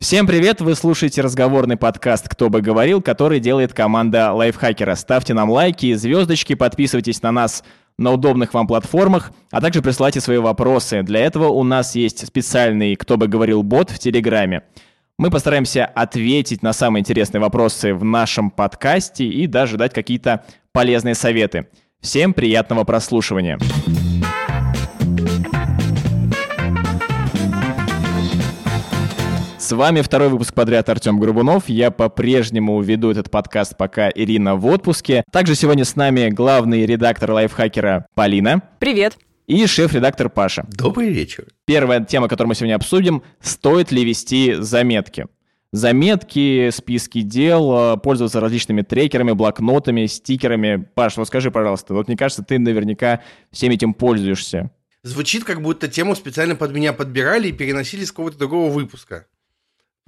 Всем 0.00 0.28
привет! 0.28 0.60
Вы 0.60 0.76
слушаете 0.76 1.22
разговорный 1.22 1.76
подкаст 1.76 2.28
«Кто 2.28 2.48
бы 2.48 2.60
говорил», 2.60 3.02
который 3.02 3.40
делает 3.40 3.74
команда 3.74 4.32
Лайфхакера. 4.32 4.94
Ставьте 4.94 5.34
нам 5.34 5.50
лайки 5.50 5.86
и 5.86 5.94
звездочки, 5.94 6.54
подписывайтесь 6.54 7.20
на 7.20 7.32
нас 7.32 7.64
на 7.98 8.12
удобных 8.12 8.54
вам 8.54 8.68
платформах, 8.68 9.32
а 9.50 9.60
также 9.60 9.82
присылайте 9.82 10.20
свои 10.20 10.38
вопросы. 10.38 11.02
Для 11.02 11.18
этого 11.18 11.48
у 11.48 11.64
нас 11.64 11.96
есть 11.96 12.24
специальный 12.24 12.94
«Кто 12.94 13.16
бы 13.16 13.26
говорил» 13.26 13.64
бот 13.64 13.90
в 13.90 13.98
Телеграме. 13.98 14.62
Мы 15.18 15.32
постараемся 15.32 15.84
ответить 15.84 16.62
на 16.62 16.72
самые 16.72 17.00
интересные 17.00 17.40
вопросы 17.40 17.92
в 17.92 18.04
нашем 18.04 18.52
подкасте 18.52 19.24
и 19.24 19.48
даже 19.48 19.78
дать 19.78 19.94
какие-то 19.94 20.44
полезные 20.70 21.16
советы. 21.16 21.66
Всем 22.00 22.34
приятного 22.34 22.84
прослушивания! 22.84 23.58
С 29.68 29.72
вами 29.72 30.00
второй 30.00 30.30
выпуск 30.30 30.54
подряд 30.54 30.88
Артем 30.88 31.20
Грубунов. 31.20 31.68
Я 31.68 31.90
по-прежнему 31.90 32.80
веду 32.80 33.10
этот 33.10 33.30
подкаст, 33.30 33.76
пока 33.76 34.08
Ирина 34.08 34.56
в 34.56 34.64
отпуске. 34.64 35.22
Также 35.30 35.54
сегодня 35.54 35.84
с 35.84 35.94
нами 35.94 36.30
главный 36.30 36.86
редактор 36.86 37.32
лайфхакера 37.32 38.06
Полина. 38.14 38.62
Привет. 38.78 39.18
И 39.46 39.66
шеф-редактор 39.66 40.30
Паша. 40.30 40.64
Добрый 40.70 41.10
вечер. 41.10 41.48
Первая 41.66 42.02
тема, 42.02 42.28
которую 42.28 42.48
мы 42.48 42.54
сегодня 42.54 42.76
обсудим, 42.76 43.22
стоит 43.42 43.92
ли 43.92 44.06
вести 44.06 44.54
заметки. 44.54 45.26
Заметки, 45.70 46.70
списки 46.70 47.20
дел, 47.20 47.92
э, 47.92 47.96
пользоваться 47.98 48.40
различными 48.40 48.80
трекерами, 48.80 49.32
блокнотами, 49.32 50.06
стикерами. 50.06 50.88
Паш, 50.94 51.18
вот 51.18 51.26
скажи, 51.26 51.50
пожалуйста, 51.50 51.92
вот 51.92 52.08
мне 52.08 52.16
кажется, 52.16 52.42
ты 52.42 52.58
наверняка 52.58 53.20
всем 53.50 53.70
этим 53.70 53.92
пользуешься. 53.92 54.70
Звучит, 55.02 55.44
как 55.44 55.60
будто 55.60 55.88
тему 55.88 56.16
специально 56.16 56.56
под 56.56 56.72
меня 56.72 56.94
подбирали 56.94 57.48
и 57.48 57.52
переносили 57.52 58.06
с 58.06 58.12
какого-то 58.12 58.38
другого 58.38 58.72
выпуска. 58.72 59.26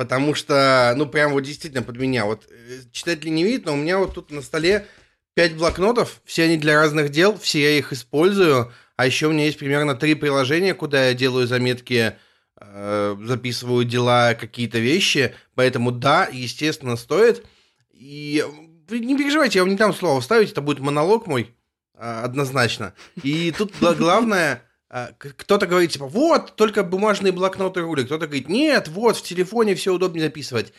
Потому 0.01 0.35
что, 0.35 0.95
ну, 0.97 1.05
прям 1.05 1.33
вот 1.33 1.43
действительно 1.43 1.83
под 1.83 1.99
меня. 1.99 2.25
Вот 2.25 2.47
э, 2.49 2.81
читатели 2.91 3.29
не 3.29 3.45
видят, 3.45 3.67
но 3.67 3.75
у 3.75 3.77
меня 3.77 3.99
вот 3.99 4.15
тут 4.15 4.31
на 4.31 4.41
столе 4.41 4.87
пять 5.35 5.55
блокнотов, 5.55 6.23
все 6.25 6.45
они 6.45 6.57
для 6.57 6.81
разных 6.81 7.11
дел, 7.11 7.39
все 7.39 7.61
я 7.61 7.79
их 7.79 7.93
использую. 7.93 8.73
А 8.97 9.05
еще 9.05 9.27
у 9.27 9.33
меня 9.33 9.45
есть 9.45 9.59
примерно 9.59 9.95
три 9.95 10.15
приложения, 10.15 10.73
куда 10.73 11.09
я 11.09 11.13
делаю 11.13 11.47
заметки, 11.47 12.17
э, 12.59 13.17
записываю 13.27 13.85
дела, 13.85 14.33
какие-то 14.33 14.79
вещи. 14.79 15.35
Поэтому 15.55 15.93
да, 15.93 16.31
естественно, 16.33 16.97
стоит. 16.97 17.45
И 17.93 18.43
вы 18.89 19.01
не 19.01 19.19
переживайте, 19.19 19.59
я 19.59 19.65
вам 19.65 19.71
не 19.71 19.77
дам 19.77 19.93
слово 19.93 20.23
вставить, 20.23 20.53
это 20.53 20.63
будет 20.63 20.79
монолог 20.79 21.27
мой, 21.27 21.55
э, 21.93 22.23
однозначно. 22.25 22.95
И 23.23 23.53
тут 23.53 23.75
главное 23.79 24.55
а, 24.55 24.70
кто-то 25.19 25.67
говорит, 25.67 25.93
типа, 25.93 26.07
вот, 26.07 26.57
только 26.57 26.83
бумажные 26.83 27.33
блокноты 27.33 27.81
рули. 27.81 28.05
Кто-то 28.05 28.27
говорит, 28.27 28.49
нет, 28.49 28.89
вот, 28.89 29.17
в 29.17 29.23
телефоне 29.23 29.77
все 29.77 29.95
удобнее 29.95 30.25
записывать. 30.25 30.73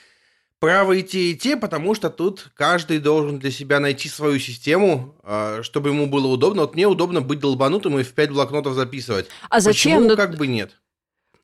Право 0.59 0.91
и 0.91 1.01
те, 1.01 1.31
и 1.31 1.35
те, 1.35 1.57
потому 1.57 1.95
что 1.95 2.09
тут 2.09 2.51
каждый 2.53 2.99
должен 2.99 3.39
для 3.39 3.49
себя 3.49 3.79
найти 3.79 4.09
свою 4.09 4.37
систему, 4.37 5.15
а, 5.23 5.63
чтобы 5.63 5.89
ему 5.89 6.05
было 6.05 6.27
удобно. 6.27 6.61
Вот 6.61 6.75
мне 6.75 6.85
удобно 6.85 7.21
быть 7.21 7.39
долбанутым 7.39 7.97
и 7.97 8.03
в 8.03 8.13
пять 8.13 8.29
блокнотов 8.29 8.75
записывать. 8.75 9.27
А 9.49 9.59
зачем? 9.59 9.93
Почему 9.93 10.09
ну, 10.09 10.15
как 10.17 10.37
бы 10.37 10.45
нет? 10.45 10.77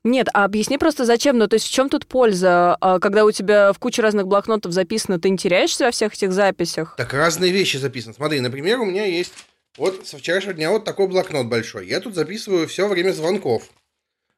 Нет, 0.04 0.28
а 0.32 0.44
объясни 0.44 0.78
просто 0.78 1.04
зачем. 1.04 1.36
Ну, 1.36 1.48
то 1.48 1.54
есть 1.54 1.66
в 1.66 1.72
чем 1.72 1.88
тут 1.88 2.06
польза? 2.06 2.76
А, 2.80 3.00
когда 3.00 3.24
у 3.24 3.32
тебя 3.32 3.72
в 3.72 3.78
куче 3.80 4.02
разных 4.02 4.28
блокнотов 4.28 4.72
записано, 4.72 5.18
ты 5.18 5.30
не 5.30 5.38
теряешься 5.38 5.86
во 5.86 5.90
всех 5.90 6.14
этих 6.14 6.30
записях? 6.32 6.94
Так 6.96 7.12
разные 7.12 7.50
вещи 7.50 7.78
записаны. 7.78 8.14
Смотри, 8.14 8.38
например, 8.38 8.78
у 8.78 8.84
меня 8.84 9.04
есть 9.06 9.32
вот 9.78 10.06
со 10.06 10.18
вчерашнего 10.18 10.54
дня 10.54 10.70
вот 10.70 10.84
такой 10.84 11.06
блокнот 11.06 11.46
большой. 11.46 11.86
Я 11.86 12.00
тут 12.00 12.14
записываю 12.14 12.66
все 12.68 12.88
время 12.88 13.12
звонков. 13.12 13.70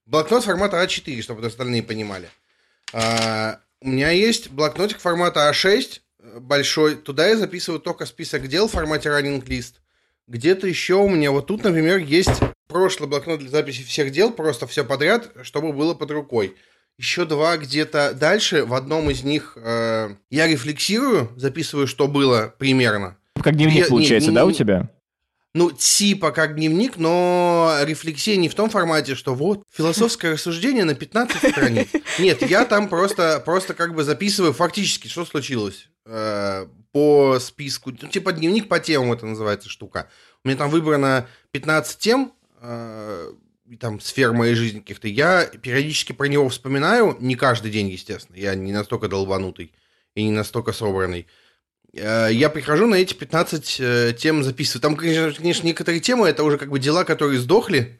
Блокнот 0.06 0.44
формата 0.44 0.82
А4, 0.82 1.22
чтобы 1.22 1.46
остальные 1.46 1.82
понимали. 1.82 2.28
А, 2.92 3.60
у 3.80 3.88
меня 3.88 4.10
есть 4.10 4.50
блокнотик 4.50 5.00
формата 5.00 5.50
А6 5.50 6.00
э, 6.18 6.38
большой. 6.40 6.96
Туда 6.96 7.28
я 7.28 7.36
записываю 7.36 7.80
только 7.80 8.06
список 8.06 8.48
дел 8.48 8.68
в 8.68 8.72
формате 8.72 9.08
running 9.08 9.42
list. 9.44 9.74
Где-то 10.26 10.66
еще 10.66 10.94
у 10.94 11.08
меня 11.08 11.30
вот 11.30 11.46
тут, 11.46 11.64
например, 11.64 11.98
есть 11.98 12.40
прошлый 12.68 13.08
блокнот 13.08 13.40
для 13.40 13.48
записи 13.48 13.82
всех 13.82 14.12
дел, 14.12 14.32
просто 14.32 14.66
все 14.66 14.84
подряд, 14.84 15.30
чтобы 15.42 15.72
было 15.72 15.94
под 15.94 16.10
рукой. 16.10 16.56
Еще 16.98 17.24
два 17.24 17.56
где-то 17.56 18.12
дальше. 18.12 18.64
В 18.64 18.74
одном 18.74 19.10
из 19.10 19.24
них 19.24 19.56
э, 19.56 20.10
я 20.28 20.46
рефлексирую, 20.46 21.30
записываю, 21.36 21.86
что 21.86 22.08
было 22.08 22.54
примерно. 22.58 23.16
Как 23.42 23.56
дневник 23.56 23.84
я, 23.84 23.88
получается, 23.88 24.28
не, 24.28 24.34
не, 24.34 24.36
да, 24.36 24.44
у 24.44 24.52
тебя? 24.52 24.90
Ну, 25.52 25.70
типа 25.72 26.30
как 26.30 26.54
дневник, 26.54 26.96
но 26.96 27.76
рефлексия 27.82 28.36
не 28.36 28.48
в 28.48 28.54
том 28.54 28.70
формате, 28.70 29.14
что 29.14 29.34
вот, 29.34 29.64
философское 29.72 30.32
рассуждение 30.32 30.84
на 30.84 30.94
15 30.94 31.50
страниц. 31.52 31.88
Нет, 32.18 32.42
я 32.48 32.64
там 32.64 32.88
просто, 32.88 33.42
просто 33.44 33.74
как 33.74 33.94
бы 33.94 34.04
записываю 34.04 34.52
фактически, 34.52 35.08
что 35.08 35.24
случилось 35.24 35.88
э, 36.06 36.66
по 36.92 37.38
списку. 37.40 37.90
Ну, 38.00 38.08
типа 38.08 38.32
дневник 38.32 38.68
по 38.68 38.78
темам 38.78 39.12
это 39.12 39.26
называется 39.26 39.68
штука. 39.68 40.08
У 40.44 40.48
меня 40.48 40.56
там 40.56 40.70
выбрано 40.70 41.26
15 41.50 41.98
тем, 41.98 42.32
э, 42.60 43.32
там, 43.78 44.00
сфер 44.00 44.32
моей 44.32 44.54
жизни 44.54 44.80
каких-то. 44.80 45.08
Я 45.08 45.46
периодически 45.46 46.12
про 46.12 46.26
него 46.26 46.48
вспоминаю, 46.48 47.16
не 47.20 47.34
каждый 47.34 47.70
день, 47.70 47.88
естественно. 47.88 48.36
Я 48.36 48.54
не 48.54 48.72
настолько 48.72 49.08
долбанутый 49.08 49.72
и 50.14 50.24
не 50.24 50.32
настолько 50.32 50.72
собранный. 50.72 51.26
Э, 51.94 52.28
я 52.30 52.50
прихожу 52.50 52.86
на 52.86 52.96
эти 52.96 53.14
15 53.14 53.76
э, 53.80 54.12
тем 54.16 54.42
записываю. 54.42 54.82
Там, 54.82 54.96
конечно, 54.96 55.66
некоторые 55.66 56.00
темы 56.00 56.28
это 56.28 56.44
уже 56.44 56.58
как 56.58 56.70
бы 56.70 56.78
дела, 56.78 57.04
которые 57.04 57.40
сдохли. 57.40 57.98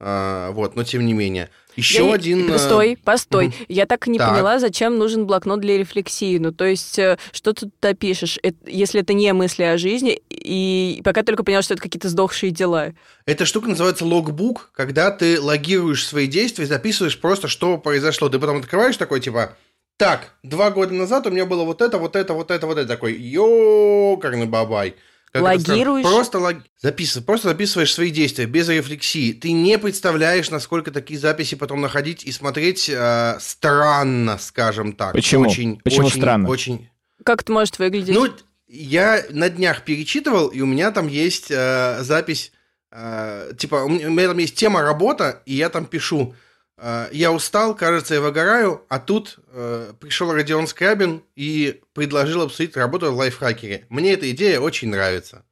А, 0.00 0.50
вот, 0.50 0.74
но 0.74 0.82
тем 0.82 1.06
не 1.06 1.12
менее. 1.12 1.50
Еще 1.76 2.06
я... 2.06 2.14
один... 2.14 2.48
Постой, 2.48 2.92
э, 2.92 2.96
постой. 2.96 3.46
Угу. 3.46 3.54
Я 3.68 3.86
так 3.86 4.06
и 4.06 4.10
не 4.10 4.18
так. 4.18 4.30
поняла, 4.30 4.58
зачем 4.58 4.98
нужен 4.98 5.24
блокнот 5.24 5.60
для 5.60 5.78
рефлексии. 5.78 6.36
Ну, 6.38 6.52
то 6.52 6.64
есть, 6.64 6.94
что 7.32 7.52
ты 7.52 7.70
туда 7.70 7.94
пишешь, 7.94 8.38
если 8.66 9.00
это 9.00 9.12
не 9.12 9.32
мысли 9.32 9.62
о 9.62 9.78
жизни, 9.78 10.20
и 10.30 11.00
пока 11.04 11.22
только 11.22 11.42
поняла, 11.42 11.62
что 11.62 11.74
это 11.74 11.82
какие-то 11.82 12.08
сдохшие 12.08 12.50
дела. 12.50 12.92
Эта 13.24 13.46
штука 13.46 13.68
называется 13.68 14.04
логбук, 14.04 14.70
когда 14.74 15.10
ты 15.10 15.40
логируешь 15.40 16.06
свои 16.06 16.26
действия, 16.26 16.66
записываешь 16.66 17.18
просто, 17.18 17.48
что 17.48 17.78
произошло. 17.78 18.28
Ты 18.28 18.38
потом 18.38 18.58
открываешь 18.58 18.96
такой, 18.96 19.20
типа, 19.20 19.56
так, 19.96 20.34
два 20.42 20.70
года 20.70 20.92
назад 20.92 21.26
у 21.26 21.30
меня 21.30 21.46
было 21.46 21.64
вот 21.64 21.80
это, 21.80 21.98
вот 21.98 22.16
это, 22.16 22.34
вот 22.34 22.50
это, 22.50 22.66
вот 22.66 22.78
это. 22.78 22.88
Такой, 22.88 23.14
ёкарный 23.14 24.46
бабай. 24.46 24.96
Как 25.34 25.42
Логируешь? 25.42 26.04
Просто 26.04 26.38
лог... 26.38 26.56
записывай, 26.80 27.24
просто 27.24 27.48
записываешь 27.48 27.92
свои 27.92 28.10
действия 28.10 28.46
без 28.46 28.68
рефлексии. 28.68 29.32
Ты 29.32 29.50
не 29.50 29.78
представляешь, 29.78 30.48
насколько 30.50 30.92
такие 30.92 31.18
записи 31.18 31.56
потом 31.56 31.80
находить 31.80 32.22
и 32.22 32.30
смотреть 32.30 32.88
э, 32.88 33.36
странно, 33.40 34.38
скажем 34.38 34.92
так. 34.92 35.12
Почему? 35.12 35.48
Очень, 35.48 35.80
Почему 35.80 36.06
очень, 36.06 36.20
странно? 36.20 36.48
Очень. 36.48 36.88
Как 37.24 37.42
это 37.42 37.50
может 37.50 37.80
выглядеть? 37.80 38.14
Ну, 38.14 38.28
я 38.68 39.24
на 39.30 39.50
днях 39.50 39.82
перечитывал, 39.82 40.48
и 40.48 40.60
у 40.60 40.66
меня 40.66 40.92
там 40.92 41.08
есть 41.08 41.50
э, 41.50 41.98
запись, 42.02 42.52
э, 42.92 43.52
типа, 43.58 43.76
у 43.76 43.88
меня 43.88 44.28
там 44.28 44.38
есть 44.38 44.54
тема 44.54 44.82
работа, 44.82 45.42
и 45.46 45.54
я 45.54 45.68
там 45.68 45.86
пишу 45.86 46.36
я 47.12 47.32
устал, 47.32 47.74
кажется, 47.74 48.14
я 48.14 48.20
выгораю, 48.20 48.82
а 48.88 48.98
тут 48.98 49.38
э, 49.52 49.92
пришел 50.00 50.32
Родион 50.32 50.66
Скрабин 50.66 51.22
и 51.36 51.80
предложил 51.92 52.42
обсудить 52.42 52.76
работу 52.76 53.12
в 53.12 53.16
лайфхакере. 53.16 53.86
Мне 53.88 54.12
эта 54.14 54.30
идея 54.30 54.60
очень 54.60 54.88
нравится. 54.88 55.44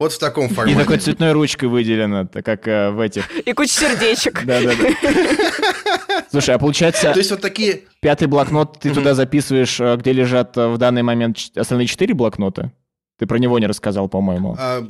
Вот 0.00 0.12
в 0.12 0.18
таком 0.18 0.48
формате. 0.48 0.76
И 0.76 0.82
такой 0.82 0.98
цветной 0.98 1.32
ручкой 1.32 1.66
выделено, 1.66 2.26
как 2.26 2.66
э, 2.66 2.90
в 2.90 3.00
этих. 3.00 3.30
И 3.46 3.52
куча 3.52 3.72
сердечек. 3.72 4.44
Да-да-да. 4.46 6.24
Слушай, 6.30 6.56
а 6.56 6.58
получается... 6.58 7.12
То 7.12 7.18
есть 7.18 7.30
вот 7.30 7.40
такие... 7.40 7.84
Пятый 8.00 8.26
блокнот 8.26 8.80
ты 8.80 8.92
туда 8.92 9.14
записываешь, 9.14 9.78
э, 9.80 9.96
где 9.96 10.12
лежат 10.12 10.56
э, 10.56 10.66
в 10.66 10.78
данный 10.78 11.02
момент 11.02 11.38
остальные 11.54 11.86
четыре 11.86 12.12
блокнота? 12.12 12.72
Ты 13.18 13.26
про 13.26 13.38
него 13.38 13.58
не 13.60 13.66
рассказал, 13.66 14.08
по-моему. 14.08 14.56
А, 14.58 14.84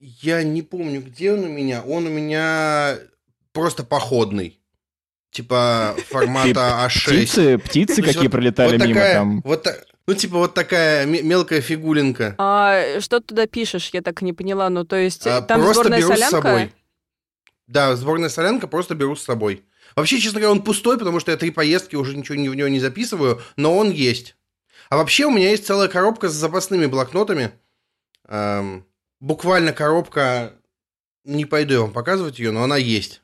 я 0.00 0.42
не 0.42 0.62
помню, 0.62 1.00
где 1.00 1.32
он 1.32 1.44
у 1.44 1.48
меня. 1.48 1.82
Он 1.82 2.06
у 2.06 2.10
меня 2.10 2.98
просто 3.52 3.84
походный 3.84 4.59
типа 5.30 5.96
формата 6.08 6.86
А6. 6.86 7.00
Птицы, 7.04 7.58
птицы 7.58 8.02
какие 8.02 8.28
пролетали 8.28 8.76
мимо 8.76 9.00
там. 9.00 9.40
Вот, 9.42 9.66
ну, 10.06 10.14
типа 10.14 10.38
вот 10.38 10.54
такая 10.54 11.06
мелкая 11.06 11.60
фигулинка. 11.60 12.34
А 12.38 13.00
что 13.00 13.20
ты 13.20 13.26
туда 13.26 13.46
пишешь? 13.46 13.90
Я 13.92 14.02
так 14.02 14.22
и 14.22 14.24
не 14.24 14.32
поняла. 14.32 14.68
Ну, 14.70 14.84
то 14.84 14.96
есть 14.96 15.26
а, 15.26 15.40
там 15.42 15.60
просто 15.60 15.82
сборная 15.84 15.98
беру 16.00 16.12
солянка? 16.14 16.26
с 16.26 16.42
собой. 16.42 16.72
Да, 17.66 17.96
сборная 17.96 18.28
солянка 18.28 18.66
просто 18.66 18.94
беру 18.94 19.14
с 19.14 19.22
собой. 19.22 19.64
Вообще, 19.96 20.18
честно 20.18 20.40
говоря, 20.40 20.52
он 20.52 20.62
пустой, 20.62 20.98
потому 20.98 21.20
что 21.20 21.30
я 21.30 21.36
три 21.36 21.50
поездки 21.50 21.96
уже 21.96 22.16
ничего 22.16 22.36
в 22.36 22.54
него 22.56 22.68
не 22.68 22.80
записываю, 22.80 23.40
но 23.56 23.76
он 23.76 23.90
есть. 23.90 24.36
А 24.88 24.96
вообще 24.96 25.26
у 25.26 25.30
меня 25.30 25.50
есть 25.50 25.66
целая 25.66 25.88
коробка 25.88 26.28
с 26.28 26.32
запасными 26.32 26.86
блокнотами. 26.86 27.52
Эм, 28.26 28.84
буквально 29.20 29.72
коробка, 29.72 30.54
не 31.24 31.44
пойду 31.44 31.74
я 31.74 31.80
вам 31.82 31.92
показывать 31.92 32.38
ее, 32.38 32.50
но 32.50 32.64
она 32.64 32.76
есть. 32.76 33.22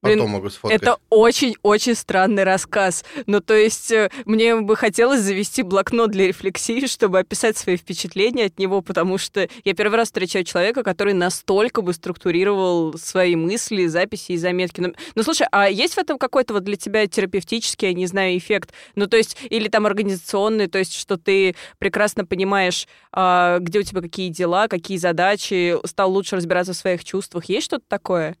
Потом 0.00 0.18
Блин, 0.18 0.30
могу 0.30 0.48
сфоткать. 0.48 0.80
Это 0.80 0.98
очень-очень 1.10 1.96
странный 1.96 2.44
рассказ. 2.44 3.04
Ну, 3.26 3.40
то 3.40 3.54
есть, 3.54 3.90
э, 3.90 4.10
мне 4.26 4.54
бы 4.54 4.76
хотелось 4.76 5.20
завести 5.20 5.62
блокнот 5.62 6.12
для 6.12 6.28
рефлексии, 6.28 6.86
чтобы 6.86 7.18
описать 7.18 7.56
свои 7.56 7.76
впечатления 7.76 8.44
от 8.44 8.60
него, 8.60 8.80
потому 8.80 9.18
что 9.18 9.48
я 9.64 9.74
первый 9.74 9.96
раз 9.96 10.08
встречаю 10.08 10.44
человека, 10.44 10.84
который 10.84 11.14
настолько 11.14 11.82
бы 11.82 11.92
структурировал 11.92 12.96
свои 12.96 13.34
мысли, 13.34 13.86
записи 13.86 14.32
и 14.32 14.36
заметки. 14.36 14.80
Ну, 14.80 14.94
ну 15.16 15.22
слушай, 15.24 15.48
а 15.50 15.68
есть 15.68 15.94
в 15.94 15.98
этом 15.98 16.16
какой-то 16.16 16.54
вот 16.54 16.62
для 16.62 16.76
тебя 16.76 17.08
терапевтический, 17.08 17.88
я 17.88 17.94
не 17.94 18.06
знаю, 18.06 18.38
эффект? 18.38 18.72
Ну, 18.94 19.08
то 19.08 19.16
есть, 19.16 19.36
или 19.50 19.66
там 19.66 19.84
организационный, 19.84 20.68
то 20.68 20.78
есть, 20.78 20.94
что 20.94 21.16
ты 21.16 21.56
прекрасно 21.78 22.24
понимаешь, 22.24 22.86
а, 23.10 23.58
где 23.58 23.80
у 23.80 23.82
тебя 23.82 24.00
какие 24.00 24.28
дела, 24.28 24.68
какие 24.68 24.96
задачи, 24.96 25.74
стал 25.84 26.12
лучше 26.12 26.36
разбираться 26.36 26.72
в 26.72 26.76
своих 26.76 27.02
чувствах. 27.02 27.46
Есть 27.46 27.66
что-то 27.66 27.84
такое? 27.88 28.36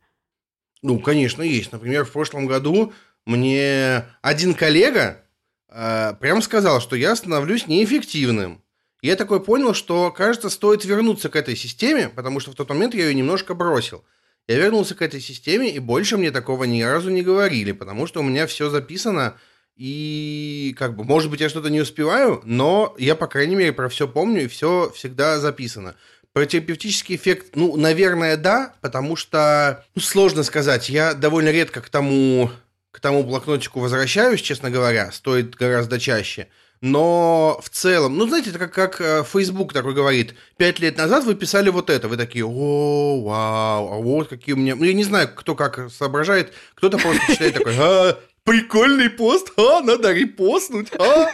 Ну, 0.82 0.98
конечно, 1.00 1.42
есть. 1.42 1.72
Например, 1.72 2.04
в 2.04 2.12
прошлом 2.12 2.46
году 2.46 2.92
мне 3.26 4.04
один 4.22 4.54
коллега 4.54 5.24
э, 5.68 6.14
прям 6.20 6.42
сказал, 6.42 6.80
что 6.80 6.96
я 6.96 7.16
становлюсь 7.16 7.66
неэффективным. 7.66 8.62
Я 9.00 9.16
такой 9.16 9.42
понял, 9.42 9.74
что, 9.74 10.10
кажется, 10.10 10.50
стоит 10.50 10.84
вернуться 10.84 11.28
к 11.28 11.36
этой 11.36 11.54
системе, 11.56 12.08
потому 12.08 12.40
что 12.40 12.50
в 12.50 12.54
тот 12.54 12.68
момент 12.68 12.94
я 12.94 13.08
ее 13.08 13.14
немножко 13.14 13.54
бросил. 13.54 14.04
Я 14.48 14.56
вернулся 14.56 14.94
к 14.94 15.02
этой 15.02 15.20
системе, 15.20 15.70
и 15.70 15.78
больше 15.78 16.16
мне 16.16 16.30
такого 16.30 16.64
ни 16.64 16.82
разу 16.82 17.10
не 17.10 17.22
говорили, 17.22 17.72
потому 17.72 18.06
что 18.06 18.20
у 18.20 18.22
меня 18.24 18.46
все 18.46 18.70
записано, 18.70 19.36
и 19.76 20.74
как 20.76 20.96
бы, 20.96 21.04
может 21.04 21.30
быть, 21.30 21.40
я 21.40 21.48
что-то 21.48 21.70
не 21.70 21.80
успеваю, 21.80 22.42
но 22.44 22.96
я, 22.98 23.14
по 23.14 23.28
крайней 23.28 23.54
мере, 23.54 23.72
про 23.72 23.88
все 23.88 24.08
помню, 24.08 24.44
и 24.44 24.48
все 24.48 24.90
всегда 24.92 25.38
записано. 25.38 25.94
Про 26.38 26.46
терапевтический 26.46 27.16
эффект, 27.16 27.56
ну, 27.56 27.76
наверное, 27.76 28.36
да, 28.36 28.72
потому 28.80 29.16
что, 29.16 29.84
ну, 29.96 30.00
сложно 30.00 30.44
сказать. 30.44 30.88
Я 30.88 31.14
довольно 31.14 31.48
редко 31.48 31.80
к 31.80 31.88
тому, 31.88 32.52
к 32.92 33.00
тому 33.00 33.24
блокнотику 33.24 33.80
возвращаюсь, 33.80 34.40
честно 34.40 34.70
говоря, 34.70 35.10
стоит 35.10 35.56
гораздо 35.56 35.98
чаще. 35.98 36.46
Но 36.80 37.60
в 37.60 37.70
целом, 37.70 38.16
ну, 38.16 38.28
знаете, 38.28 38.50
это 38.50 38.60
как, 38.60 38.72
как 38.72 39.00
э, 39.00 39.24
Facebook 39.24 39.72
такой 39.72 39.94
говорит, 39.94 40.36
пять 40.56 40.78
лет 40.78 40.96
назад 40.96 41.24
вы 41.24 41.34
писали 41.34 41.70
вот 41.70 41.90
это, 41.90 42.06
вы 42.06 42.16
такие, 42.16 42.46
о, 42.46 43.20
вау, 43.20 43.92
а 43.94 43.96
вот 43.96 44.28
какие 44.28 44.54
у 44.54 44.58
меня... 44.58 44.76
Ну, 44.76 44.84
я 44.84 44.92
не 44.92 45.02
знаю, 45.02 45.28
кто 45.34 45.56
как 45.56 45.90
соображает, 45.90 46.52
кто-то 46.76 46.98
просто 46.98 47.32
читает 47.32 47.54
такой, 47.54 47.74
а, 47.76 48.16
прикольный 48.44 49.10
пост, 49.10 49.52
а, 49.56 49.80
надо 49.80 50.12
репостнуть, 50.12 50.92
а. 51.00 51.32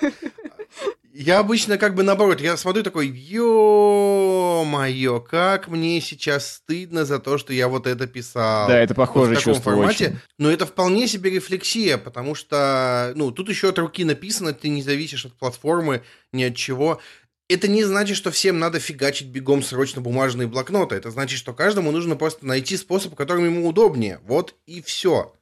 Я 1.16 1.38
обычно 1.38 1.78
как 1.78 1.94
бы 1.94 2.02
наоборот, 2.02 2.40
я 2.40 2.56
смотрю 2.56 2.82
такой, 2.82 3.06
ё-моё, 3.06 4.50
как 5.20 5.68
мне 5.68 6.00
сейчас 6.00 6.54
стыдно 6.54 7.04
за 7.04 7.20
то, 7.20 7.38
что 7.38 7.52
я 7.52 7.68
вот 7.68 7.86
это 7.86 8.08
писал. 8.08 8.66
Да, 8.66 8.80
это 8.80 8.96
похоже 8.96 9.34
вот 9.34 9.40
в 9.40 9.44
таком 9.44 9.62
формате. 9.62 10.06
Очень. 10.06 10.18
Но 10.38 10.50
это 10.50 10.66
вполне 10.66 11.06
себе 11.06 11.30
рефлексия, 11.30 11.98
потому 11.98 12.34
что, 12.34 13.12
ну, 13.14 13.30
тут 13.30 13.48
еще 13.48 13.68
от 13.68 13.78
руки 13.78 14.02
написано, 14.02 14.52
ты 14.54 14.68
не 14.68 14.82
зависишь 14.82 15.24
от 15.24 15.34
платформы, 15.34 16.02
ни 16.32 16.42
от 16.42 16.56
чего. 16.56 17.00
Это 17.48 17.68
не 17.68 17.84
значит, 17.84 18.16
что 18.16 18.32
всем 18.32 18.58
надо 18.58 18.80
фигачить 18.80 19.28
бегом 19.28 19.62
срочно 19.62 20.00
бумажные 20.00 20.48
блокноты. 20.48 20.96
Это 20.96 21.12
значит, 21.12 21.38
что 21.38 21.52
каждому 21.52 21.92
нужно 21.92 22.16
просто 22.16 22.44
найти 22.44 22.76
способ, 22.76 23.14
которым 23.14 23.44
ему 23.44 23.68
удобнее. 23.68 24.18
Вот 24.24 24.56
и 24.66 24.82
все 24.82 25.32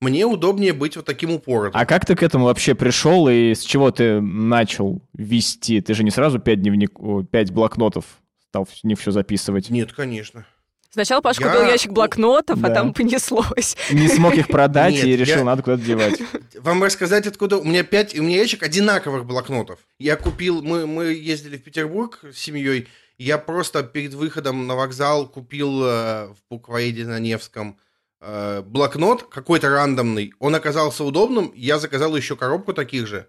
мне 0.00 0.26
удобнее 0.26 0.72
быть 0.72 0.96
вот 0.96 1.04
таким 1.04 1.32
упоротым. 1.32 1.80
А 1.80 1.86
как 1.86 2.06
ты 2.06 2.14
к 2.14 2.22
этому 2.22 2.44
вообще 2.44 2.74
пришел 2.74 3.28
и 3.28 3.54
с 3.54 3.62
чего 3.62 3.90
ты 3.90 4.20
начал 4.20 5.02
вести? 5.12 5.80
Ты 5.80 5.94
же 5.94 6.04
не 6.04 6.10
сразу 6.10 6.38
пять 6.38 6.60
дневник, 6.60 6.92
пять 7.30 7.50
блокнотов 7.50 8.04
стал 8.48 8.64
в 8.64 8.84
них 8.84 8.98
все 8.98 9.10
записывать. 9.10 9.70
Нет, 9.70 9.92
конечно. 9.92 10.46
Сначала 10.90 11.20
Паша 11.20 11.42
я... 11.42 11.48
купил 11.48 11.68
ящик 11.68 11.92
блокнотов, 11.92 12.58
а 12.58 12.62
да. 12.62 12.68
а 12.68 12.74
там 12.74 12.94
понеслось. 12.94 13.76
Не 13.92 14.08
смог 14.08 14.34
их 14.34 14.48
продать 14.48 14.94
Нет, 14.94 15.04
и 15.04 15.16
решил, 15.16 15.38
я... 15.38 15.44
надо 15.44 15.62
куда-то 15.62 15.82
девать. 15.82 16.20
Вам 16.58 16.82
рассказать, 16.82 17.26
откуда... 17.26 17.58
У 17.58 17.64
меня 17.64 17.84
пять... 17.84 18.18
У 18.18 18.22
меня 18.22 18.38
ящик 18.38 18.62
одинаковых 18.62 19.26
блокнотов. 19.26 19.80
Я 19.98 20.16
купил... 20.16 20.62
Мы, 20.62 20.86
мы 20.86 21.12
ездили 21.12 21.58
в 21.58 21.62
Петербург 21.62 22.20
с 22.22 22.38
семьей. 22.38 22.88
Я 23.18 23.36
просто 23.36 23.82
перед 23.82 24.14
выходом 24.14 24.66
на 24.66 24.76
вокзал 24.76 25.28
купил 25.28 25.84
э, 25.84 26.28
в 26.28 26.36
буквоеде 26.48 27.04
на 27.04 27.18
Невском 27.18 27.78
э, 28.20 28.62
блокнот 28.62 29.24
какой-то 29.24 29.68
рандомный, 29.70 30.32
он 30.38 30.54
оказался 30.54 31.04
удобным, 31.04 31.52
я 31.54 31.78
заказал 31.78 32.16
еще 32.16 32.36
коробку 32.36 32.72
таких 32.72 33.06
же. 33.06 33.28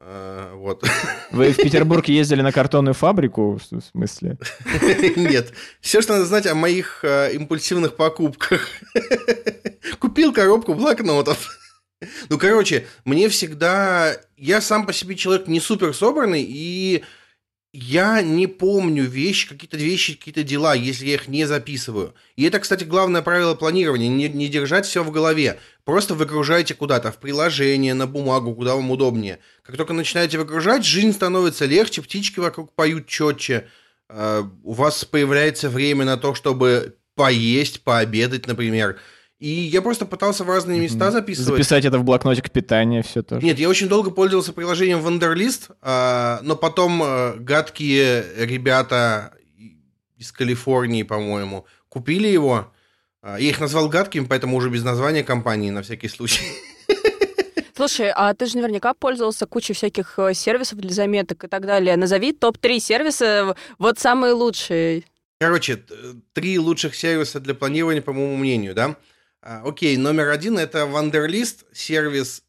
Э, 0.00 0.52
вот. 0.54 0.84
Вы 1.30 1.52
в 1.52 1.56
Петербург 1.56 2.06
ездили 2.08 2.42
на 2.42 2.52
картонную 2.52 2.94
фабрику, 2.94 3.58
в 3.58 3.82
смысле? 3.82 4.38
Нет. 5.16 5.52
Все, 5.80 6.02
что 6.02 6.14
надо 6.14 6.26
знать 6.26 6.46
о 6.46 6.54
моих 6.54 7.00
э, 7.04 7.32
импульсивных 7.34 7.96
покупках. 7.96 8.68
Купил 9.98 10.32
коробку 10.32 10.74
блокнотов. 10.74 11.58
Ну, 12.28 12.38
короче, 12.38 12.86
мне 13.04 13.28
всегда... 13.28 14.16
Я 14.36 14.60
сам 14.60 14.84
по 14.84 14.92
себе 14.92 15.14
человек 15.14 15.46
не 15.46 15.60
супер 15.60 15.94
собранный, 15.94 16.44
и 16.46 17.02
я 17.76 18.22
не 18.22 18.46
помню 18.46 19.02
вещи, 19.02 19.48
какие-то 19.48 19.76
вещи, 19.76 20.14
какие-то 20.14 20.44
дела, 20.44 20.74
если 20.76 21.06
я 21.06 21.14
их 21.14 21.26
не 21.26 21.44
записываю. 21.44 22.14
И 22.36 22.44
это, 22.44 22.60
кстати, 22.60 22.84
главное 22.84 23.20
правило 23.20 23.56
планирования, 23.56 24.08
не, 24.08 24.28
не 24.28 24.46
держать 24.46 24.86
все 24.86 25.02
в 25.02 25.10
голове. 25.10 25.58
Просто 25.84 26.14
выгружайте 26.14 26.74
куда-то, 26.74 27.10
в 27.10 27.18
приложение, 27.18 27.94
на 27.94 28.06
бумагу, 28.06 28.54
куда 28.54 28.76
вам 28.76 28.92
удобнее. 28.92 29.40
Как 29.64 29.76
только 29.76 29.92
начинаете 29.92 30.38
выгружать, 30.38 30.84
жизнь 30.84 31.12
становится 31.12 31.64
легче, 31.64 32.00
птички 32.00 32.38
вокруг 32.38 32.72
поют 32.74 33.08
четче, 33.08 33.66
э, 34.08 34.44
у 34.62 34.72
вас 34.72 35.04
появляется 35.04 35.68
время 35.68 36.04
на 36.04 36.16
то, 36.16 36.36
чтобы 36.36 36.94
поесть, 37.16 37.82
пообедать, 37.82 38.46
например. 38.46 39.00
И 39.40 39.48
я 39.48 39.82
просто 39.82 40.06
пытался 40.06 40.44
в 40.44 40.48
разные 40.48 40.80
места 40.80 41.10
записывать. 41.10 41.48
Записать 41.48 41.84
это 41.84 41.98
в 41.98 42.04
блокнотик 42.04 42.50
питания, 42.50 43.02
все 43.02 43.22
тоже. 43.22 43.44
Нет, 43.44 43.58
я 43.58 43.68
очень 43.68 43.88
долго 43.88 44.10
пользовался 44.10 44.52
приложением 44.52 45.00
Wanderlist, 45.06 45.74
а, 45.82 46.40
но 46.42 46.56
потом 46.56 47.02
а, 47.02 47.34
гадкие 47.36 48.24
ребята 48.38 49.34
из 50.16 50.30
Калифорнии, 50.30 51.02
по-моему, 51.02 51.66
купили 51.88 52.28
его. 52.28 52.72
А, 53.22 53.36
я 53.38 53.48
их 53.48 53.60
назвал 53.60 53.88
гадкими, 53.88 54.24
поэтому 54.24 54.56
уже 54.56 54.70
без 54.70 54.84
названия 54.84 55.24
компании 55.24 55.70
на 55.70 55.82
всякий 55.82 56.08
случай. 56.08 56.44
Слушай, 57.76 58.12
а 58.14 58.32
ты 58.34 58.46
же 58.46 58.56
наверняка 58.56 58.94
пользовался 58.94 59.46
кучей 59.46 59.72
всяких 59.72 60.16
э, 60.16 60.32
сервисов 60.32 60.78
для 60.78 60.92
заметок 60.92 61.42
и 61.42 61.48
так 61.48 61.66
далее. 61.66 61.96
Назови 61.96 62.32
топ-3 62.32 62.78
сервиса, 62.78 63.56
вот 63.78 63.98
самые 63.98 64.32
лучшие. 64.32 65.02
Короче, 65.40 65.82
три 66.32 66.58
лучших 66.60 66.94
сервиса 66.94 67.40
для 67.40 67.54
планирования, 67.54 68.00
по 68.00 68.12
моему 68.12 68.36
мнению, 68.36 68.74
да? 68.74 68.96
А, 69.46 69.60
окей, 69.62 69.98
номер 69.98 70.30
один 70.30 70.58
это 70.58 70.78
Wanderlist, 70.78 71.66
сервис 71.70 72.42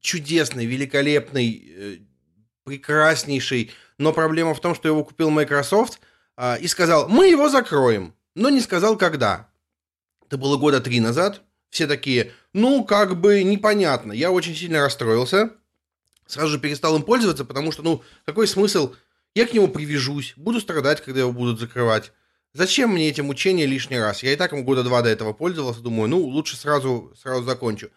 чудесный, 0.00 0.66
великолепный, 0.66 1.72
э, 1.74 1.96
прекраснейший, 2.64 3.70
но 3.96 4.12
проблема 4.12 4.52
в 4.52 4.60
том, 4.60 4.74
что 4.74 4.86
его 4.86 5.02
купил 5.02 5.30
Microsoft 5.30 6.00
а, 6.36 6.56
и 6.56 6.68
сказал, 6.68 7.08
мы 7.08 7.28
его 7.28 7.48
закроем, 7.48 8.14
но 8.34 8.50
не 8.50 8.60
сказал 8.60 8.98
когда. 8.98 9.48
Это 10.26 10.36
было 10.36 10.58
года 10.58 10.82
три 10.82 11.00
назад. 11.00 11.40
Все 11.70 11.86
такие, 11.86 12.32
ну, 12.52 12.84
как 12.84 13.18
бы 13.18 13.42
непонятно. 13.42 14.12
Я 14.12 14.30
очень 14.30 14.54
сильно 14.54 14.82
расстроился. 14.82 15.52
Сразу 16.26 16.48
же 16.48 16.60
перестал 16.60 16.94
им 16.96 17.02
пользоваться, 17.02 17.46
потому 17.46 17.72
что, 17.72 17.82
ну, 17.82 18.02
какой 18.26 18.46
смысл? 18.46 18.94
Я 19.34 19.46
к 19.46 19.54
нему 19.54 19.68
привяжусь, 19.68 20.34
буду 20.36 20.60
страдать, 20.60 21.02
когда 21.02 21.20
его 21.20 21.32
будут 21.32 21.60
закрывать. 21.60 22.12
Зачем 22.54 22.90
мне 22.90 23.08
эти 23.08 23.22
мучения 23.22 23.64
лишний 23.64 23.98
раз? 23.98 24.22
Я 24.22 24.32
и 24.32 24.36
так 24.36 24.52
года 24.64 24.82
два 24.82 25.00
до 25.00 25.08
этого 25.08 25.32
пользовался, 25.32 25.80
думаю, 25.80 26.08
ну, 26.08 26.20
лучше 26.20 26.56
сразу, 26.56 27.12
сразу 27.18 27.44
закончу. 27.44 27.90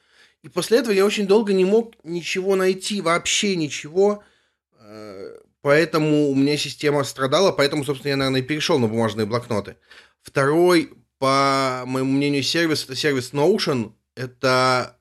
И 0.43 0.49
после 0.49 0.77
этого 0.77 0.93
я 0.93 1.05
очень 1.05 1.27
долго 1.27 1.51
не 1.51 1.65
мог 1.65 1.93
ничего 2.03 2.55
найти, 2.55 3.01
вообще 3.01 3.57
ничего. 3.57 4.23
Э, 4.79 5.39
поэтому 5.61 6.29
у 6.29 6.35
меня 6.35 6.55
система 6.55 7.03
страдала, 7.03 7.51
поэтому, 7.51 7.83
собственно, 7.83 8.11
я, 8.11 8.17
наверное, 8.17 8.41
и 8.41 8.43
перешел 8.43 8.79
на 8.79 8.87
бумажные 8.87 9.25
блокноты. 9.25 9.75
Второй, 10.21 10.93
по 11.17 11.83
моему 11.85 12.13
мнению, 12.13 12.43
сервис, 12.43 12.85
это 12.85 12.95
сервис 12.95 13.33
Notion. 13.33 13.91
Это, 14.15 14.97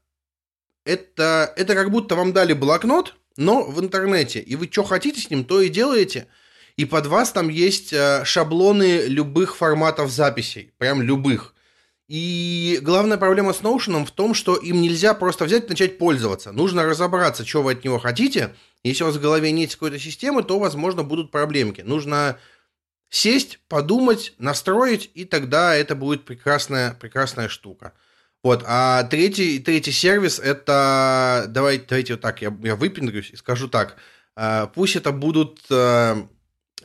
это, 0.84 1.52
это 1.56 1.74
как 1.74 1.92
будто 1.92 2.16
вам 2.16 2.32
дали 2.32 2.54
блокнот, 2.54 3.14
но 3.36 3.62
в 3.62 3.78
интернете. 3.80 4.40
И 4.40 4.56
вы 4.56 4.68
что 4.68 4.82
хотите 4.82 5.20
с 5.20 5.30
ним, 5.30 5.44
то 5.44 5.60
и 5.60 5.68
делаете– 5.68 6.26
и 6.76 6.84
под 6.84 7.06
вас 7.06 7.32
там 7.32 7.48
есть 7.48 7.92
э, 7.92 8.24
шаблоны 8.24 9.06
любых 9.06 9.56
форматов 9.56 10.10
записей, 10.10 10.72
прям 10.78 11.02
любых. 11.02 11.54
И 12.08 12.78
главная 12.82 13.16
проблема 13.16 13.52
с 13.52 13.60
Notion 13.60 14.04
в 14.04 14.10
том, 14.10 14.34
что 14.34 14.56
им 14.56 14.82
нельзя 14.82 15.14
просто 15.14 15.44
взять 15.44 15.66
и 15.66 15.68
начать 15.68 15.98
пользоваться. 15.98 16.52
Нужно 16.52 16.84
разобраться, 16.84 17.46
что 17.46 17.62
вы 17.62 17.72
от 17.72 17.84
него 17.84 17.98
хотите. 17.98 18.54
Если 18.82 19.04
у 19.04 19.06
вас 19.06 19.16
в 19.16 19.20
голове 19.20 19.52
нет 19.52 19.72
какой-то 19.72 19.98
системы, 19.98 20.42
то, 20.42 20.58
возможно, 20.58 21.02
будут 21.02 21.30
проблемки. 21.30 21.80
Нужно 21.80 22.38
сесть, 23.08 23.60
подумать, 23.68 24.34
настроить, 24.38 25.10
и 25.14 25.24
тогда 25.24 25.74
это 25.74 25.94
будет 25.94 26.24
прекрасная, 26.24 26.94
прекрасная 26.94 27.48
штука. 27.48 27.94
Вот, 28.42 28.62
а 28.66 29.04
третий, 29.04 29.58
третий 29.58 29.92
сервис 29.92 30.38
это, 30.38 31.46
давайте, 31.48 31.86
давайте 31.88 32.14
вот 32.14 32.20
так, 32.20 32.42
я, 32.42 32.54
я 32.62 32.76
выпендрюсь 32.76 33.30
и 33.30 33.36
скажу 33.36 33.68
так, 33.68 33.96
э, 34.36 34.66
пусть 34.74 34.96
это 34.96 35.12
будут 35.12 35.60
э, 35.70 36.26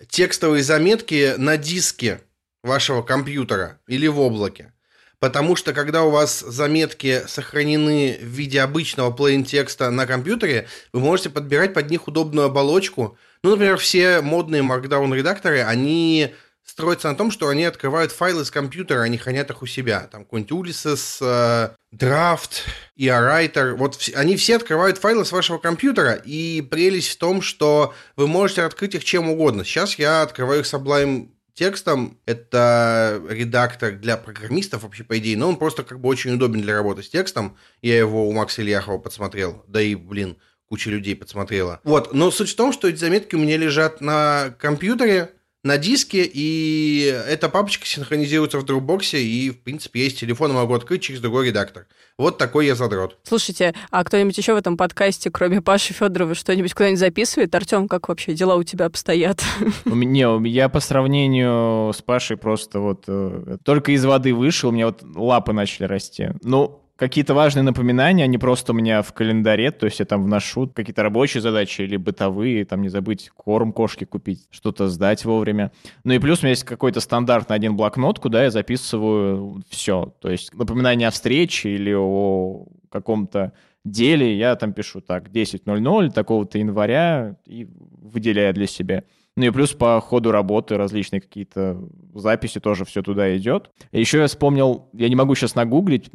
текстовые 0.07 0.63
заметки 0.63 1.35
на 1.37 1.57
диске 1.57 2.21
вашего 2.63 3.01
компьютера 3.01 3.79
или 3.87 4.07
в 4.07 4.19
облаке. 4.19 4.73
Потому 5.19 5.57
что 5.57 5.73
когда 5.73 6.03
у 6.03 6.11
вас 6.11 6.39
заметки 6.39 7.23
сохранены 7.27 8.17
в 8.21 8.25
виде 8.25 8.61
обычного 8.61 9.15
plain 9.15 9.43
текста 9.43 9.91
на 9.91 10.05
компьютере, 10.05 10.67
вы 10.93 11.01
можете 11.01 11.29
подбирать 11.29 11.73
под 11.73 11.89
них 11.89 12.07
удобную 12.07 12.47
оболочку. 12.47 13.17
Ну, 13.43 13.51
например, 13.51 13.77
все 13.77 14.21
модные 14.21 14.63
Markdown 14.63 15.13
редакторы, 15.13 15.61
они 15.61 16.33
строятся 16.69 17.09
на 17.09 17.15
том, 17.15 17.31
что 17.31 17.47
они 17.47 17.63
открывают 17.63 18.11
файлы 18.11 18.45
с 18.45 18.51
компьютера, 18.51 19.01
они 19.01 19.17
хранят 19.17 19.49
их 19.49 19.61
у 19.61 19.65
себя. 19.65 20.07
Там 20.11 20.23
какой-нибудь 20.23 20.69
Ulysses, 20.69 21.17
э, 21.21 21.69
Draft, 21.95 22.63
ERWriter. 22.97 23.73
Вот 23.73 23.99
они 24.15 24.35
все 24.37 24.57
открывают 24.57 24.97
файлы 24.97 25.25
с 25.25 25.31
вашего 25.31 25.57
компьютера, 25.57 26.13
и 26.13 26.61
прелесть 26.61 27.09
в 27.09 27.17
том, 27.17 27.41
что 27.41 27.93
вы 28.15 28.27
можете 28.27 28.63
открыть 28.63 28.95
их 28.95 29.03
чем 29.03 29.29
угодно. 29.29 29.65
Сейчас 29.65 29.95
я 29.95 30.21
открываю 30.21 30.61
их 30.61 30.65
Sublime 30.65 31.29
текстом. 31.53 32.17
Это 32.25 33.21
редактор 33.27 33.93
для 33.93 34.15
программистов 34.15 34.83
вообще, 34.83 35.03
по 35.03 35.17
идее, 35.17 35.35
но 35.37 35.49
он 35.49 35.57
просто 35.57 35.83
как 35.83 35.99
бы 35.99 36.07
очень 36.07 36.33
удобен 36.33 36.61
для 36.61 36.75
работы 36.75 37.03
с 37.03 37.09
текстом. 37.09 37.57
Я 37.81 37.97
его 37.97 38.29
у 38.29 38.31
Макса 38.31 38.61
Ильяхова 38.61 38.99
подсмотрел. 38.99 39.63
Да 39.67 39.81
и, 39.81 39.95
блин, 39.95 40.37
куча 40.67 40.89
людей 40.89 41.15
подсмотрела. 41.15 41.81
Вот, 41.83 42.13
но 42.13 42.31
суть 42.31 42.51
в 42.51 42.55
том, 42.55 42.71
что 42.71 42.87
эти 42.87 42.97
заметки 42.97 43.35
у 43.35 43.39
меня 43.39 43.57
лежат 43.57 43.99
на 44.01 44.55
компьютере, 44.59 45.33
на 45.69 45.77
диске, 45.77 46.23
и 46.25 47.15
эта 47.27 47.47
папочка 47.47 47.85
синхронизируется 47.85 48.57
в 48.57 48.65
Dropbox, 48.65 49.19
и, 49.19 49.51
в 49.51 49.61
принципе, 49.61 50.03
есть 50.03 50.19
телефон, 50.19 50.51
могу 50.51 50.73
открыть 50.73 51.03
через 51.03 51.21
другой 51.21 51.47
редактор. 51.47 51.85
Вот 52.17 52.39
такой 52.39 52.65
я 52.65 52.73
задрот. 52.73 53.17
Слушайте, 53.23 53.75
а 53.91 54.03
кто-нибудь 54.03 54.35
еще 54.35 54.55
в 54.55 54.57
этом 54.57 54.77
подкасте, 54.77 55.29
кроме 55.29 55.61
Паши 55.61 55.93
Федорова, 55.93 56.33
что-нибудь 56.33 56.73
куда-нибудь 56.73 56.99
записывает? 56.99 57.53
Артем, 57.53 57.87
как 57.87 58.09
вообще 58.09 58.33
дела 58.33 58.55
у 58.55 58.63
тебя 58.63 58.85
обстоят? 58.85 59.43
У 59.85 59.93
меня, 59.93 60.37
я 60.43 60.69
по 60.69 60.79
сравнению 60.79 61.93
с 61.93 62.01
Пашей 62.01 62.35
просто 62.35 62.79
вот 62.79 63.03
э, 63.07 63.57
только 63.63 63.91
из 63.91 64.03
воды 64.03 64.33
вышел, 64.33 64.69
у 64.69 64.71
меня 64.71 64.87
вот 64.87 65.03
лапы 65.15 65.53
начали 65.53 65.85
расти. 65.85 66.29
Ну, 66.41 66.81
какие-то 66.99 67.33
важные 67.33 67.63
напоминания, 67.63 68.25
они 68.25 68.37
просто 68.37 68.73
у 68.73 68.75
меня 68.75 69.01
в 69.01 69.13
календаре, 69.13 69.71
то 69.71 69.85
есть 69.85 69.99
я 69.99 70.05
там 70.05 70.25
вношу 70.25 70.67
какие-то 70.67 71.01
рабочие 71.01 71.41
задачи 71.41 71.81
или 71.81 71.95
бытовые, 71.95 72.65
там 72.65 72.81
не 72.81 72.89
забыть 72.89 73.29
корм 73.29 73.71
кошки 73.71 74.03
купить, 74.03 74.47
что-то 74.51 74.89
сдать 74.89 75.23
вовремя. 75.23 75.71
Ну 76.03 76.11
и 76.11 76.19
плюс 76.19 76.39
у 76.39 76.41
меня 76.43 76.51
есть 76.51 76.65
какой-то 76.65 76.99
стандартный 76.99 77.55
один 77.55 77.77
блокнот, 77.77 78.19
куда 78.19 78.43
я 78.43 78.51
записываю 78.51 79.63
все. 79.69 80.13
То 80.19 80.29
есть 80.29 80.53
напоминание 80.53 81.07
о 81.07 81.11
встрече 81.11 81.73
или 81.73 81.93
о 81.95 82.65
каком-то 82.89 83.53
деле 83.85 84.37
я 84.37 84.55
там 84.57 84.73
пишу 84.73 84.99
так, 84.99 85.29
10.00 85.29 86.11
такого-то 86.11 86.57
января 86.57 87.37
и 87.45 87.65
выделяю 88.01 88.53
для 88.53 88.67
себя. 88.67 89.03
Ну 89.39 89.45
и 89.45 89.51
плюс 89.51 89.71
по 89.71 90.01
ходу 90.01 90.31
работы 90.31 90.75
различные 90.75 91.21
какие-то 91.21 91.81
записи 92.13 92.59
тоже 92.59 92.83
все 92.83 93.01
туда 93.01 93.37
идет. 93.37 93.71
И 93.93 93.99
еще 94.01 94.17
я 94.17 94.27
вспомнил, 94.27 94.89
я 94.91 95.07
не 95.07 95.15
могу 95.15 95.33
сейчас 95.33 95.55
нагуглить, 95.55 96.11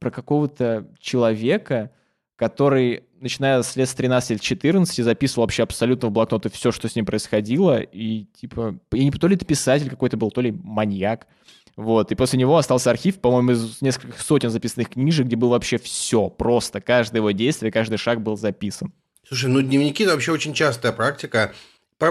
про 0.00 0.10
какого-то 0.10 0.88
человека, 0.98 1.92
который, 2.34 3.04
начиная 3.20 3.62
с 3.62 3.76
лет 3.76 3.88
с 3.88 3.94
13 3.94 4.32
или 4.32 4.38
14, 4.38 5.04
записывал 5.04 5.44
вообще 5.44 5.62
абсолютно 5.62 6.08
в 6.08 6.10
блокноты 6.10 6.48
все, 6.48 6.72
что 6.72 6.88
с 6.88 6.96
ним 6.96 7.06
происходило. 7.06 7.78
И 7.78 8.24
типа, 8.24 8.76
я 8.90 9.04
не 9.04 9.12
то 9.12 9.28
ли 9.28 9.36
это 9.36 9.44
писатель 9.44 9.88
какой-то 9.88 10.16
был, 10.16 10.32
то 10.32 10.40
ли 10.40 10.50
маньяк. 10.50 11.28
Вот, 11.76 12.10
и 12.10 12.16
после 12.16 12.40
него 12.40 12.56
остался 12.56 12.90
архив, 12.90 13.20
по-моему, 13.20 13.52
из 13.52 13.80
нескольких 13.80 14.20
сотен 14.20 14.50
записанных 14.50 14.88
книжек, 14.88 15.26
где 15.26 15.36
было 15.36 15.50
вообще 15.50 15.78
все, 15.78 16.30
просто 16.30 16.80
каждое 16.80 17.18
его 17.18 17.30
действие, 17.30 17.70
каждый 17.70 17.98
шаг 17.98 18.22
был 18.22 18.36
записан. 18.36 18.92
Слушай, 19.28 19.50
ну 19.50 19.60
дневники 19.60 20.02
это 20.02 20.14
вообще 20.14 20.32
очень 20.32 20.52
частая 20.52 20.90
практика. 20.90 21.52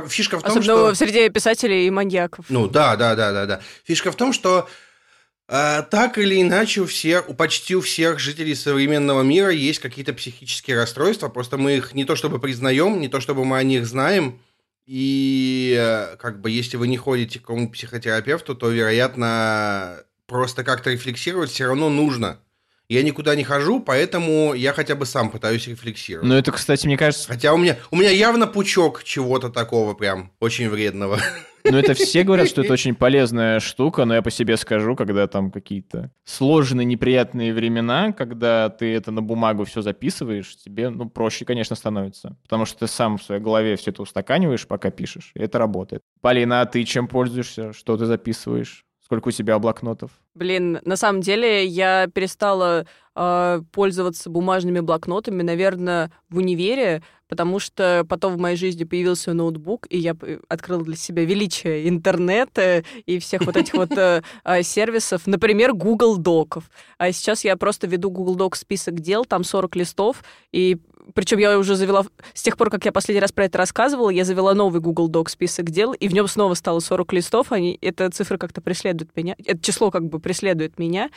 Фишка 0.08 0.39
в 0.39 0.42
том, 0.42 0.51
Особенно 0.51 0.63
что... 0.63 0.94
в 0.94 0.98
среде 0.98 1.30
писателей 1.30 1.88
и 1.88 1.89
маньяков. 1.92 2.46
Ну 2.50 2.68
да, 2.68 2.96
да, 2.96 3.15
да, 3.15 3.32
да, 3.32 3.46
да. 3.46 3.62
Фишка 3.84 4.12
в 4.12 4.15
том, 4.15 4.34
что 4.34 4.68
э, 5.48 5.84
так 5.92 6.18
или 6.18 6.42
иначе 6.42 6.82
у 6.82 6.86
всех, 6.86 7.30
у 7.30 7.36
почти 7.36 7.75
у 7.75 7.82
всех 7.82 8.20
жителей 8.20 8.56
современного 8.56 9.22
мира 9.22 9.51
есть 9.51 9.80
какие-то 9.80 10.13
психические 10.13 10.77
расстройства. 10.77 11.30
Просто 11.30 11.58
мы 11.58 11.77
их 11.77 11.94
не 11.94 12.04
то 12.06 12.15
чтобы 12.15 12.39
признаем, 12.39 13.00
не 13.00 13.10
то 13.10 13.20
чтобы 13.20 13.46
мы 13.46 13.58
о 13.58 13.63
них 13.63 13.86
знаем. 13.86 14.39
И 14.88 15.75
э, 15.77 16.15
как 16.18 16.42
бы 16.42 16.50
если 16.50 16.77
вы 16.77 16.88
не 16.88 16.98
ходите 16.98 17.39
к 17.39 17.44
какому-нибудь 17.44 17.75
психотерапевту, 17.75 18.56
то, 18.56 18.70
вероятно, 18.70 20.04
просто 20.25 20.63
как-то 20.63 20.92
рефлексировать 20.92 21.51
все 21.51 21.65
равно 21.65 21.89
нужно. 21.89 22.39
Я 22.88 23.01
никуда 23.01 23.36
не 23.36 23.44
хожу, 23.44 23.80
поэтому 23.80 24.54
я 24.54 24.72
хотя 24.74 24.96
бы 24.96 25.06
сам 25.06 25.32
пытаюсь 25.32 25.68
рефлексировать. 25.68 26.27
Ну, 26.27 26.36
это, 26.36 26.51
кстати, 26.51 26.86
мне 26.86 26.98
кажется... 26.98 27.27
Хотя 27.27 27.54
у 27.54 27.58
меня, 27.58 27.77
у 27.89 27.96
меня 27.96 28.12
явно 28.12 28.46
пучок 28.46 29.04
чего-то 29.04 29.50
такого 29.50 29.96
прям 29.96 30.32
очень 30.39 30.70
вредного. 30.70 31.20
Ну, 31.63 31.77
это 31.77 31.96
все 31.96 32.24
говорят, 32.24 32.48
что 32.48 32.62
это 32.62 32.74
очень 32.74 32.94
полезная 32.94 33.60
штука, 33.60 34.06
но 34.06 34.13
я 34.13 34.22
по 34.22 34.30
себе 34.30 34.56
скажу, 34.56 34.96
когда 34.96 35.27
там 35.27 35.50
какие-то 35.50 36.12
сложные, 36.24 36.86
неприятные 36.86 37.54
времена, 37.54 38.12
когда 38.12 38.70
ты 38.70 38.94
это 38.94 39.12
на 39.12 39.24
бумагу 39.24 39.65
все 39.65 39.82
записываешь, 39.82 40.56
тебе, 40.58 40.89
ну, 40.89 41.10
проще, 41.10 41.44
конечно, 41.44 41.75
становится. 41.75 42.38
Потому 42.44 42.65
что 42.65 42.80
ты 42.80 42.88
сам 42.88 43.18
в 43.18 43.24
своей 43.24 43.42
голове 43.42 43.77
все 43.77 43.89
это 43.89 44.04
устаканиваешь, 44.04 44.68
пока 44.68 44.92
пишешь, 44.92 45.32
и 45.34 45.39
это 45.39 45.58
работает. 45.58 46.04
Полина, 46.22 46.62
а 46.62 46.65
ты 46.68 46.84
чем 46.84 47.08
пользуешься? 47.08 47.74
Что 47.74 47.98
ты 47.98 48.06
записываешь? 48.06 48.86
Сколько 49.06 49.28
у 49.28 49.32
тебя 49.32 49.60
блокнотов? 49.60 50.10
Блин, 50.34 50.80
на 50.84 50.96
самом 50.96 51.22
деле 51.22 51.64
я 51.64 52.08
перестала 52.12 52.88
э, 53.16 53.62
пользоваться 53.72 54.32
бумажными 54.32 54.80
блокнотами, 54.80 55.44
наверное, 55.44 56.12
в 56.28 56.38
универе, 56.38 57.04
потому 57.28 57.60
что 57.60 58.04
потом 58.10 58.34
в 58.34 58.40
моей 58.40 58.58
жизни 58.58 58.84
появился 58.84 59.34
ноутбук, 59.34 59.86
и 59.92 60.00
я 60.00 60.16
открыла 60.50 60.84
для 60.84 60.96
себя 60.96 61.24
величие 61.24 61.88
интернета 61.88 62.84
и 63.06 63.20
всех 63.20 63.46
вот 63.46 63.56
этих 63.58 63.76
вот 63.76 63.92
э, 63.92 64.24
э, 64.44 64.64
сервисов, 64.64 65.28
например, 65.28 65.74
Google 65.74 66.18
Доков. 66.18 66.64
А 66.98 67.12
сейчас 67.12 67.44
я 67.44 67.56
просто 67.58 67.86
веду 67.86 68.10
Google 68.10 68.38
Doc 68.38 68.56
список 68.56 69.02
дел, 69.02 69.24
там 69.24 69.44
40 69.44 69.76
листов, 69.76 70.24
и 70.52 70.78
причем 71.14 71.38
я 71.38 71.58
уже 71.58 71.76
завела... 71.76 72.06
С 72.34 72.42
тех 72.42 72.58
пор, 72.58 72.70
как 72.70 72.86
я 72.86 72.92
последний 72.92 73.22
раз 73.22 73.32
про 73.32 73.46
это 73.46 73.58
рассказывала, 73.58 74.10
я 74.10 74.26
завела 74.26 74.54
новый 74.54 74.82
Google 74.82 75.10
Doc 75.10 75.30
список 75.30 75.70
дел, 75.70 75.94
и 75.94 76.08
в 76.08 76.14
нем 76.14 76.28
снова 76.28 76.54
стало 76.54 76.80
40 76.80 77.14
листов. 77.14 77.52
Они... 77.52 77.78
Эта 77.82 78.10
цифра 78.10 78.38
как-то 78.38 78.62
преследует 78.62 79.16
меня. 79.16 79.36
Это 79.46 79.60
число 79.60 79.92
как 79.92 80.06
бы 80.06 80.20
преследует 80.20 80.80
меня. 80.80 81.10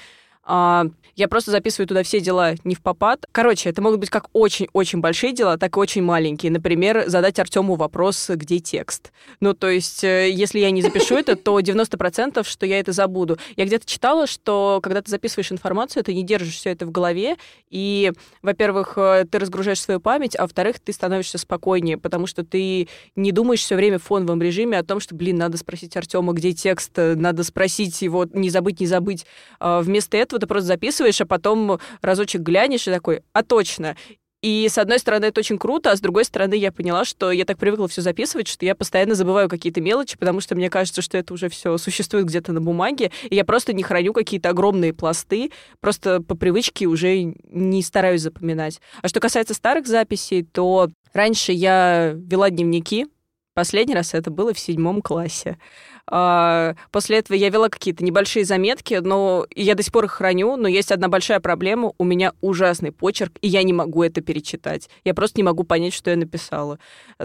А, 0.49 0.87
я 1.14 1.28
просто 1.28 1.50
записываю 1.50 1.87
туда 1.87 2.02
все 2.05 2.21
дела 2.21 2.55
не 2.62 2.75
в 2.75 2.81
попад. 2.81 3.26
Короче, 3.33 3.69
это 3.69 3.83
могут 3.83 4.00
быть 4.00 4.09
как 4.09 4.28
очень-очень 4.33 5.00
большие 5.00 5.33
дела, 5.33 5.59
так 5.59 5.76
и 5.76 5.81
очень 5.81 6.02
маленькие. 6.02 6.50
Например, 6.52 7.05
задать 7.09 7.38
Артему 7.38 7.75
вопрос, 7.75 8.31
где 8.31 8.59
текст. 8.59 9.12
Ну, 9.40 9.52
то 9.52 9.69
есть, 9.69 10.05
э, 10.05 10.31
если 10.31 10.61
я 10.61 10.71
не 10.71 10.81
запишу 10.81 11.17
это, 11.17 11.35
то 11.35 11.59
90% 11.61 12.49
что 12.49 12.67
я 12.67 12.78
это 12.78 12.93
забуду. 12.93 13.37
Я 13.57 13.67
где-то 13.67 13.85
читала, 13.85 14.28
что 14.28 14.78
когда 14.81 15.02
ты 15.02 15.11
записываешь 15.11 15.52
информацию, 15.52 16.02
ты 16.05 16.14
не 16.14 16.23
держишь 16.23 16.55
все 16.55 16.71
это 16.71 16.87
в 16.87 16.93
голове, 16.93 17.37
и, 17.69 18.12
во-первых, 18.43 18.95
э, 18.97 19.26
ты 19.31 19.40
разгружаешь 19.40 19.81
свою 19.81 20.00
память, 20.00 20.35
а 20.35 20.43
во-вторых, 20.43 20.78
ты 20.78 20.93
становишься 20.93 21.37
спокойнее, 21.37 21.99
потому 21.99 22.26
что 22.26 22.45
ты 22.45 22.88
не 23.17 23.33
думаешь 23.33 23.61
все 23.61 23.75
время 23.75 23.99
в 23.99 24.05
фоновом 24.05 24.40
режиме 24.40 24.78
о 24.78 24.85
том, 24.85 25.00
что, 25.00 25.14
блин, 25.14 25.37
надо 25.37 25.59
спросить 25.59 25.97
Артема, 25.97 26.33
где 26.33 26.52
текст, 26.52 26.93
надо 26.97 27.43
спросить 27.43 28.00
его, 28.00 28.25
не 28.33 28.49
забыть, 28.49 28.81
не 28.81 28.87
забыть. 28.87 29.26
А 29.59 29.83
вместо 29.83 30.17
этого 30.17 30.38
ты 30.38 30.47
просто 30.47 30.66
записываешь, 30.66 31.21
а 31.21 31.26
потом 31.26 31.78
разочек 32.00 32.42
глянешь 32.42 32.88
и 32.88 32.90
такой, 32.90 33.23
а 33.33 33.42
точно. 33.42 33.97
И 34.40 34.68
с 34.71 34.78
одной 34.78 35.00
стороны 35.00 35.26
это 35.26 35.40
очень 35.40 35.59
круто, 35.59 35.90
а 35.90 35.97
с 35.97 36.00
другой 36.00 36.25
стороны 36.25 36.54
я 36.54 36.71
поняла, 36.71 37.04
что 37.04 37.33
я 37.33 37.45
так 37.45 37.59
привыкла 37.59 37.88
все 37.88 38.02
записывать, 38.02 38.47
что 38.47 38.64
я 38.64 38.76
постоянно 38.76 39.16
забываю 39.16 39.49
какие-то 39.49 39.80
мелочи, 39.80 40.16
потому 40.16 40.40
что 40.40 40.54
мне 40.54 40.71
кажется, 40.71 41.02
что 41.02 41.18
это 41.18 41.35
уже 41.35 41.49
все 41.49 41.76
существует 41.76 42.26
где-то 42.26 42.52
на 42.52 42.61
бумаге, 42.61 43.11
и 43.28 43.35
я 43.35 43.45
просто 43.45 43.73
не 43.73 43.83
храню 43.83 44.12
какие-то 44.12 44.50
огромные 44.50 44.95
пласты, 44.95 45.50
просто 45.80 46.23
по 46.23 46.37
привычке 46.37 46.87
уже 46.87 47.25
не 47.25 47.83
стараюсь 47.83 48.23
запоминать. 48.23 48.80
А 49.02 49.09
что 49.09 49.18
касается 49.18 49.54
старых 49.54 49.88
записей, 49.88 50.45
то 50.45 50.88
раньше 51.12 51.50
я 51.50 52.12
вела 52.14 52.49
дневники, 52.50 53.09
последний 53.58 53.94
раз 53.94 54.14
это 54.14 54.30
было 54.30 54.54
в 54.54 54.58
седьмом 54.60 55.02
классе. 55.02 55.58
А, 56.06 56.76
после 56.92 57.18
этого 57.18 57.36
я 57.36 57.48
вела 57.48 57.68
какие-то 57.68 58.04
небольшие 58.04 58.44
заметки, 58.44 59.00
но 59.02 59.48
я 59.52 59.74
до 59.74 59.82
сих 59.82 59.92
пор 59.92 60.04
их 60.04 60.12
храню, 60.12 60.54
но 60.56 60.68
есть 60.68 60.92
одна 60.92 61.08
большая 61.08 61.40
проблема. 61.40 61.92
У 61.98 62.04
меня 62.04 62.34
ужасный 62.40 62.92
почерк, 62.92 63.32
и 63.40 63.48
я 63.48 63.64
не 63.64 63.72
могу 63.72 64.04
это 64.04 64.20
перечитать. 64.20 64.88
Я 65.02 65.12
просто 65.12 65.40
не 65.40 65.42
могу 65.42 65.64
понять, 65.64 65.92
что 65.92 66.08
я 66.10 66.16
написала. 66.16 66.78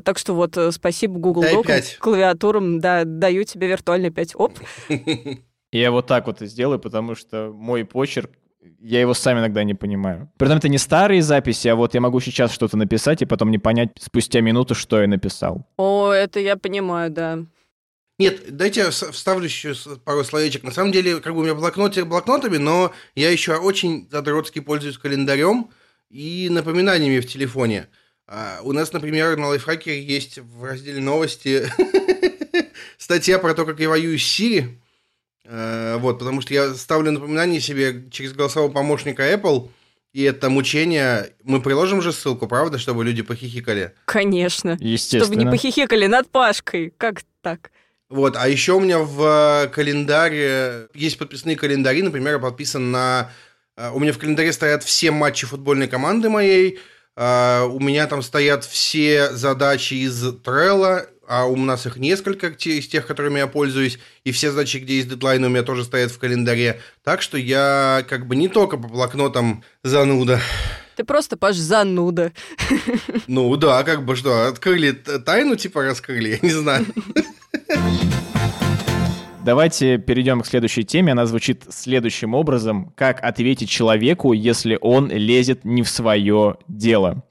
Так 0.04 0.18
что 0.18 0.34
вот 0.34 0.58
э, 0.58 0.72
спасибо 0.72 1.20
Google 1.20 1.44
Doc, 1.44 1.98
клавиатурам, 2.00 2.80
да, 2.80 3.04
даю 3.06 3.44
тебе 3.44 3.68
виртуальный 3.68 4.10
5. 4.10 4.36
Оп. 4.36 4.54
Я 5.72 5.92
вот 5.92 6.08
так 6.08 6.26
вот 6.26 6.42
и 6.42 6.48
сделаю, 6.48 6.80
потому 6.80 7.14
что 7.14 7.52
мой 7.54 7.86
почерк 7.86 8.32
я 8.80 9.02
его 9.02 9.14
сам 9.14 9.40
иногда 9.40 9.64
не 9.64 9.74
понимаю. 9.74 10.30
При 10.38 10.48
этом 10.48 10.58
это 10.58 10.70
не 10.70 10.78
старые 10.78 11.22
записи, 11.22 11.68
а 11.68 11.76
вот 11.76 11.94
я 11.94 12.02
могу 12.02 12.20
сейчас 12.20 12.52
что-то 12.52 12.78
написать 12.78 13.22
и 13.22 13.26
потом 13.26 13.52
не 13.52 13.58
понять 13.58 13.92
спустя 14.00 14.42
минуту, 14.42 14.76
что 14.76 15.02
я 15.02 15.08
написал. 15.08 15.68
О, 15.78 16.12
это 16.12 16.40
я 16.40 16.56
понимаю, 16.56 17.12
да. 17.12 17.40
Нет, 18.20 18.56
дайте 18.56 18.82
я 18.82 18.92
вставлю 18.92 19.46
еще 19.46 19.74
пару 20.06 20.24
словечек. 20.24 20.64
На 20.64 20.72
самом 20.72 20.92
деле, 20.92 21.20
как 21.20 21.34
бы 21.34 21.40
у 21.40 21.44
меня 21.44 21.56
блокноты 21.56 22.06
блокнотами, 22.06 22.58
но 22.58 22.94
я 23.16 23.32
еще 23.32 23.56
очень 23.56 24.08
задротски 24.12 24.60
пользуюсь 24.60 24.98
календарем 24.98 25.72
и 26.10 26.48
напоминаниями 26.52 27.20
в 27.20 27.28
телефоне. 27.28 27.88
А 28.28 28.60
у 28.64 28.72
нас, 28.72 28.94
например, 28.94 29.36
на 29.38 29.48
лайфхакере 29.48 30.02
есть 30.02 30.38
в 30.38 30.64
разделе 30.64 31.02
новости 31.02 31.64
статья 32.98 33.40
про 33.40 33.54
то, 33.54 33.66
как 33.66 33.80
я 33.80 33.90
воюю 33.90 34.18
с 34.18 34.24
Сири. 34.24 34.80
Э, 35.46 35.98
вот, 35.98 36.20
потому 36.20 36.42
что 36.42 36.54
я 36.54 36.74
ставлю 36.74 37.12
напоминание 37.12 37.60
себе 37.60 38.06
через 38.12 38.34
голосового 38.34 38.72
помощника 38.72 39.32
Apple, 39.34 39.70
и 40.14 40.24
это 40.24 40.50
мучение. 40.50 41.32
Мы 41.44 41.62
приложим 41.62 42.02
же 42.02 42.14
ссылку, 42.14 42.48
правда, 42.48 42.78
чтобы 42.78 43.04
люди 43.04 43.24
похихикали? 43.24 43.94
Конечно. 44.06 44.78
Естественно. 44.80 45.26
Чтобы 45.26 45.44
не 45.44 45.50
похихикали 45.50 46.06
над 46.06 46.30
Пашкой. 46.30 46.94
Как 46.98 47.22
так? 47.42 47.72
Вот, 48.10 48.36
а 48.38 48.48
еще 48.48 48.74
у 48.74 48.80
меня 48.80 49.00
в 49.00 49.72
календаре 49.74 50.88
есть 50.94 51.18
подписные 51.18 51.56
календари, 51.56 52.04
например, 52.04 52.34
я 52.34 52.40
подписан 52.40 52.92
на... 52.92 53.32
э, 53.76 53.90
У 53.92 54.00
меня 54.00 54.14
в 54.14 54.20
календаре 54.20 54.54
стоят 54.54 54.84
все 54.84 55.10
матчи 55.10 55.48
футбольной 55.48 55.88
команды 55.88 56.30
моей, 56.30 56.80
э, 57.16 57.62
у 57.64 57.80
меня 57.80 58.06
там 58.06 58.22
стоят 58.22 58.66
все 58.66 59.32
задачи 59.32 59.96
из 59.96 60.24
Trello, 60.24 61.08
а 61.28 61.46
у 61.46 61.56
нас 61.56 61.86
их 61.86 61.98
несколько 61.98 62.48
из 62.48 62.88
тех, 62.88 63.08
которыми 63.08 63.40
я 63.40 63.48
пользуюсь, 63.48 64.00
и 64.24 64.32
все 64.32 64.52
задачи, 64.52 64.78
где 64.78 64.98
есть 64.98 65.10
дедлайны, 65.10 65.48
у 65.48 65.50
меня 65.50 65.64
тоже 65.64 65.84
стоят 65.84 66.12
в 66.12 66.20
календаре. 66.20 66.80
Так 67.04 67.22
что 67.22 67.38
я 67.38 68.06
как 68.08 68.28
бы 68.28 68.36
не 68.36 68.48
только 68.48 68.78
по 68.78 68.88
блокнотам 68.88 69.64
зануда. 69.84 70.40
Ты 70.96 71.04
просто, 71.04 71.38
Паш, 71.38 71.56
зануда. 71.56 72.32
Ну 73.28 73.56
да, 73.56 73.84
как 73.84 74.06
бы 74.06 74.16
что, 74.16 74.48
открыли 74.48 74.92
тайну, 74.92 75.56
типа 75.56 75.84
раскрыли, 75.84 76.30
я 76.30 76.40
не 76.42 76.54
знаю. 76.54 76.86
Давайте 79.44 79.98
перейдем 79.98 80.42
к 80.42 80.46
следующей 80.46 80.86
теме. 80.86 81.12
Она 81.12 81.26
звучит 81.26 81.64
следующим 81.70 82.34
образом. 82.34 82.94
Как 82.96 83.22
ответить 83.22 83.70
человеку, 83.70 84.32
если 84.32 84.78
он 84.80 85.10
лезет 85.10 85.66
не 85.66 85.84
в 85.84 85.90
свое 85.90 86.56
дело? 86.70 87.24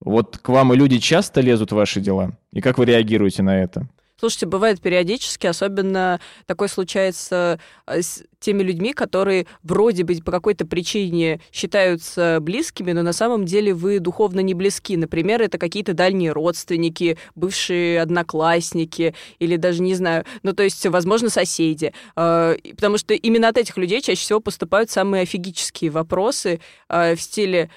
Вот 0.00 0.38
к 0.38 0.48
вам 0.48 0.72
и 0.72 0.76
люди 0.76 0.98
часто 0.98 1.40
лезут 1.40 1.72
в 1.72 1.76
ваши 1.76 2.00
дела? 2.00 2.36
И 2.52 2.60
как 2.60 2.78
вы 2.78 2.84
реагируете 2.84 3.42
на 3.42 3.60
это? 3.62 3.88
Слушайте, 4.20 4.46
бывает 4.46 4.80
периодически, 4.80 5.46
особенно 5.46 6.18
такое 6.46 6.66
случается 6.66 7.60
э, 7.86 8.02
с 8.02 8.24
теми 8.40 8.64
людьми, 8.64 8.92
которые 8.92 9.46
вроде 9.62 10.02
бы 10.02 10.14
по 10.24 10.32
какой-то 10.32 10.66
причине 10.66 11.40
считаются 11.52 12.38
близкими, 12.40 12.90
но 12.90 13.02
на 13.02 13.12
самом 13.12 13.44
деле 13.44 13.72
вы 13.72 14.00
духовно 14.00 14.40
не 14.40 14.54
близки. 14.54 14.96
Например, 14.96 15.40
это 15.40 15.56
какие-то 15.56 15.92
дальние 15.92 16.32
родственники, 16.32 17.16
бывшие 17.36 18.00
одноклассники 18.00 19.14
или 19.38 19.54
даже, 19.54 19.82
не 19.82 19.94
знаю, 19.94 20.24
ну 20.42 20.52
то 20.52 20.64
есть, 20.64 20.84
возможно, 20.86 21.30
соседи. 21.30 21.92
Э, 22.16 22.56
Потому 22.74 22.98
что 22.98 23.14
именно 23.14 23.48
от 23.48 23.56
этих 23.56 23.76
людей 23.76 24.00
чаще 24.00 24.20
всего 24.20 24.40
поступают 24.40 24.90
самые 24.90 25.22
офигические 25.22 25.92
вопросы 25.92 26.58
э, 26.88 27.14
в 27.14 27.20
стиле 27.20 27.60
«М, 27.60 27.70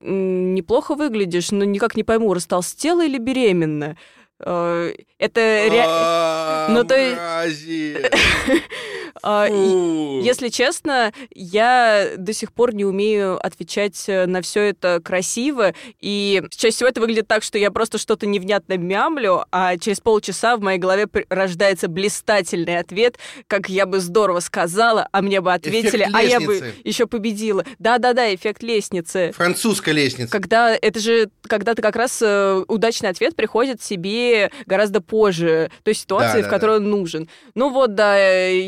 неплохо 0.00 0.94
выглядишь, 0.94 1.50
но 1.50 1.64
никак 1.64 1.96
не 1.96 2.04
пойму, 2.04 2.32
растолстела 2.34 3.04
или 3.04 3.18
беременна. 3.18 3.96
Э, 4.40 4.92
Это 5.18 5.40
ре- 5.40 5.84
А, 5.86 6.68
Ну, 6.70 6.84
то 6.84 6.96
есть- 6.96 8.06
Фу. 9.22 10.20
Если 10.22 10.48
честно, 10.48 11.12
я 11.34 12.10
до 12.16 12.32
сих 12.32 12.52
пор 12.52 12.74
не 12.74 12.84
умею 12.84 13.38
отвечать 13.44 14.04
э, 14.08 14.26
на 14.26 14.42
все 14.42 14.62
это 14.62 15.00
красиво, 15.02 15.72
и 16.00 16.42
чаще 16.50 16.74
всего 16.74 16.88
это 16.88 17.00
выглядит 17.00 17.28
так, 17.28 17.42
что 17.42 17.58
я 17.58 17.70
просто 17.70 17.98
что-то 17.98 18.26
невнятно 18.26 18.76
мямлю, 18.76 19.44
а 19.50 19.76
через 19.78 20.00
полчаса 20.00 20.56
в 20.56 20.60
моей 20.60 20.78
голове 20.78 21.06
рождается 21.28 21.88
блистательный 21.88 22.78
ответ, 22.78 23.18
как 23.46 23.68
я 23.68 23.86
бы 23.86 24.00
здорово 24.00 24.40
сказала, 24.40 25.08
а 25.12 25.22
мне 25.22 25.40
бы 25.40 25.52
ответили, 25.52 26.02
Эффект 26.02 26.14
а 26.14 26.22
я 26.22 26.40
бы 26.40 26.54
лестницы. 26.54 26.74
еще 26.84 27.06
победила. 27.06 27.64
Да-да-да, 27.78 28.34
эффект 28.34 28.62
лестницы. 28.62 29.32
Французская 29.34 29.92
лестница. 29.92 30.30
Когда 30.30 30.74
это 30.74 31.00
же, 31.00 31.30
когда 31.42 31.74
ты 31.74 31.82
как 31.82 31.96
раз 31.96 32.20
э, 32.22 32.64
удачный 32.68 33.10
ответ 33.10 33.36
приходит 33.36 33.80
тебе 33.80 34.50
гораздо 34.66 35.00
позже 35.00 35.70
той 35.84 35.94
ситуации, 35.94 36.38
Да, 36.42 36.48
в 36.48 36.50
да, 36.50 36.50
которой 36.50 36.76
он 36.78 36.90
нужен. 36.90 37.28
Ну 37.54 37.70
вот, 37.70 37.94
да, 37.94 38.16
э, 38.18 38.60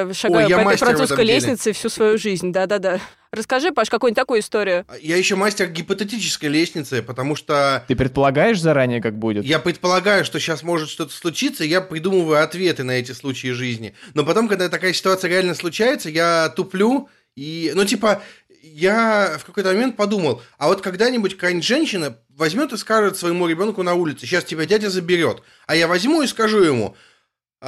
я 0.00 0.14
шагаю 0.14 0.44
Ой, 0.46 0.50
я 0.50 0.58
по 0.58 0.68
этой 0.68 0.78
французской 0.78 1.24
деле. 1.24 1.34
лестнице 1.34 1.72
всю 1.72 1.88
свою 1.88 2.18
жизнь, 2.18 2.52
да-да-да. 2.52 3.00
Расскажи, 3.32 3.72
Паш, 3.72 3.90
какую-нибудь 3.90 4.16
такую 4.16 4.40
историю. 4.40 4.86
Я 5.02 5.16
еще 5.16 5.36
мастер 5.36 5.68
гипотетической 5.68 6.48
лестницы, 6.48 7.02
потому 7.02 7.36
что 7.36 7.84
Ты 7.88 7.96
предполагаешь 7.96 8.60
заранее, 8.60 9.02
как 9.02 9.18
будет? 9.18 9.44
я 9.44 9.58
предполагаю, 9.58 10.24
что 10.24 10.38
сейчас 10.38 10.62
может 10.62 10.88
что-то 10.88 11.12
случиться, 11.12 11.64
я 11.64 11.80
придумываю 11.80 12.42
ответы 12.42 12.82
на 12.84 12.92
эти 12.92 13.12
случаи 13.12 13.48
жизни. 13.48 13.94
Но 14.14 14.24
потом, 14.24 14.48
когда 14.48 14.68
такая 14.68 14.92
ситуация 14.92 15.28
реально 15.28 15.54
случается, 15.54 16.08
я 16.08 16.48
туплю 16.54 17.08
и... 17.34 17.72
Ну, 17.74 17.84
типа, 17.84 18.22
я 18.62 19.36
в 19.38 19.44
какой-то 19.44 19.70
момент 19.70 19.96
подумал, 19.96 20.42
а 20.58 20.68
вот 20.68 20.80
когда-нибудь 20.80 21.34
какая-нибудь 21.34 21.66
женщина 21.66 22.16
возьмет 22.30 22.72
и 22.72 22.76
скажет 22.76 23.16
своему 23.16 23.46
ребенку 23.46 23.82
на 23.82 23.94
улице, 23.94 24.26
сейчас 24.26 24.44
тебя 24.44 24.66
дядя 24.66 24.90
заберет, 24.90 25.42
а 25.66 25.76
я 25.76 25.88
возьму 25.88 26.22
и 26.22 26.26
скажу 26.26 26.62
ему, 26.62 26.96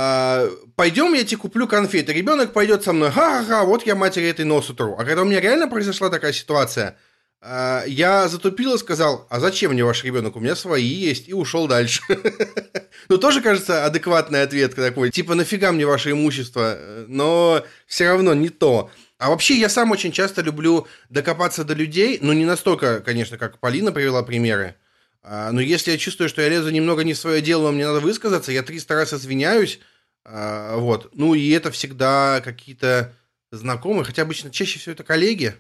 «А, 0.01 0.49
пойдем, 0.77 1.13
я 1.13 1.25
тебе 1.25 1.39
куплю 1.39 1.67
конфеты. 1.67 2.13
Ребенок 2.13 2.53
пойдет 2.53 2.85
со 2.85 2.93
мной, 2.93 3.11
ха-ха-ха, 3.11 3.65
вот 3.65 3.85
я 3.85 3.97
матери 3.97 4.29
этой 4.29 4.45
нос 4.45 4.71
утру. 4.71 4.95
А 4.97 5.05
когда 5.05 5.23
у 5.23 5.25
меня 5.25 5.41
реально 5.41 5.67
произошла 5.67 6.09
такая 6.09 6.33
ситуация, 6.33 6.97
а, 7.41 7.83
я 7.85 8.29
затупил 8.29 8.77
и 8.77 8.79
сказал, 8.79 9.27
а 9.29 9.41
зачем 9.41 9.73
мне 9.73 9.85
ваш 9.85 10.05
ребенок? 10.05 10.37
У 10.37 10.41
меня 10.41 10.55
свои 10.55 10.85
есть, 10.85 11.29
и 11.29 11.35
ушел 11.35 11.67
дальше. 11.67 12.01
Ну, 13.09 13.17
тоже, 13.17 13.41
кажется, 13.41 13.87
адекватный 13.87 14.43
ответ 14.43 14.75
такой. 14.75 15.11
Типа, 15.11 15.35
нафига 15.35 15.73
мне 15.73 15.87
ваше 15.87 16.11
имущество? 16.11 16.79
Но 17.07 17.65
все 17.87 18.09
равно 18.09 18.35
не 18.35 18.51
то. 18.51 18.91
А 19.19 19.31
вообще, 19.31 19.55
я 19.55 19.69
сам 19.71 19.93
очень 19.93 20.13
часто 20.13 20.43
люблю 20.43 20.87
докопаться 21.09 21.65
до 21.65 21.75
людей, 21.75 22.19
ну, 22.21 22.35
не 22.35 22.45
настолько, 22.45 23.01
конечно, 23.01 23.39
как 23.39 23.61
Полина 23.61 23.93
привела 23.93 24.23
примеры, 24.23 24.75
а, 25.23 25.53
но 25.53 25.61
если 25.61 25.91
я 25.91 25.99
чувствую, 25.99 26.29
что 26.29 26.43
я 26.43 26.49
лезу 26.49 26.71
немного 26.71 27.05
не 27.05 27.13
в 27.13 27.19
свое 27.19 27.43
дело, 27.43 27.71
мне 27.71 27.87
надо 27.87 28.01
высказаться, 28.01 28.53
я 28.53 28.63
300 28.63 28.95
раз 28.95 29.13
извиняюсь, 29.13 29.81
а, 30.31 30.77
вот. 30.77 31.11
Ну, 31.15 31.35
и 31.35 31.49
это 31.51 31.71
всегда 31.71 32.41
какие-то 32.43 33.15
знакомые, 33.51 34.05
хотя 34.05 34.23
обычно 34.23 34.51
чаще 34.51 34.79
всего 34.79 34.93
это 34.93 35.05
коллеги. 35.05 35.55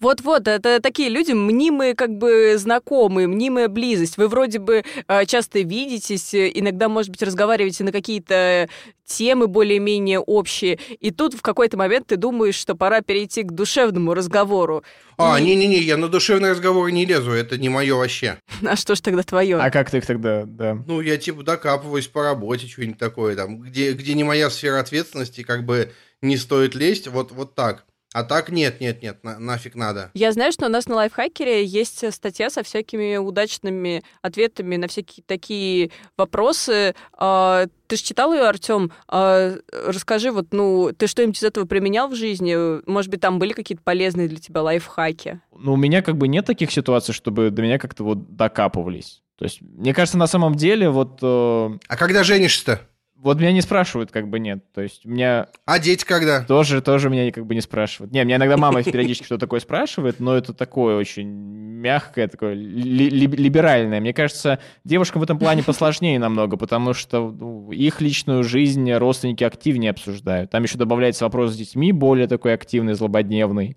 Вот-вот, 0.00 0.48
это 0.48 0.80
такие 0.80 1.10
люди, 1.10 1.32
мнимые 1.32 1.94
как 1.94 2.16
бы 2.16 2.54
знакомые, 2.56 3.26
мнимая 3.28 3.68
близость. 3.68 4.16
Вы 4.16 4.28
вроде 4.28 4.58
бы 4.58 4.82
э, 5.08 5.26
часто 5.26 5.60
видитесь, 5.60 6.32
э, 6.32 6.50
иногда, 6.54 6.88
может 6.88 7.10
быть, 7.10 7.22
разговариваете 7.22 7.84
на 7.84 7.92
какие-то 7.92 8.70
темы 9.04 9.46
более-менее 9.46 10.20
общие, 10.20 10.78
и 11.00 11.10
тут 11.10 11.34
в 11.34 11.42
какой-то 11.42 11.76
момент 11.76 12.06
ты 12.06 12.16
думаешь, 12.16 12.54
что 12.54 12.74
пора 12.74 13.02
перейти 13.02 13.42
к 13.42 13.50
душевному 13.52 14.14
разговору. 14.14 14.84
А, 15.18 15.38
И- 15.38 15.42
не-не-не, 15.42 15.78
я 15.80 15.96
на 15.98 16.08
душевные 16.08 16.52
разговоры 16.52 16.92
не 16.92 17.04
лезу, 17.04 17.32
это 17.32 17.58
не 17.58 17.68
мое 17.68 17.94
вообще. 17.94 18.38
А 18.66 18.76
что 18.76 18.94
ж 18.94 19.00
тогда 19.00 19.22
твое? 19.22 19.58
А 19.58 19.70
как 19.70 19.90
ты 19.90 19.98
их 19.98 20.06
тогда, 20.06 20.44
да? 20.46 20.78
Ну, 20.86 21.00
я 21.02 21.18
типа 21.18 21.42
докапываюсь 21.42 22.06
по 22.06 22.22
работе, 22.22 22.66
что-нибудь 22.68 22.98
такое, 22.98 23.36
там, 23.36 23.58
где, 23.60 23.92
где 23.92 24.14
не 24.14 24.24
моя 24.24 24.48
сфера 24.48 24.78
ответственности, 24.80 25.42
как 25.42 25.66
бы 25.66 25.90
не 26.22 26.36
стоит 26.38 26.74
лезть, 26.74 27.08
вот, 27.08 27.32
вот 27.32 27.54
так. 27.54 27.84
А 28.12 28.24
так 28.24 28.50
нет, 28.50 28.80
нет, 28.80 29.02
нет, 29.02 29.22
на- 29.22 29.38
нафиг 29.38 29.76
надо. 29.76 30.10
Я 30.14 30.32
знаю, 30.32 30.50
что 30.50 30.66
у 30.66 30.68
нас 30.68 30.86
на 30.88 30.96
лайфхакере 30.96 31.64
есть 31.64 32.02
э, 32.02 32.10
статья 32.10 32.50
со 32.50 32.62
всякими 32.64 33.16
удачными 33.16 34.02
ответами 34.20 34.74
на 34.76 34.88
всякие 34.88 35.22
такие 35.26 35.90
вопросы. 36.16 36.94
А, 37.12 37.66
Ты 37.86 37.96
же 37.96 38.02
читал 38.02 38.32
ее, 38.32 38.42
Артем? 38.42 38.92
Расскажи, 39.08 40.30
вот, 40.32 40.48
ну, 40.52 40.90
ты 40.96 41.06
что-нибудь 41.06 41.38
из 41.38 41.42
этого 41.44 41.66
применял 41.66 42.08
в 42.08 42.14
жизни? 42.14 42.56
Может 42.88 43.10
быть, 43.10 43.20
там 43.20 43.38
были 43.38 43.52
какие-то 43.52 43.82
полезные 43.82 44.28
для 44.28 44.38
тебя 44.38 44.62
лайфхаки? 44.62 45.40
Ну, 45.56 45.74
у 45.74 45.76
меня 45.76 46.02
как 46.02 46.16
бы 46.16 46.28
нет 46.28 46.46
таких 46.46 46.70
ситуаций, 46.72 47.14
чтобы 47.14 47.50
до 47.50 47.62
меня 47.62 47.78
как-то 47.78 48.04
вот 48.04 48.34
докапывались. 48.36 49.22
То 49.38 49.44
есть, 49.44 49.60
мне 49.62 49.94
кажется, 49.94 50.18
на 50.18 50.26
самом 50.26 50.54
деле, 50.54 50.90
вот, 50.90 51.18
э, 51.22 51.78
А 51.88 51.96
когда 51.96 52.24
женишься-то? 52.24 52.86
Вот 53.22 53.38
меня 53.38 53.52
не 53.52 53.60
спрашивают, 53.60 54.10
как 54.10 54.28
бы 54.28 54.38
нет. 54.38 54.64
То 54.72 54.80
есть, 54.80 55.04
меня 55.04 55.48
А 55.66 55.78
дети 55.78 56.04
когда? 56.04 56.42
тоже, 56.44 56.80
тоже 56.80 57.10
меня 57.10 57.30
как 57.32 57.46
бы 57.46 57.54
не 57.54 57.60
спрашивают. 57.60 58.12
Не, 58.12 58.24
меня 58.24 58.36
иногда 58.36 58.56
мама 58.56 58.82
периодически 58.84 59.24
что 59.24 59.36
такое 59.38 59.60
спрашивает, 59.60 60.20
но 60.20 60.34
это 60.36 60.54
такое 60.54 60.96
очень 60.96 61.28
мягкое, 61.28 62.28
такое 62.28 62.54
ли- 62.54 63.10
ли- 63.10 63.26
либеральное. 63.26 64.00
Мне 64.00 64.12
кажется, 64.14 64.58
девушкам 64.84 65.20
в 65.20 65.24
этом 65.24 65.38
плане 65.38 65.62
посложнее 65.62 66.18
намного, 66.18 66.56
потому 66.56 66.94
что 66.94 67.30
ну, 67.30 67.70
их 67.72 68.00
личную 68.00 68.42
жизнь 68.42 68.90
родственники 68.92 69.44
активнее 69.44 69.90
обсуждают. 69.90 70.50
Там 70.50 70.62
еще 70.62 70.78
добавляется 70.78 71.24
вопрос 71.24 71.52
с 71.52 71.56
детьми, 71.56 71.92
более 71.92 72.26
такой 72.26 72.54
активный, 72.54 72.94
злободневный. 72.94 73.76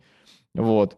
Вот. 0.55 0.97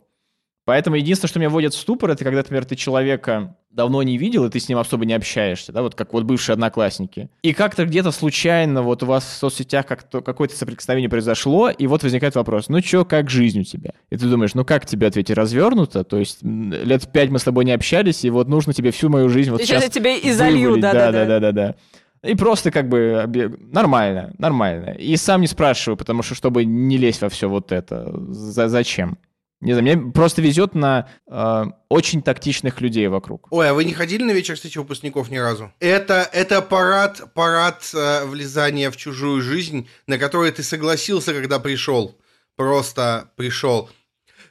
Поэтому 0.65 0.95
единственное, 0.95 1.29
что 1.29 1.39
меня 1.39 1.49
вводит 1.49 1.73
в 1.73 1.77
ступор, 1.77 2.09
это 2.09 2.23
когда, 2.23 2.39
например, 2.39 2.65
ты 2.65 2.75
человека 2.75 3.55
давно 3.69 4.01
не 4.01 4.17
видел, 4.17 4.45
и 4.45 4.49
ты 4.49 4.59
с 4.59 4.67
ним 4.67 4.79
особо 4.79 5.05
не 5.05 5.13
общаешься, 5.13 5.71
да, 5.71 5.81
вот 5.83 5.95
как 5.95 6.13
вот 6.13 6.23
бывшие 6.23 6.53
одноклассники. 6.53 7.29
И 7.43 7.53
как-то 7.53 7.85
где-то 7.85 8.11
случайно 8.11 8.81
вот 8.81 9.03
у 9.03 9.05
вас 9.05 9.25
в 9.25 9.33
соцсетях 9.37 9.85
как-то 9.85 10.21
какое-то 10.21 10.55
соприкосновение 10.55 11.09
произошло, 11.09 11.69
и 11.69 11.85
вот 11.85 12.01
возникает 12.01 12.35
вопрос, 12.35 12.69
ну 12.69 12.81
чё, 12.81 13.05
как 13.05 13.29
жизнь 13.29 13.59
у 13.59 13.63
тебя? 13.63 13.91
И 14.09 14.17
ты 14.17 14.25
думаешь, 14.27 14.55
ну 14.55 14.65
как 14.65 14.85
тебе 14.85 15.07
ответить, 15.07 15.35
развернуто? 15.35 16.03
То 16.03 16.17
есть 16.17 16.41
лет 16.41 17.07
пять 17.11 17.29
мы 17.29 17.37
с 17.37 17.43
тобой 17.43 17.65
не 17.65 17.73
общались, 17.73 18.23
и 18.25 18.29
вот 18.29 18.47
нужно 18.47 18.73
тебе 18.73 18.91
всю 18.91 19.09
мою 19.09 19.29
жизнь 19.29 19.51
вот 19.51 19.61
Сейчас 19.61 19.83
сейчас 19.83 19.83
я 19.83 19.89
тебе 19.89 20.17
и 20.17 20.31
залью, 20.31 20.79
да-да-да. 20.79 21.75
И 22.23 22.33
просто 22.33 22.71
как 22.71 22.89
бы 22.89 23.29
нормально, 23.71 24.33
нормально. 24.39 24.91
И 24.91 25.15
сам 25.15 25.41
не 25.41 25.47
спрашиваю, 25.47 25.95
потому 25.95 26.23
что 26.23 26.33
чтобы 26.33 26.65
не 26.65 26.97
лезть 26.97 27.21
во 27.21 27.29
все 27.29 27.47
вот 27.47 27.71
это. 27.71 28.11
За- 28.29 28.67
зачем? 28.67 29.19
Не 29.65 29.73
знаю, 29.73 29.81
мне 29.81 30.11
просто 30.11 30.43
везет 30.43 30.75
на 30.75 31.09
э, 31.27 31.63
очень 31.89 32.21
тактичных 32.21 32.81
людей 32.81 33.07
вокруг. 33.07 33.47
Ой, 33.49 33.67
а 33.67 33.73
вы 33.73 33.83
не 33.83 33.93
ходили 33.93 34.21
на 34.21 34.29
вечер 34.29 34.53
встречи 34.53 34.77
выпускников 34.77 35.31
ни 35.31 35.37
разу? 35.37 35.73
Это, 35.79 36.29
это 36.31 36.61
парад, 36.61 37.33
парад 37.33 37.89
э, 37.95 38.25
влезания 38.25 38.91
в 38.91 38.95
чужую 38.95 39.41
жизнь, 39.41 39.89
на 40.05 40.19
который 40.19 40.51
ты 40.51 40.61
согласился, 40.61 41.33
когда 41.33 41.57
пришел. 41.57 42.15
Просто 42.55 43.31
пришел. 43.37 43.89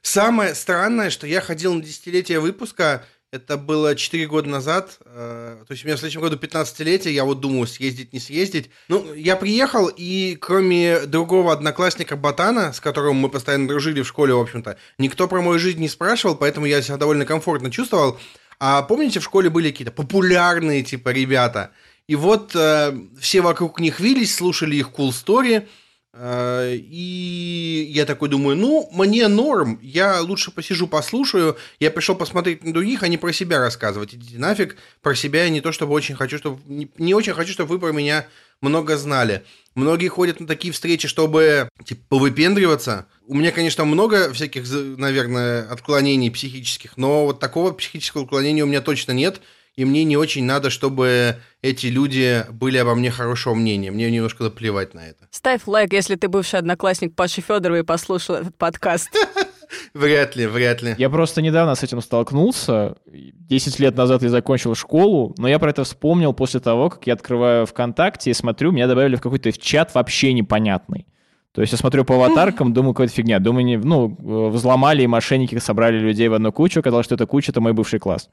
Самое 0.02 0.52
странное, 0.56 1.10
что 1.10 1.28
я 1.28 1.40
ходил 1.40 1.74
на 1.74 1.82
десятилетие 1.82 2.40
выпуска, 2.40 3.04
это 3.34 3.56
было 3.56 3.96
4 3.96 4.26
года 4.28 4.48
назад. 4.48 4.98
Э, 5.04 5.56
то 5.66 5.72
есть 5.72 5.84
у 5.84 5.88
меня 5.88 5.96
в 5.96 5.98
следующем 5.98 6.20
году 6.20 6.36
15-летие, 6.36 7.10
я 7.10 7.24
вот 7.24 7.40
думаю, 7.40 7.66
съездить, 7.66 8.12
не 8.12 8.20
съездить. 8.20 8.70
Ну, 8.88 9.12
я 9.12 9.34
приехал, 9.34 9.88
и 9.88 10.36
кроме 10.40 11.00
другого 11.00 11.52
одноклассника 11.52 12.14
Ботана, 12.16 12.72
с 12.72 12.80
которым 12.80 13.16
мы 13.16 13.28
постоянно 13.28 13.66
дружили 13.66 14.02
в 14.02 14.06
школе, 14.06 14.34
в 14.34 14.40
общем-то, 14.40 14.76
никто 14.98 15.26
про 15.26 15.42
мою 15.42 15.58
жизнь 15.58 15.80
не 15.80 15.88
спрашивал, 15.88 16.36
поэтому 16.36 16.66
я 16.66 16.80
себя 16.80 16.96
довольно 16.96 17.26
комфортно 17.26 17.72
чувствовал. 17.72 18.18
А 18.60 18.82
помните, 18.82 19.18
в 19.18 19.24
школе 19.24 19.50
были 19.50 19.72
какие-то 19.72 19.92
популярные, 19.92 20.84
типа, 20.84 21.08
ребята? 21.08 21.72
И 22.06 22.14
вот 22.14 22.52
э, 22.54 22.96
все 23.18 23.40
вокруг 23.40 23.80
них 23.80 23.98
вились, 23.98 24.36
слушали 24.36 24.76
их 24.76 24.90
cool 24.96 25.10
story– 25.10 25.66
и 26.16 27.90
я 27.90 28.06
такой 28.06 28.28
думаю, 28.28 28.56
ну, 28.56 28.88
мне 28.92 29.26
норм, 29.26 29.80
я 29.82 30.20
лучше 30.20 30.52
посижу, 30.52 30.86
послушаю. 30.86 31.56
Я 31.80 31.90
пришел 31.90 32.14
посмотреть 32.14 32.62
на 32.62 32.72
других, 32.72 33.02
а 33.02 33.08
не 33.08 33.18
про 33.18 33.32
себя 33.32 33.58
рассказывать. 33.58 34.14
Идите 34.14 34.38
нафиг, 34.38 34.76
про 35.02 35.14
себя 35.14 35.44
я 35.44 35.50
не 35.50 35.60
то 35.60 35.72
чтобы 35.72 35.92
очень 35.92 36.14
хочу, 36.14 36.38
чтобы... 36.38 36.60
Не, 36.66 37.14
очень 37.14 37.32
хочу, 37.32 37.52
чтобы 37.52 37.70
вы 37.70 37.80
про 37.80 37.92
меня 37.92 38.26
много 38.60 38.96
знали. 38.96 39.44
Многие 39.74 40.06
ходят 40.06 40.38
на 40.38 40.46
такие 40.46 40.72
встречи, 40.72 41.08
чтобы, 41.08 41.68
типа, 41.84 42.02
повыпендриваться. 42.08 43.06
У 43.26 43.34
меня, 43.34 43.50
конечно, 43.50 43.84
много 43.84 44.32
всяких, 44.32 44.64
наверное, 44.70 45.68
отклонений 45.68 46.30
психических, 46.30 46.96
но 46.96 47.26
вот 47.26 47.40
такого 47.40 47.72
психического 47.72 48.22
отклонения 48.22 48.62
у 48.62 48.68
меня 48.68 48.80
точно 48.80 49.12
нет 49.12 49.40
и 49.76 49.84
мне 49.84 50.04
не 50.04 50.16
очень 50.16 50.44
надо, 50.44 50.70
чтобы 50.70 51.36
эти 51.62 51.86
люди 51.86 52.44
были 52.50 52.78
обо 52.78 52.94
мне 52.94 53.10
хорошего 53.10 53.54
мнения. 53.54 53.90
Мне 53.90 54.10
немножко 54.10 54.44
наплевать 54.44 54.94
на 54.94 55.00
это. 55.00 55.26
Ставь 55.30 55.62
лайк, 55.66 55.92
если 55.92 56.14
ты 56.14 56.28
бывший 56.28 56.60
одноклассник 56.60 57.14
Паши 57.14 57.40
Федорова 57.40 57.78
и 57.78 57.82
послушал 57.82 58.36
этот 58.36 58.56
подкаст. 58.56 59.10
Вряд 59.94 60.36
ли, 60.36 60.46
вряд 60.46 60.82
ли. 60.82 60.94
Я 60.98 61.10
просто 61.10 61.42
недавно 61.42 61.74
с 61.74 61.82
этим 61.82 62.00
столкнулся. 62.00 62.94
Десять 63.06 63.80
лет 63.80 63.96
назад 63.96 64.22
я 64.22 64.28
закончил 64.28 64.74
школу, 64.74 65.34
но 65.38 65.48
я 65.48 65.58
про 65.58 65.70
это 65.70 65.82
вспомнил 65.84 66.32
после 66.32 66.60
того, 66.60 66.90
как 66.90 67.06
я 67.06 67.14
открываю 67.14 67.66
ВКонтакте 67.66 68.30
и 68.30 68.34
смотрю, 68.34 68.70
меня 68.70 68.86
добавили 68.86 69.16
в 69.16 69.20
какой-то 69.20 69.52
чат 69.52 69.94
вообще 69.94 70.32
непонятный. 70.32 71.06
То 71.52 71.60
есть 71.60 71.72
я 71.72 71.78
смотрю 71.78 72.04
по 72.04 72.16
аватаркам, 72.16 72.72
думаю, 72.72 72.94
какая-то 72.94 73.14
фигня. 73.14 73.38
Думаю, 73.38 73.64
не, 73.64 73.76
ну, 73.76 74.16
взломали 74.50 75.04
и 75.04 75.06
мошенники 75.06 75.56
собрали 75.58 75.98
людей 75.98 76.26
в 76.26 76.34
одну 76.34 76.50
кучу. 76.50 76.80
Оказалось, 76.80 77.06
что 77.06 77.14
эта 77.14 77.26
куча— 77.26 77.50
это 77.52 77.60
мой 77.60 77.72
бывший 77.72 78.00
класс. 78.00 78.28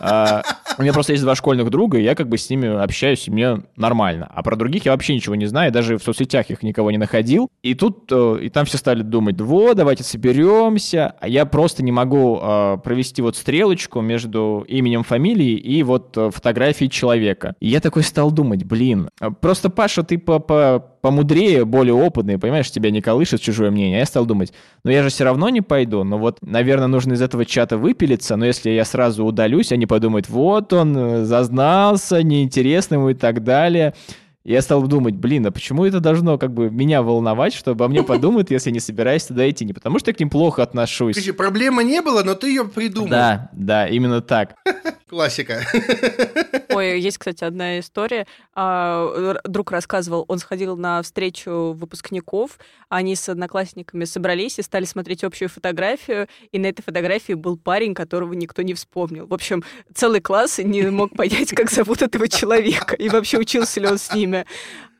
А, 0.00 0.42
у 0.78 0.82
меня 0.82 0.92
просто 0.92 1.12
есть 1.12 1.22
два 1.22 1.34
школьных 1.34 1.70
друга, 1.70 1.98
и 1.98 2.02
я 2.02 2.14
как 2.14 2.28
бы 2.28 2.38
с 2.38 2.48
ними 2.48 2.68
общаюсь, 2.68 3.28
и 3.28 3.30
мне 3.30 3.62
нормально. 3.76 4.30
А 4.32 4.42
про 4.42 4.56
других 4.56 4.86
я 4.86 4.92
вообще 4.92 5.14
ничего 5.14 5.34
не 5.34 5.46
знаю, 5.46 5.72
даже 5.72 5.98
в 5.98 6.02
соцсетях 6.02 6.50
их 6.50 6.62
никого 6.62 6.90
не 6.90 6.98
находил. 6.98 7.50
И 7.62 7.74
тут, 7.74 8.10
э, 8.10 8.38
и 8.42 8.48
там 8.48 8.66
все 8.66 8.78
стали 8.78 9.02
думать, 9.02 9.40
вот, 9.40 9.76
давайте 9.76 10.04
соберемся. 10.04 11.14
А 11.20 11.28
я 11.28 11.46
просто 11.46 11.82
не 11.82 11.92
могу 11.92 12.38
э, 12.40 12.78
провести 12.82 13.22
вот 13.22 13.36
стрелочку 13.36 14.00
между 14.00 14.64
именем, 14.68 15.02
фамилией 15.02 15.56
и 15.56 15.82
вот 15.82 16.16
э, 16.16 16.30
фотографией 16.30 16.90
человека. 16.90 17.54
И 17.60 17.68
я 17.68 17.80
такой 17.80 18.02
стал 18.02 18.30
думать, 18.30 18.64
блин, 18.64 19.10
просто, 19.40 19.70
Паша, 19.70 20.02
ты 20.02 20.18
по, 20.18 20.38
по 20.38 20.90
помудрее, 21.00 21.64
более 21.64 21.94
опытный, 21.94 22.38
понимаешь, 22.38 22.70
тебя 22.70 22.90
не 22.90 23.00
колышет 23.00 23.40
чужое 23.40 23.70
мнение. 23.70 23.96
А 23.96 24.00
я 24.00 24.06
стал 24.06 24.26
думать, 24.26 24.52
ну 24.84 24.90
я 24.90 25.02
же 25.02 25.08
все 25.08 25.24
равно 25.24 25.48
не 25.48 25.60
пойду, 25.60 26.04
но 26.04 26.18
вот, 26.18 26.38
наверное, 26.42 26.88
нужно 26.88 27.14
из 27.14 27.22
этого 27.22 27.44
чата 27.44 27.78
выпилиться, 27.78 28.36
но 28.36 28.46
если 28.46 28.70
я 28.70 28.84
сразу 28.84 29.24
удалюсь, 29.24 29.72
они 29.72 29.86
подумают, 29.86 30.28
вот 30.28 30.59
он 30.72 30.96
э, 30.96 31.24
зазнался, 31.24 32.22
неинтересно 32.22 32.94
ему 32.94 33.10
и 33.10 33.14
так 33.14 33.42
далее. 33.44 33.94
Я 34.42 34.62
стал 34.62 34.82
думать, 34.86 35.14
блин, 35.14 35.46
а 35.46 35.50
почему 35.50 35.84
это 35.84 36.00
должно 36.00 36.38
как 36.38 36.54
бы 36.54 36.70
меня 36.70 37.02
волновать, 37.02 37.52
что 37.52 37.72
обо 37.72 37.88
мне 37.88 38.02
подумают, 38.02 38.50
если 38.50 38.70
я 38.70 38.72
не 38.72 38.80
собираюсь 38.80 39.24
туда 39.24 39.48
идти? 39.50 39.66
Не 39.66 39.74
потому 39.74 39.98
что 39.98 40.10
я 40.10 40.14
к 40.14 40.20
ним 40.20 40.30
плохо 40.30 40.62
отношусь. 40.62 41.16
Скажи, 41.16 41.34
проблема 41.34 41.82
не 41.82 42.00
было, 42.00 42.22
но 42.22 42.34
ты 42.34 42.48
ее 42.48 42.64
придумал. 42.64 43.10
Да, 43.10 43.50
да, 43.52 43.86
именно 43.86 44.22
так. 44.22 44.54
Классика. 45.10 45.60
Ой, 46.70 47.00
есть, 47.00 47.18
кстати, 47.18 47.42
одна 47.42 47.80
история. 47.80 48.26
А, 48.54 49.36
друг 49.44 49.72
рассказывал, 49.72 50.24
он 50.28 50.38
сходил 50.38 50.76
на 50.76 51.02
встречу 51.02 51.72
выпускников, 51.72 52.58
они 52.88 53.16
с 53.16 53.28
одноклассниками 53.28 54.04
собрались 54.04 54.58
и 54.60 54.62
стали 54.62 54.84
смотреть 54.84 55.24
общую 55.24 55.48
фотографию, 55.48 56.28
и 56.52 56.60
на 56.60 56.66
этой 56.66 56.82
фотографии 56.82 57.32
был 57.32 57.56
парень, 57.56 57.92
которого 57.92 58.34
никто 58.34 58.62
не 58.62 58.72
вспомнил. 58.72 59.26
В 59.26 59.34
общем, 59.34 59.64
целый 59.92 60.20
класс 60.20 60.58
не 60.58 60.82
мог 60.84 61.14
понять, 61.16 61.50
как 61.50 61.70
зовут 61.70 62.02
этого 62.02 62.28
человека, 62.28 62.94
и 62.94 63.08
вообще 63.08 63.38
учился 63.38 63.80
ли 63.80 63.88
он 63.88 63.98
с 63.98 64.14
ними. 64.14 64.29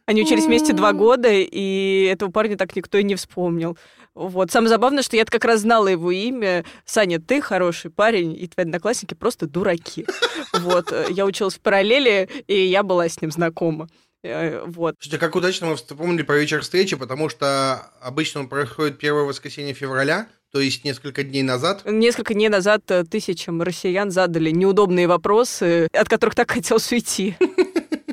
Они 0.07 0.23
учились 0.23 0.47
вместе 0.47 0.73
два 0.73 0.93
года, 0.93 1.29
и 1.31 2.09
этого 2.11 2.31
парня 2.33 2.57
так 2.57 2.75
никто 2.75 2.99
и 2.99 3.05
не 3.05 3.15
вспомнил. 3.15 3.79
Вот. 4.15 4.51
Самое 4.51 4.69
забавное, 4.69 5.05
что 5.05 5.17
я 5.17 5.25
как 5.25 5.45
раз 5.45 5.61
знала 5.61 5.87
его 5.87 6.11
имя. 6.11 6.65
Саня, 6.85 7.21
ты 7.21 7.41
хороший 7.41 7.93
парень, 7.93 8.37
и 8.37 8.49
твои 8.49 8.65
одноклассники 8.65 9.15
просто 9.15 9.47
дураки. 9.47 10.07
Вот. 10.53 10.93
Я 11.11 11.27
училась 11.27 11.55
в 11.55 11.61
параллели, 11.61 12.29
и 12.49 12.67
я 12.67 12.83
была 12.83 13.09
с 13.09 13.21
ним 13.21 13.31
знакома. 13.31 13.89
Э, 14.23 14.65
вот. 14.67 14.97
Слушайте, 14.99 15.19
как 15.19 15.37
удачно 15.37 15.69
мы 15.69 15.77
вспомнили 15.77 16.23
про 16.23 16.37
вечер 16.37 16.61
встречи, 16.61 16.97
потому 16.97 17.29
что 17.29 17.91
обычно 18.01 18.41
он 18.41 18.49
происходит 18.49 18.99
первое 18.99 19.25
воскресенье 19.25 19.75
февраля, 19.75 20.29
то 20.53 20.61
есть 20.61 20.85
несколько 20.85 21.23
дней 21.23 21.43
назад. 21.43 21.83
Несколько 21.87 22.35
дней 22.35 22.49
назад 22.49 22.83
тысячам 23.11 23.63
россиян 23.63 24.11
задали 24.11 24.51
неудобные 24.51 25.07
вопросы, 25.07 25.89
от 25.93 26.09
которых 26.09 26.35
так 26.35 26.51
хотелось 26.51 26.91
уйти. 26.93 27.37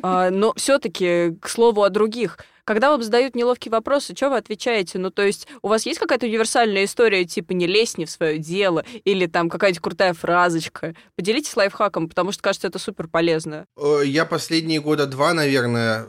А, 0.01 0.29
но 0.29 0.53
все-таки, 0.55 1.35
к 1.41 1.49
слову 1.49 1.83
о 1.83 1.89
других, 1.89 2.37
когда 2.67 2.91
вам 2.91 3.01
задают 3.01 3.33
неловкие 3.33 3.71
вопросы, 3.71 4.13
что 4.13 4.29
вы 4.29 4.35
отвечаете? 4.35 4.99
Ну, 4.99 5.09
то 5.09 5.21
есть 5.21 5.47
у 5.61 5.69
вас 5.69 5.85
есть 5.85 5.99
какая-то 5.99 6.25
универсальная 6.25 6.83
история, 6.83 7.23
типа 7.23 7.53
«не 7.53 7.65
лезь 7.65 7.97
не 7.97 8.05
в 8.05 8.11
свое 8.11 8.39
дело» 8.39 8.83
или 9.05 9.25
там 9.25 9.49
какая-то 9.49 9.79
крутая 9.79 10.13
фразочка? 10.13 10.93
Поделитесь 11.15 11.55
лайфхаком, 11.55 12.09
потому 12.09 12.33
что, 12.33 12.43
кажется, 12.43 12.67
это 12.67 12.77
супер 12.77 13.07
полезно. 13.07 13.65
Э, 13.77 14.01
я 14.03 14.25
последние 14.25 14.81
года 14.81 15.07
два, 15.07 15.33
наверное, 15.33 16.07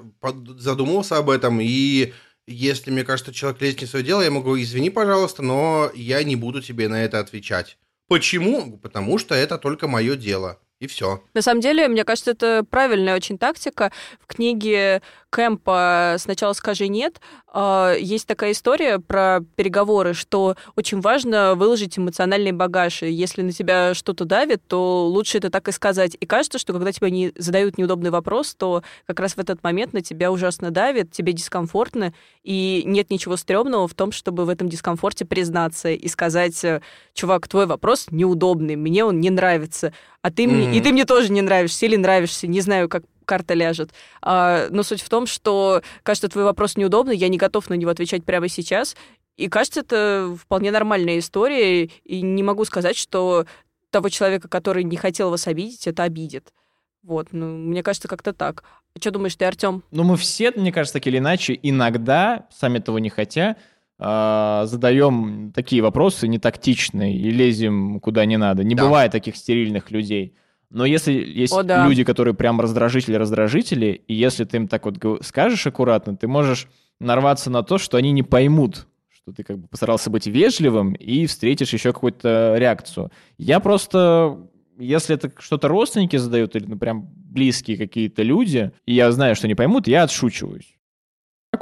задумался 0.58 1.18
об 1.18 1.30
этом, 1.30 1.60
и 1.60 2.12
если 2.48 2.90
мне 2.90 3.04
кажется, 3.04 3.32
человек 3.32 3.60
лезет 3.62 3.82
не 3.82 3.86
в 3.86 3.90
свое 3.90 4.04
дело, 4.04 4.22
я 4.22 4.30
могу 4.32 4.58
«извини, 4.58 4.90
пожалуйста, 4.90 5.42
но 5.42 5.92
я 5.94 6.24
не 6.24 6.34
буду 6.34 6.60
тебе 6.60 6.88
на 6.88 7.04
это 7.04 7.20
отвечать». 7.20 7.78
Почему? 8.08 8.78
Потому 8.78 9.18
что 9.18 9.34
это 9.34 9.58
только 9.58 9.86
мое 9.86 10.16
дело. 10.16 10.58
И 10.80 10.86
все. 10.86 11.20
На 11.34 11.42
самом 11.42 11.60
деле, 11.60 11.88
мне 11.88 12.04
кажется, 12.04 12.30
это 12.30 12.64
правильная 12.68 13.16
очень 13.16 13.36
тактика. 13.36 13.90
В 14.20 14.26
книге 14.26 15.02
Кэмпа 15.30 16.16
«Сначала 16.18 16.52
скажи 16.52 16.86
нет» 16.86 17.20
а, 17.50 17.94
есть 17.94 18.26
такая 18.26 18.52
история 18.52 18.98
про 18.98 19.40
переговоры, 19.56 20.14
что 20.14 20.56
очень 20.76 21.00
важно 21.00 21.54
выложить 21.54 21.98
эмоциональный 21.98 22.52
багаж. 22.52 23.02
Если 23.02 23.42
на 23.42 23.52
тебя 23.52 23.94
что-то 23.94 24.24
давит, 24.24 24.62
то 24.66 25.06
лучше 25.08 25.38
это 25.38 25.50
так 25.50 25.68
и 25.68 25.72
сказать. 25.72 26.16
И 26.20 26.26
кажется, 26.26 26.58
что 26.58 26.72
когда 26.72 26.92
тебе 26.92 27.10
не 27.10 27.32
задают 27.36 27.78
неудобный 27.78 28.10
вопрос, 28.10 28.54
то 28.54 28.82
как 29.06 29.20
раз 29.20 29.34
в 29.34 29.38
этот 29.38 29.62
момент 29.62 29.92
на 29.92 30.02
тебя 30.02 30.30
ужасно 30.30 30.70
давит, 30.70 31.10
тебе 31.10 31.32
дискомфортно, 31.32 32.12
и 32.44 32.82
нет 32.84 33.10
ничего 33.10 33.36
стрёмного 33.36 33.88
в 33.88 33.94
том, 33.94 34.12
чтобы 34.12 34.44
в 34.44 34.50
этом 34.50 34.68
дискомфорте 34.68 35.24
признаться 35.24 35.90
и 35.90 36.08
сказать, 36.08 36.64
чувак, 37.14 37.48
твой 37.48 37.66
вопрос 37.66 38.06
неудобный, 38.10 38.76
мне 38.76 39.04
он 39.04 39.20
не 39.20 39.30
нравится, 39.30 39.92
а 40.28 40.30
ты 40.30 40.44
mm-hmm. 40.44 40.68
мне, 40.68 40.78
и 40.78 40.80
ты 40.82 40.92
мне 40.92 41.06
тоже 41.06 41.32
не 41.32 41.40
нравишься 41.40 41.86
или 41.86 41.96
нравишься, 41.96 42.46
не 42.46 42.60
знаю, 42.60 42.88
как 42.88 43.04
карта 43.24 43.54
ляжет. 43.54 43.90
А, 44.20 44.68
но 44.70 44.82
суть 44.82 45.00
в 45.00 45.08
том, 45.08 45.26
что, 45.26 45.82
кажется, 46.02 46.28
твой 46.28 46.44
вопрос 46.44 46.76
неудобный, 46.76 47.16
я 47.16 47.28
не 47.28 47.38
готов 47.38 47.70
на 47.70 47.74
него 47.74 47.90
отвечать 47.90 48.24
прямо 48.24 48.48
сейчас. 48.48 48.94
И 49.38 49.48
кажется, 49.48 49.80
это 49.80 50.36
вполне 50.38 50.70
нормальная 50.70 51.18
история, 51.18 51.84
и 52.04 52.20
не 52.20 52.42
могу 52.42 52.66
сказать, 52.66 52.96
что 52.96 53.46
того 53.90 54.10
человека, 54.10 54.48
который 54.48 54.84
не 54.84 54.96
хотел 54.96 55.30
вас 55.30 55.46
обидеть, 55.46 55.86
это 55.86 56.02
обидит. 56.02 56.52
Вот, 57.02 57.28
ну, 57.32 57.56
мне 57.56 57.82
кажется, 57.82 58.08
как-то 58.08 58.34
так. 58.34 58.64
Что 59.00 59.12
думаешь 59.12 59.36
ты, 59.36 59.46
Артем? 59.46 59.82
Ну, 59.90 60.04
мы 60.04 60.18
все, 60.18 60.50
мне 60.50 60.72
кажется, 60.72 60.94
так 60.94 61.06
или 61.06 61.16
иначе, 61.18 61.58
иногда, 61.62 62.46
сами 62.50 62.80
того 62.80 62.98
не 62.98 63.08
хотя, 63.08 63.56
э, 63.98 64.62
задаем 64.66 65.52
такие 65.54 65.82
вопросы 65.82 66.28
нетактичные 66.28 67.16
и 67.16 67.30
лезем 67.30 68.00
куда 68.00 68.24
не 68.24 68.36
надо. 68.36 68.64
Не 68.64 68.74
да. 68.74 68.84
бывает 68.84 69.12
таких 69.12 69.36
стерильных 69.36 69.90
людей. 69.90 70.34
Но 70.70 70.84
если 70.84 71.12
есть 71.12 71.52
О, 71.52 71.62
да. 71.62 71.86
люди, 71.86 72.04
которые 72.04 72.34
прям 72.34 72.60
раздражители-раздражители, 72.60 74.02
и 74.06 74.14
если 74.14 74.44
ты 74.44 74.58
им 74.58 74.68
так 74.68 74.84
вот 74.84 74.98
скажешь 75.22 75.66
аккуратно, 75.66 76.16
ты 76.16 76.28
можешь 76.28 76.68
нарваться 77.00 77.50
на 77.50 77.62
то, 77.62 77.78
что 77.78 77.96
они 77.96 78.12
не 78.12 78.22
поймут, 78.22 78.86
что 79.10 79.32
ты 79.32 79.44
как 79.44 79.58
бы 79.58 79.68
постарался 79.68 80.10
быть 80.10 80.26
вежливым 80.26 80.92
и 80.92 81.26
встретишь 81.26 81.72
еще 81.72 81.92
какую-то 81.92 82.54
реакцию. 82.58 83.10
Я 83.38 83.60
просто, 83.60 84.38
если 84.78 85.16
это 85.16 85.30
что-то 85.38 85.68
родственники 85.68 86.16
задают 86.16 86.54
или 86.54 86.66
ну 86.66 86.78
прям 86.78 87.08
близкие 87.14 87.78
какие-то 87.78 88.22
люди, 88.22 88.72
и 88.84 88.94
я 88.94 89.10
знаю, 89.12 89.36
что 89.36 89.48
не 89.48 89.54
поймут, 89.54 89.86
я 89.86 90.02
отшучиваюсь. 90.02 90.77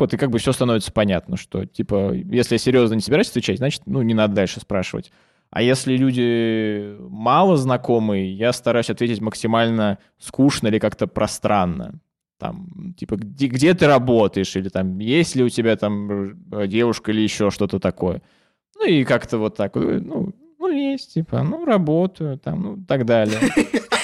Вот, 0.00 0.14
и 0.14 0.16
как 0.16 0.30
бы 0.30 0.38
все 0.38 0.52
становится 0.52 0.92
понятно, 0.92 1.36
что, 1.36 1.64
типа, 1.64 2.12
если 2.12 2.54
я 2.54 2.58
серьезно 2.58 2.94
не 2.94 3.00
собираюсь 3.00 3.30
отвечать, 3.30 3.58
значит, 3.58 3.82
ну, 3.86 4.02
не 4.02 4.14
надо 4.14 4.34
дальше 4.34 4.60
спрашивать. 4.60 5.12
А 5.50 5.62
если 5.62 5.96
люди 5.96 6.96
мало 6.98 7.56
знакомые, 7.56 8.32
я 8.34 8.52
стараюсь 8.52 8.90
ответить 8.90 9.20
максимально 9.20 9.98
скучно 10.18 10.68
или 10.68 10.78
как-то 10.78 11.06
пространно. 11.06 12.00
Там, 12.38 12.94
типа, 12.98 13.16
где, 13.16 13.46
где 13.46 13.72
ты 13.72 13.86
работаешь, 13.86 14.54
или 14.56 14.68
там, 14.68 14.98
есть 14.98 15.36
ли 15.36 15.42
у 15.42 15.48
тебя 15.48 15.76
там 15.76 16.36
э, 16.52 16.66
девушка 16.66 17.10
или 17.10 17.22
еще 17.22 17.50
что-то 17.50 17.78
такое. 17.78 18.20
Ну 18.78 18.86
и 18.86 19.04
как-то 19.04 19.38
вот 19.38 19.56
так, 19.56 19.74
ну, 19.74 20.34
ну, 20.58 20.68
есть, 20.68 21.14
типа, 21.14 21.42
ну, 21.42 21.64
работаю, 21.64 22.38
там, 22.38 22.62
ну, 22.62 22.84
так 22.86 23.06
далее. 23.06 23.38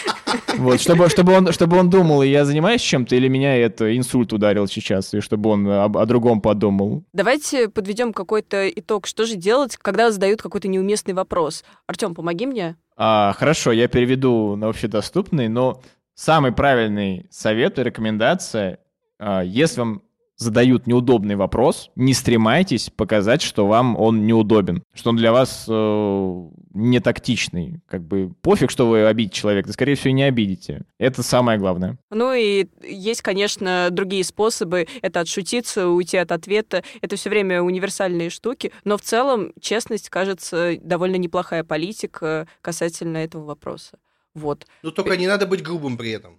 Вот, 0.58 0.80
чтобы, 0.80 1.08
чтобы, 1.08 1.32
он, 1.32 1.52
чтобы 1.52 1.78
он 1.78 1.90
думал, 1.90 2.22
я 2.22 2.44
занимаюсь 2.44 2.80
чем-то, 2.80 3.16
или 3.16 3.28
меня 3.28 3.56
это 3.56 3.96
инсульт 3.96 4.32
ударил 4.32 4.66
сейчас, 4.66 5.14
и 5.14 5.20
чтобы 5.20 5.50
он 5.50 5.66
о, 5.68 5.84
о 5.84 6.06
другом 6.06 6.40
подумал. 6.40 7.04
Давайте 7.12 7.68
подведем 7.68 8.12
какой-то 8.12 8.68
итог. 8.68 9.06
Что 9.06 9.24
же 9.24 9.36
делать, 9.36 9.76
когда 9.76 10.10
задают 10.10 10.42
какой-то 10.42 10.68
неуместный 10.68 11.14
вопрос? 11.14 11.64
Артем, 11.86 12.14
помоги 12.14 12.46
мне. 12.46 12.76
А, 12.96 13.34
хорошо, 13.38 13.72
я 13.72 13.88
переведу 13.88 14.56
на 14.56 14.68
общедоступный, 14.68 15.48
но 15.48 15.82
самый 16.14 16.52
правильный 16.52 17.26
совет 17.30 17.78
и 17.78 17.82
рекомендация, 17.82 18.78
а, 19.18 19.42
если 19.42 19.80
вам 19.80 20.02
задают 20.42 20.86
неудобный 20.86 21.36
вопрос, 21.36 21.90
не 21.96 22.12
стремайтесь 22.14 22.90
показать, 22.90 23.40
что 23.42 23.66
вам 23.66 23.96
он 23.98 24.26
неудобен, 24.26 24.82
что 24.92 25.10
он 25.10 25.16
для 25.16 25.32
вас 25.32 25.66
э, 25.68 26.48
не 26.74 27.00
тактичный. 27.00 27.80
Как 27.88 28.02
бы 28.02 28.32
пофиг, 28.42 28.70
что 28.70 28.88
вы 28.88 29.06
обидите 29.06 29.36
человека, 29.36 29.72
скорее 29.72 29.94
всего, 29.94 30.12
не 30.12 30.24
обидите. 30.24 30.82
Это 30.98 31.22
самое 31.22 31.58
главное. 31.58 31.98
Ну 32.10 32.32
и 32.32 32.66
есть, 32.82 33.22
конечно, 33.22 33.88
другие 33.90 34.24
способы. 34.24 34.86
Это 35.00 35.20
отшутиться, 35.20 35.88
уйти 35.88 36.16
от 36.16 36.32
ответа. 36.32 36.82
Это 37.00 37.16
все 37.16 37.30
время 37.30 37.62
универсальные 37.62 38.30
штуки. 38.30 38.72
Но 38.84 38.98
в 38.98 39.02
целом 39.02 39.52
честность, 39.60 40.10
кажется, 40.10 40.76
довольно 40.82 41.16
неплохая 41.16 41.64
политика 41.64 42.48
касательно 42.60 43.18
этого 43.18 43.44
вопроса. 43.44 43.98
Вот. 44.34 44.66
Ну 44.82 44.90
только 44.90 45.16
не 45.16 45.26
надо 45.26 45.46
быть 45.46 45.62
грубым 45.62 45.96
при 45.96 46.10
этом. 46.10 46.38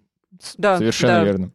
Да, 0.57 0.77
Совершенно 0.77 1.13
да. 1.13 1.23
верно. 1.23 1.51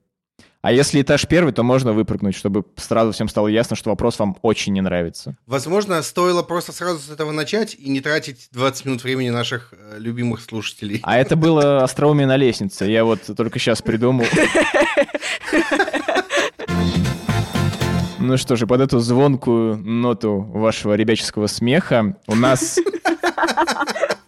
А 0.68 0.70
если 0.70 1.00
этаж 1.00 1.26
первый, 1.26 1.54
то 1.54 1.62
можно 1.62 1.94
выпрыгнуть, 1.94 2.35
чтобы 2.35 2.62
сразу 2.76 3.12
всем 3.12 3.26
стало 3.31 3.48
ясно, 3.48 3.74
что 3.74 3.88
вопрос 3.88 4.18
вам 4.18 4.37
очень 4.42 4.74
не 4.74 4.83
нравится. 4.83 5.35
Возможно, 5.46 6.02
стоило 6.02 6.42
просто 6.42 6.72
сразу 6.72 6.98
с 6.98 7.09
этого 7.09 7.33
начать 7.33 7.74
и 7.74 7.88
не 7.88 8.02
тратить 8.02 8.50
20 8.52 8.85
минут 8.85 9.02
времени 9.02 9.31
наших 9.31 9.72
э, 9.72 9.96
любимых 9.98 10.42
слушателей. 10.42 11.00
А 11.04 11.16
это 11.16 11.37
было 11.37 11.78
остроумие 11.83 12.26
на 12.26 12.37
лестнице. 12.37 12.85
Я 12.85 13.07
вот 13.07 13.20
только 13.35 13.59
сейчас 13.59 13.81
придумал. 13.81 14.26
Ну 18.18 18.37
что 18.37 18.57
же, 18.57 18.66
под 18.66 18.83
эту 18.83 18.98
звонкую 18.98 19.78
ноту 19.78 20.38
вашего 20.38 20.92
ребяческого 20.92 21.46
смеха 21.46 22.18
у 22.26 22.35
нас... 22.35 22.78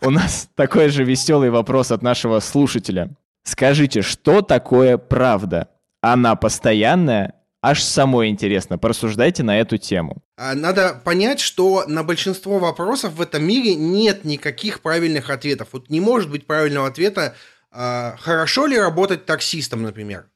У 0.01 0.09
нас 0.09 0.49
такой 0.55 0.89
же 0.89 1.05
веселый 1.05 1.51
вопрос 1.51 1.91
от 1.91 2.01
нашего 2.01 2.41
слушателя. 2.41 3.11
Скажите, 3.43 4.01
что 4.01 4.41
такое 4.41 4.97
правда? 4.97 5.69
Она 6.01 6.37
постоянная, 6.37 7.35
аж 7.63 7.83
самой 7.83 8.29
интересно. 8.29 8.79
Порассуждайте 8.79 9.43
на 9.43 9.59
эту 9.61 9.79
тему. 9.79 10.23
А, 10.37 10.55
надо 10.55 11.01
понять, 11.05 11.41
что 11.41 11.85
на 11.87 12.03
большинство 12.03 12.59
вопросов 12.59 13.15
в 13.15 13.21
этом 13.21 13.45
мире 13.45 13.75
нет 13.75 14.25
никаких 14.25 14.81
правильных 14.81 15.31
ответов. 15.31 15.69
Вот 15.73 15.91
не 15.91 16.01
может 16.01 16.31
быть 16.31 16.47
правильного 16.47 16.87
ответа, 16.87 17.35
а, 17.71 18.17
хорошо 18.19 18.67
ли 18.67 18.79
работать 18.79 19.27
таксистом, 19.27 19.83
например. 19.83 20.27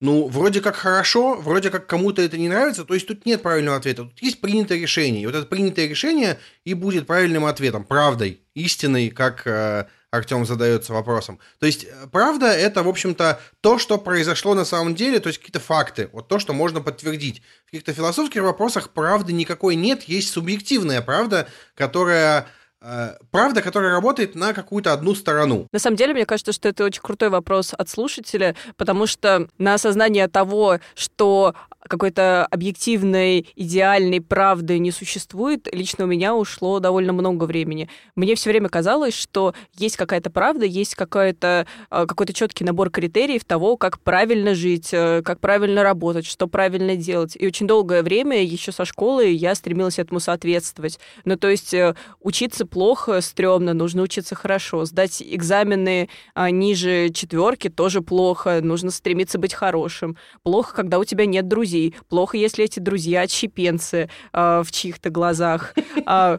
Ну, 0.00 0.28
вроде 0.28 0.60
как 0.60 0.76
хорошо, 0.76 1.34
вроде 1.34 1.70
как 1.70 1.88
кому-то 1.88 2.22
это 2.22 2.38
не 2.38 2.48
нравится, 2.48 2.84
то 2.84 2.94
есть 2.94 3.08
тут 3.08 3.26
нет 3.26 3.42
правильного 3.42 3.78
ответа. 3.78 4.04
Тут 4.04 4.22
есть 4.22 4.40
принятое 4.40 4.78
решение. 4.78 5.22
И 5.22 5.26
вот 5.26 5.34
это 5.34 5.46
принятое 5.46 5.88
решение 5.88 6.38
и 6.64 6.74
будет 6.74 7.08
правильным 7.08 7.44
ответом, 7.44 7.84
правдой, 7.84 8.40
истиной, 8.54 9.10
как 9.10 9.44
а, 9.46 9.88
Артем 10.10 10.46
задается 10.46 10.92
вопросом. 10.92 11.38
То 11.58 11.66
есть, 11.66 11.84
э, 11.84 12.06
правда, 12.10 12.46
это, 12.46 12.82
в 12.82 12.88
общем-то, 12.88 13.40
то, 13.60 13.78
что 13.78 13.98
произошло 13.98 14.54
на 14.54 14.64
самом 14.64 14.94
деле, 14.94 15.20
то 15.20 15.28
есть 15.28 15.38
какие-то 15.38 15.60
факты, 15.60 16.08
вот 16.12 16.28
то, 16.28 16.38
что 16.38 16.52
можно 16.52 16.80
подтвердить. 16.80 17.42
В 17.66 17.70
каких-то 17.70 17.92
философских 17.92 18.42
вопросах 18.42 18.90
правды 18.90 19.32
никакой 19.32 19.74
нет, 19.74 20.04
есть 20.04 20.30
субъективная 20.30 21.02
правда, 21.02 21.46
которая 21.74 22.46
э, 22.80 23.16
правда, 23.30 23.60
которая 23.60 23.90
работает 23.90 24.34
на 24.34 24.54
какую-то 24.54 24.94
одну 24.94 25.14
сторону. 25.14 25.66
На 25.72 25.78
самом 25.78 25.96
деле, 25.96 26.14
мне 26.14 26.24
кажется, 26.24 26.52
что 26.52 26.70
это 26.70 26.84
очень 26.84 27.02
крутой 27.02 27.28
вопрос 27.28 27.74
от 27.76 27.90
слушателя, 27.90 28.56
потому 28.78 29.06
что 29.06 29.48
на 29.58 29.74
осознание 29.74 30.28
того, 30.28 30.80
что 30.94 31.54
какой-то 31.88 32.46
объективной, 32.46 33.46
идеальной 33.56 34.20
правды 34.20 34.78
не 34.78 34.90
существует, 34.90 35.68
лично 35.72 36.04
у 36.04 36.06
меня 36.06 36.34
ушло 36.34 36.78
довольно 36.78 37.12
много 37.12 37.44
времени. 37.44 37.88
Мне 38.14 38.34
все 38.34 38.50
время 38.50 38.68
казалось, 38.68 39.14
что 39.14 39.54
есть 39.76 39.96
какая-то 39.96 40.30
правда, 40.30 40.64
есть 40.64 40.94
какой-то 40.94 41.66
а, 41.90 42.06
какой-то 42.06 42.32
четкий 42.32 42.64
набор 42.64 42.90
критериев 42.90 43.44
того, 43.44 43.76
как 43.76 44.00
правильно 44.00 44.54
жить, 44.54 44.90
э, 44.92 45.22
как 45.24 45.40
правильно 45.40 45.82
работать, 45.82 46.26
что 46.26 46.46
правильно 46.46 46.96
делать. 46.96 47.36
И 47.38 47.46
очень 47.46 47.66
долгое 47.66 48.02
время, 48.02 48.42
еще 48.44 48.72
со 48.72 48.84
школы, 48.84 49.26
я 49.26 49.54
стремилась 49.54 49.98
этому 49.98 50.20
соответствовать. 50.20 50.98
Ну, 51.24 51.36
то 51.36 51.48
есть 51.48 51.72
э, 51.74 51.94
учиться 52.20 52.66
плохо, 52.66 53.20
стрёмно, 53.20 53.74
нужно 53.74 54.02
учиться 54.02 54.34
хорошо. 54.34 54.84
Сдать 54.84 55.22
экзамены 55.22 56.08
а, 56.34 56.50
ниже 56.50 57.10
четверки 57.10 57.68
тоже 57.68 58.02
плохо, 58.02 58.60
нужно 58.62 58.90
стремиться 58.90 59.38
быть 59.38 59.54
хорошим. 59.54 60.16
Плохо, 60.42 60.74
когда 60.74 60.98
у 60.98 61.04
тебя 61.04 61.26
нет 61.26 61.48
друзей 61.48 61.77
друзей. 61.78 61.94
Плохо, 62.08 62.36
если 62.36 62.64
эти 62.64 62.80
друзья 62.80 63.22
отщепенцы 63.22 64.08
э, 64.32 64.62
в 64.64 64.70
чьих-то 64.70 65.10
глазах. 65.10 65.74
Э, 66.06 66.36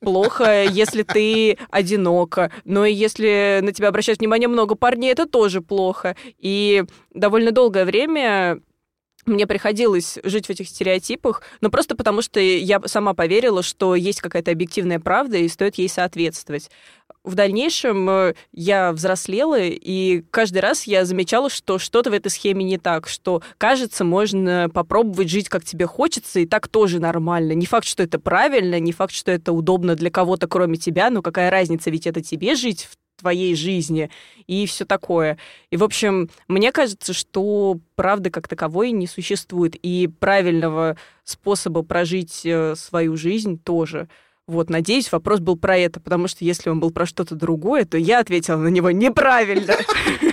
плохо, 0.00 0.64
если 0.64 1.02
ты 1.02 1.58
одинока. 1.70 2.50
Но 2.64 2.84
если 2.86 3.60
на 3.62 3.72
тебя 3.72 3.88
обращают 3.88 4.20
внимание 4.20 4.48
много 4.48 4.74
парней, 4.74 5.12
это 5.12 5.26
тоже 5.26 5.60
плохо. 5.60 6.16
И 6.38 6.84
довольно 7.12 7.52
долгое 7.52 7.84
время 7.84 8.60
мне 9.26 9.46
приходилось 9.46 10.18
жить 10.24 10.46
в 10.46 10.50
этих 10.50 10.68
стереотипах, 10.68 11.42
но 11.60 11.70
просто 11.70 11.94
потому, 11.94 12.22
что 12.22 12.40
я 12.40 12.80
сама 12.86 13.12
поверила, 13.14 13.62
что 13.62 13.94
есть 13.94 14.20
какая-то 14.20 14.50
объективная 14.50 14.98
правда, 14.98 15.36
и 15.36 15.48
стоит 15.48 15.76
ей 15.76 15.88
соответствовать. 15.88 16.70
В 17.22 17.34
дальнейшем 17.34 18.08
э, 18.08 18.34
я 18.52 18.92
взрослела, 18.92 19.60
и 19.60 20.22
каждый 20.30 20.60
раз 20.60 20.84
я 20.84 21.04
замечала, 21.04 21.50
что 21.50 21.78
что-то 21.78 22.10
в 22.10 22.14
этой 22.14 22.30
схеме 22.30 22.64
не 22.64 22.78
так, 22.78 23.08
что, 23.08 23.42
кажется, 23.58 24.04
можно 24.04 24.70
попробовать 24.72 25.28
жить, 25.28 25.50
как 25.50 25.62
тебе 25.62 25.86
хочется, 25.86 26.40
и 26.40 26.46
так 26.46 26.68
тоже 26.68 26.98
нормально. 26.98 27.52
Не 27.52 27.66
факт, 27.66 27.86
что 27.86 28.02
это 28.02 28.18
правильно, 28.18 28.80
не 28.80 28.92
факт, 28.92 29.12
что 29.12 29.30
это 29.30 29.52
удобно 29.52 29.96
для 29.96 30.10
кого-то, 30.10 30.48
кроме 30.48 30.78
тебя, 30.78 31.10
но 31.10 31.20
какая 31.20 31.50
разница, 31.50 31.90
ведь 31.90 32.06
это 32.06 32.22
тебе 32.22 32.54
жить 32.54 32.88
в 32.90 32.96
твоей 33.20 33.54
жизни 33.54 34.10
и 34.46 34.64
все 34.64 34.86
такое. 34.86 35.36
И, 35.70 35.76
в 35.76 35.84
общем, 35.84 36.30
мне 36.48 36.72
кажется, 36.72 37.12
что 37.12 37.78
правды 37.96 38.30
как 38.30 38.48
таковой 38.48 38.92
не 38.92 39.06
существует, 39.06 39.76
и 39.76 40.08
правильного 40.08 40.96
способа 41.24 41.82
прожить 41.82 42.46
э, 42.46 42.74
свою 42.76 43.18
жизнь 43.18 43.60
тоже. 43.62 44.08
Вот, 44.50 44.68
надеюсь, 44.68 45.12
вопрос 45.12 45.38
был 45.38 45.56
про 45.56 45.78
это, 45.78 46.00
потому 46.00 46.26
что 46.26 46.44
если 46.44 46.70
он 46.70 46.80
был 46.80 46.90
про 46.90 47.06
что-то 47.06 47.36
другое, 47.36 47.84
то 47.84 47.96
я 47.96 48.18
ответила 48.18 48.56
на 48.56 48.66
него 48.66 48.90
неправильно. 48.90 49.76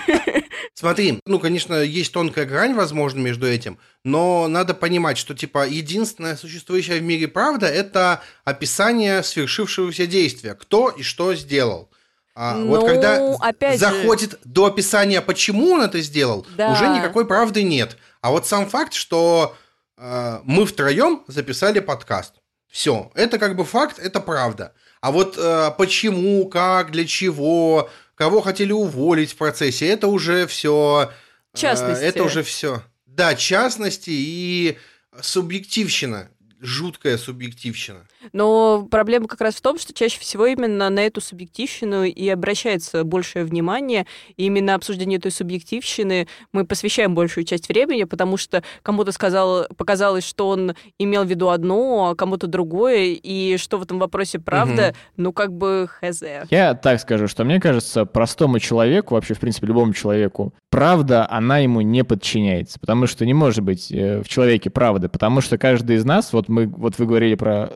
Смотри, 0.74 1.20
ну, 1.28 1.40
конечно, 1.40 1.76
есть 1.76 2.12
тонкая 2.14 2.46
грань, 2.46 2.74
возможно, 2.74 3.20
между 3.20 3.48
этим, 3.48 3.78
но 4.04 4.48
надо 4.48 4.74
понимать, 4.74 5.20
что, 5.20 5.36
типа, 5.36 5.68
единственная 5.68 6.36
существующая 6.36 6.98
в 6.98 7.04
мире 7.04 7.28
правда– 7.28 7.66
это 7.68 8.22
описание 8.44 9.22
свершившегося 9.22 10.08
действия. 10.08 10.56
Кто 10.56 10.90
и 10.90 11.04
что 11.04 11.36
сделал. 11.36 11.92
А 12.34 12.56
ну, 12.56 12.70
вот 12.70 12.88
когда 12.88 13.36
опять 13.40 13.80
заходит 13.80 14.32
же... 14.32 14.38
до 14.46 14.66
описания, 14.66 15.22
почему 15.22 15.74
он 15.74 15.84
это 15.84 16.02
сделал, 16.02 16.48
да. 16.58 16.72
уже 16.72 16.88
никакой 16.88 17.28
правды 17.28 17.62
нет. 17.62 17.98
А 18.22 18.32
вот 18.32 18.48
сам 18.48 18.68
факт, 18.68 18.94
что 18.94 19.56
э, 19.98 20.40
мы 20.44 20.66
втроем 20.66 21.24
записали 21.28 21.80
подкаст. 21.80 22.34
Все, 22.78 23.12
это 23.16 23.40
как 23.40 23.56
бы 23.56 23.66
факт, 23.66 23.98
это 23.98 24.20
правда. 24.20 24.72
А 25.02 25.12
вот 25.12 25.36
э, 25.36 25.72
почему, 25.80 26.48
как, 26.48 26.92
для 26.92 27.08
чего, 27.08 27.90
кого 28.14 28.40
хотели 28.40 28.72
уволить 28.72 29.32
в 29.32 29.36
процессе, 29.36 29.88
это 29.88 30.08
уже 30.08 30.46
все. 30.46 31.10
Э, 31.56 31.58
частности. 31.58 32.04
Это 32.04 32.24
уже 32.24 32.44
все. 32.44 32.84
Да, 33.08 33.34
частности 33.34 34.12
и 34.12 34.78
субъективщина 35.20 36.30
жуткая 36.60 37.18
субъективщина. 37.18 38.06
Но 38.34 38.88
проблема 38.90 39.28
как 39.28 39.42
раз 39.42 39.56
в 39.56 39.62
том, 39.62 39.78
что 39.78 39.94
чаще 39.94 40.20
всего 40.20 40.46
именно 40.46 40.90
на 40.90 41.00
эту 41.02 41.22
субъективщину 41.22 42.04
и 42.04 42.30
обращается 42.30 43.04
большее 43.04 43.46
внимание. 43.46 44.06
И 44.36 44.46
именно 44.46 44.76
обсуждению 44.76 45.20
этой 45.20 45.32
субъективщины 45.32 46.28
мы 46.52 46.66
посвящаем 46.66 47.14
большую 47.14 47.44
часть 47.44 47.70
времени, 47.70 48.04
потому 48.04 48.38
что 48.38 48.64
кому-то 48.82 49.12
сказал, 49.12 49.68
показалось, 49.76 50.26
что 50.26 50.50
он 50.50 50.76
имел 51.00 51.24
в 51.24 51.28
виду 51.28 51.50
одно, 51.50 52.10
а 52.10 52.16
кому-то 52.16 52.48
другое, 52.48 53.18
и 53.22 53.58
что 53.58 53.78
в 53.78 53.84
этом 53.84 54.00
вопросе 54.00 54.40
правда, 54.40 54.90
угу. 54.90 54.96
ну 55.18 55.34
как 55.34 55.54
бы 55.54 55.88
хз. 55.88 56.24
Я 56.50 56.74
так 56.74 57.00
скажу, 57.00 57.28
что 57.28 57.44
мне 57.44 57.60
кажется, 57.60 58.06
простому 58.06 58.60
человеку, 58.60 59.16
вообще, 59.16 59.34
в 59.34 59.40
принципе, 59.40 59.68
любому 59.68 59.94
человеку, 59.94 60.54
правда, 60.70 61.28
она 61.30 61.60
ему 61.60 61.82
не 61.82 62.04
подчиняется, 62.04 62.80
потому 62.80 63.08
что 63.08 63.26
не 63.26 63.34
может 63.34 63.64
быть 63.64 63.92
э, 63.92 64.22
в 64.22 64.28
человеке 64.28 64.70
правды, 64.70 65.10
потому 65.10 65.42
что 65.42 65.58
каждый 65.58 65.98
из 65.98 66.06
нас, 66.06 66.34
вот 66.34 66.50
мы, 66.50 66.68
вот 66.68 66.98
вы 66.98 67.06
говорили 67.06 67.36
про 67.36 67.72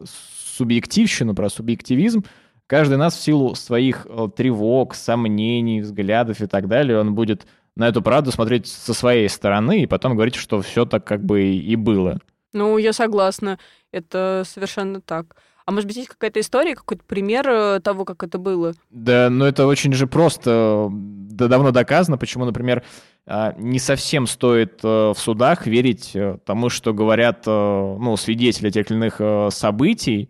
субъективщину, 0.62 1.34
про 1.34 1.50
субъективизм, 1.50 2.24
каждый 2.68 2.98
нас 2.98 3.16
в 3.16 3.22
силу 3.22 3.56
своих 3.56 4.06
э, 4.08 4.28
тревог, 4.36 4.94
сомнений, 4.94 5.82
взглядов 5.82 6.40
и 6.42 6.46
так 6.46 6.68
далее, 6.68 7.00
он 7.00 7.16
будет 7.16 7.48
на 7.76 7.88
эту 7.88 8.04
правду 8.04 8.32
смотреть 8.32 8.68
со 8.68 8.94
своей 8.94 9.28
стороны 9.28 9.82
и 9.82 9.88
потом 9.88 10.14
говорить, 10.14 10.36
что 10.36 10.62
все 10.62 10.86
так 10.86 11.04
как 11.04 11.24
бы 11.24 11.42
и 11.42 11.76
было. 11.76 12.20
Ну, 12.54 12.78
я 12.78 12.94
согласна. 12.94 13.58
Это 13.92 14.44
совершенно 14.46 15.02
так. 15.02 15.36
А 15.66 15.72
может 15.72 15.88
быть, 15.88 15.98
есть 15.98 16.10
какая-то 16.10 16.40
история, 16.40 16.76
какой-то 16.76 17.04
пример 17.06 17.50
э, 17.50 17.80
того, 17.80 18.06
как 18.06 18.24
это 18.24 18.38
было? 18.38 18.74
Да, 18.92 19.30
ну 19.32 19.46
это 19.46 19.66
очень 19.66 19.94
же 19.94 20.06
просто, 20.06 20.90
да, 20.92 21.48
давно 21.48 21.72
доказано, 21.72 22.18
почему, 22.18 22.46
например, 22.46 22.84
а, 23.26 23.56
не 23.58 23.80
совсем 23.80 24.28
стоит 24.28 24.80
э, 24.84 24.88
в 24.88 25.18
судах 25.18 25.66
верить 25.66 26.16
тому, 26.46 26.70
что 26.70 26.94
говорят 26.94 27.48
ну, 27.48 28.16
свидетели 28.18 28.70
тех 28.70 28.92
или 28.92 28.98
иных 28.98 29.54
событий, 29.54 30.30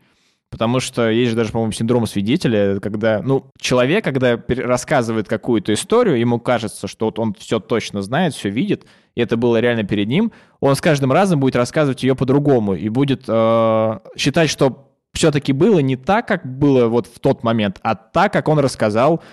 Потому 0.52 0.82
что 0.82 1.10
есть 1.10 1.30
же 1.30 1.38
даже, 1.38 1.52
по-моему, 1.54 1.72
синдром 1.72 2.06
свидетеля, 2.06 2.82
когда, 2.82 3.22
ну, 3.24 3.50
человек, 3.58 4.04
когда 4.04 4.38
рассказывает 4.50 5.30
какую-то 5.30 5.74
историю, 5.74 6.20
ему 6.20 6.42
кажется, 6.42 6.90
что 6.90 7.06
вот 7.06 7.20
он 7.20 7.34
все 7.34 7.62
точно 7.62 8.02
знает, 8.02 8.34
все 8.34 8.50
видит, 8.50 8.86
и 9.16 9.22
это 9.22 9.38
было 9.38 9.62
реально 9.62 9.86
перед 9.86 10.10
ним, 10.10 10.34
он 10.60 10.76
с 10.76 10.82
каждым 10.82 11.14
разом 11.14 11.40
будет 11.40 11.56
рассказывать 11.56 12.04
ее 12.04 12.16
по-другому 12.16 12.76
и 12.76 12.90
будет 12.90 13.24
э, 13.30 14.00
считать, 14.18 14.50
что 14.50 14.92
все-таки 15.14 15.54
было 15.54 15.80
не 15.80 15.96
так, 15.96 16.28
как 16.28 16.46
было 16.46 16.88
вот 16.88 17.08
в 17.08 17.20
тот 17.20 17.44
момент, 17.44 17.80
а 17.82 17.96
так, 17.96 18.34
как 18.34 18.50
он 18.50 18.60
рассказал 18.60 19.24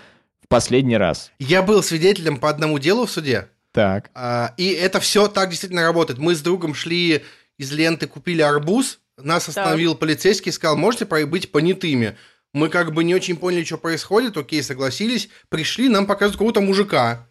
в 0.40 0.46
последний 0.46 0.96
раз. 0.96 1.33
Я 1.40 1.62
был 1.62 1.83
свидетелем 1.83 2.38
по 2.38 2.48
одному 2.48 2.78
делу 2.78 3.07
в 3.07 3.11
суде. 3.11 3.48
Так. 3.72 4.11
А, 4.14 4.54
и 4.57 4.68
это 4.68 5.00
все 5.00 5.26
так 5.26 5.50
действительно 5.50 5.83
работает. 5.83 6.20
Мы 6.20 6.37
с 6.37 6.40
другом 6.40 6.74
шли 6.74 7.24
из 7.59 7.72
ленты, 7.72 8.07
купили 8.07 8.40
арбуз, 8.40 9.00
нас 9.22 9.48
остановил 9.48 9.92
так. 9.92 10.00
полицейский, 10.00 10.52
сказал, 10.52 10.76
можете 10.76 11.04
быть 11.04 11.50
понятыми. 11.52 12.16
Мы 12.52 12.68
как 12.68 12.92
бы 12.94 13.04
не 13.04 13.14
очень 13.14 13.37
поняли, 13.37 13.64
что 13.64 13.76
происходит, 13.76 14.37
окей, 14.37 14.62
согласились, 14.62 15.28
пришли, 15.48 15.88
нам 15.88 16.07
показывают 16.07 16.37
какого-то 16.37 16.61
мужика, 16.61 17.28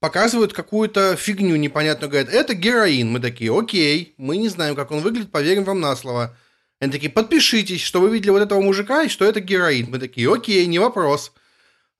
показывают 0.00 0.52
какую-то 0.52 1.16
фигню 1.16 1.56
непонятную, 1.56 2.10
говорят, 2.10 2.32
это 2.32 2.54
героин. 2.54 3.10
Мы 3.10 3.20
такие, 3.20 3.56
окей, 3.56 4.14
мы 4.16 4.36
не 4.36 4.48
знаем, 4.48 4.74
как 4.74 4.90
он 4.90 5.00
выглядит, 5.00 5.30
поверим 5.30 5.64
вам 5.64 5.80
на 5.80 5.94
слово. 5.96 6.36
Они 6.80 6.90
такие, 6.90 7.10
подпишитесь, 7.10 7.82
что 7.82 8.00
вы 8.00 8.10
видели 8.10 8.30
вот 8.30 8.42
этого 8.42 8.60
мужика 8.60 9.02
и 9.02 9.08
что 9.08 9.24
это 9.24 9.40
героин. 9.40 9.88
Мы 9.90 9.98
такие, 9.98 10.32
окей, 10.32 10.66
не 10.66 10.78
вопрос. 10.78 11.32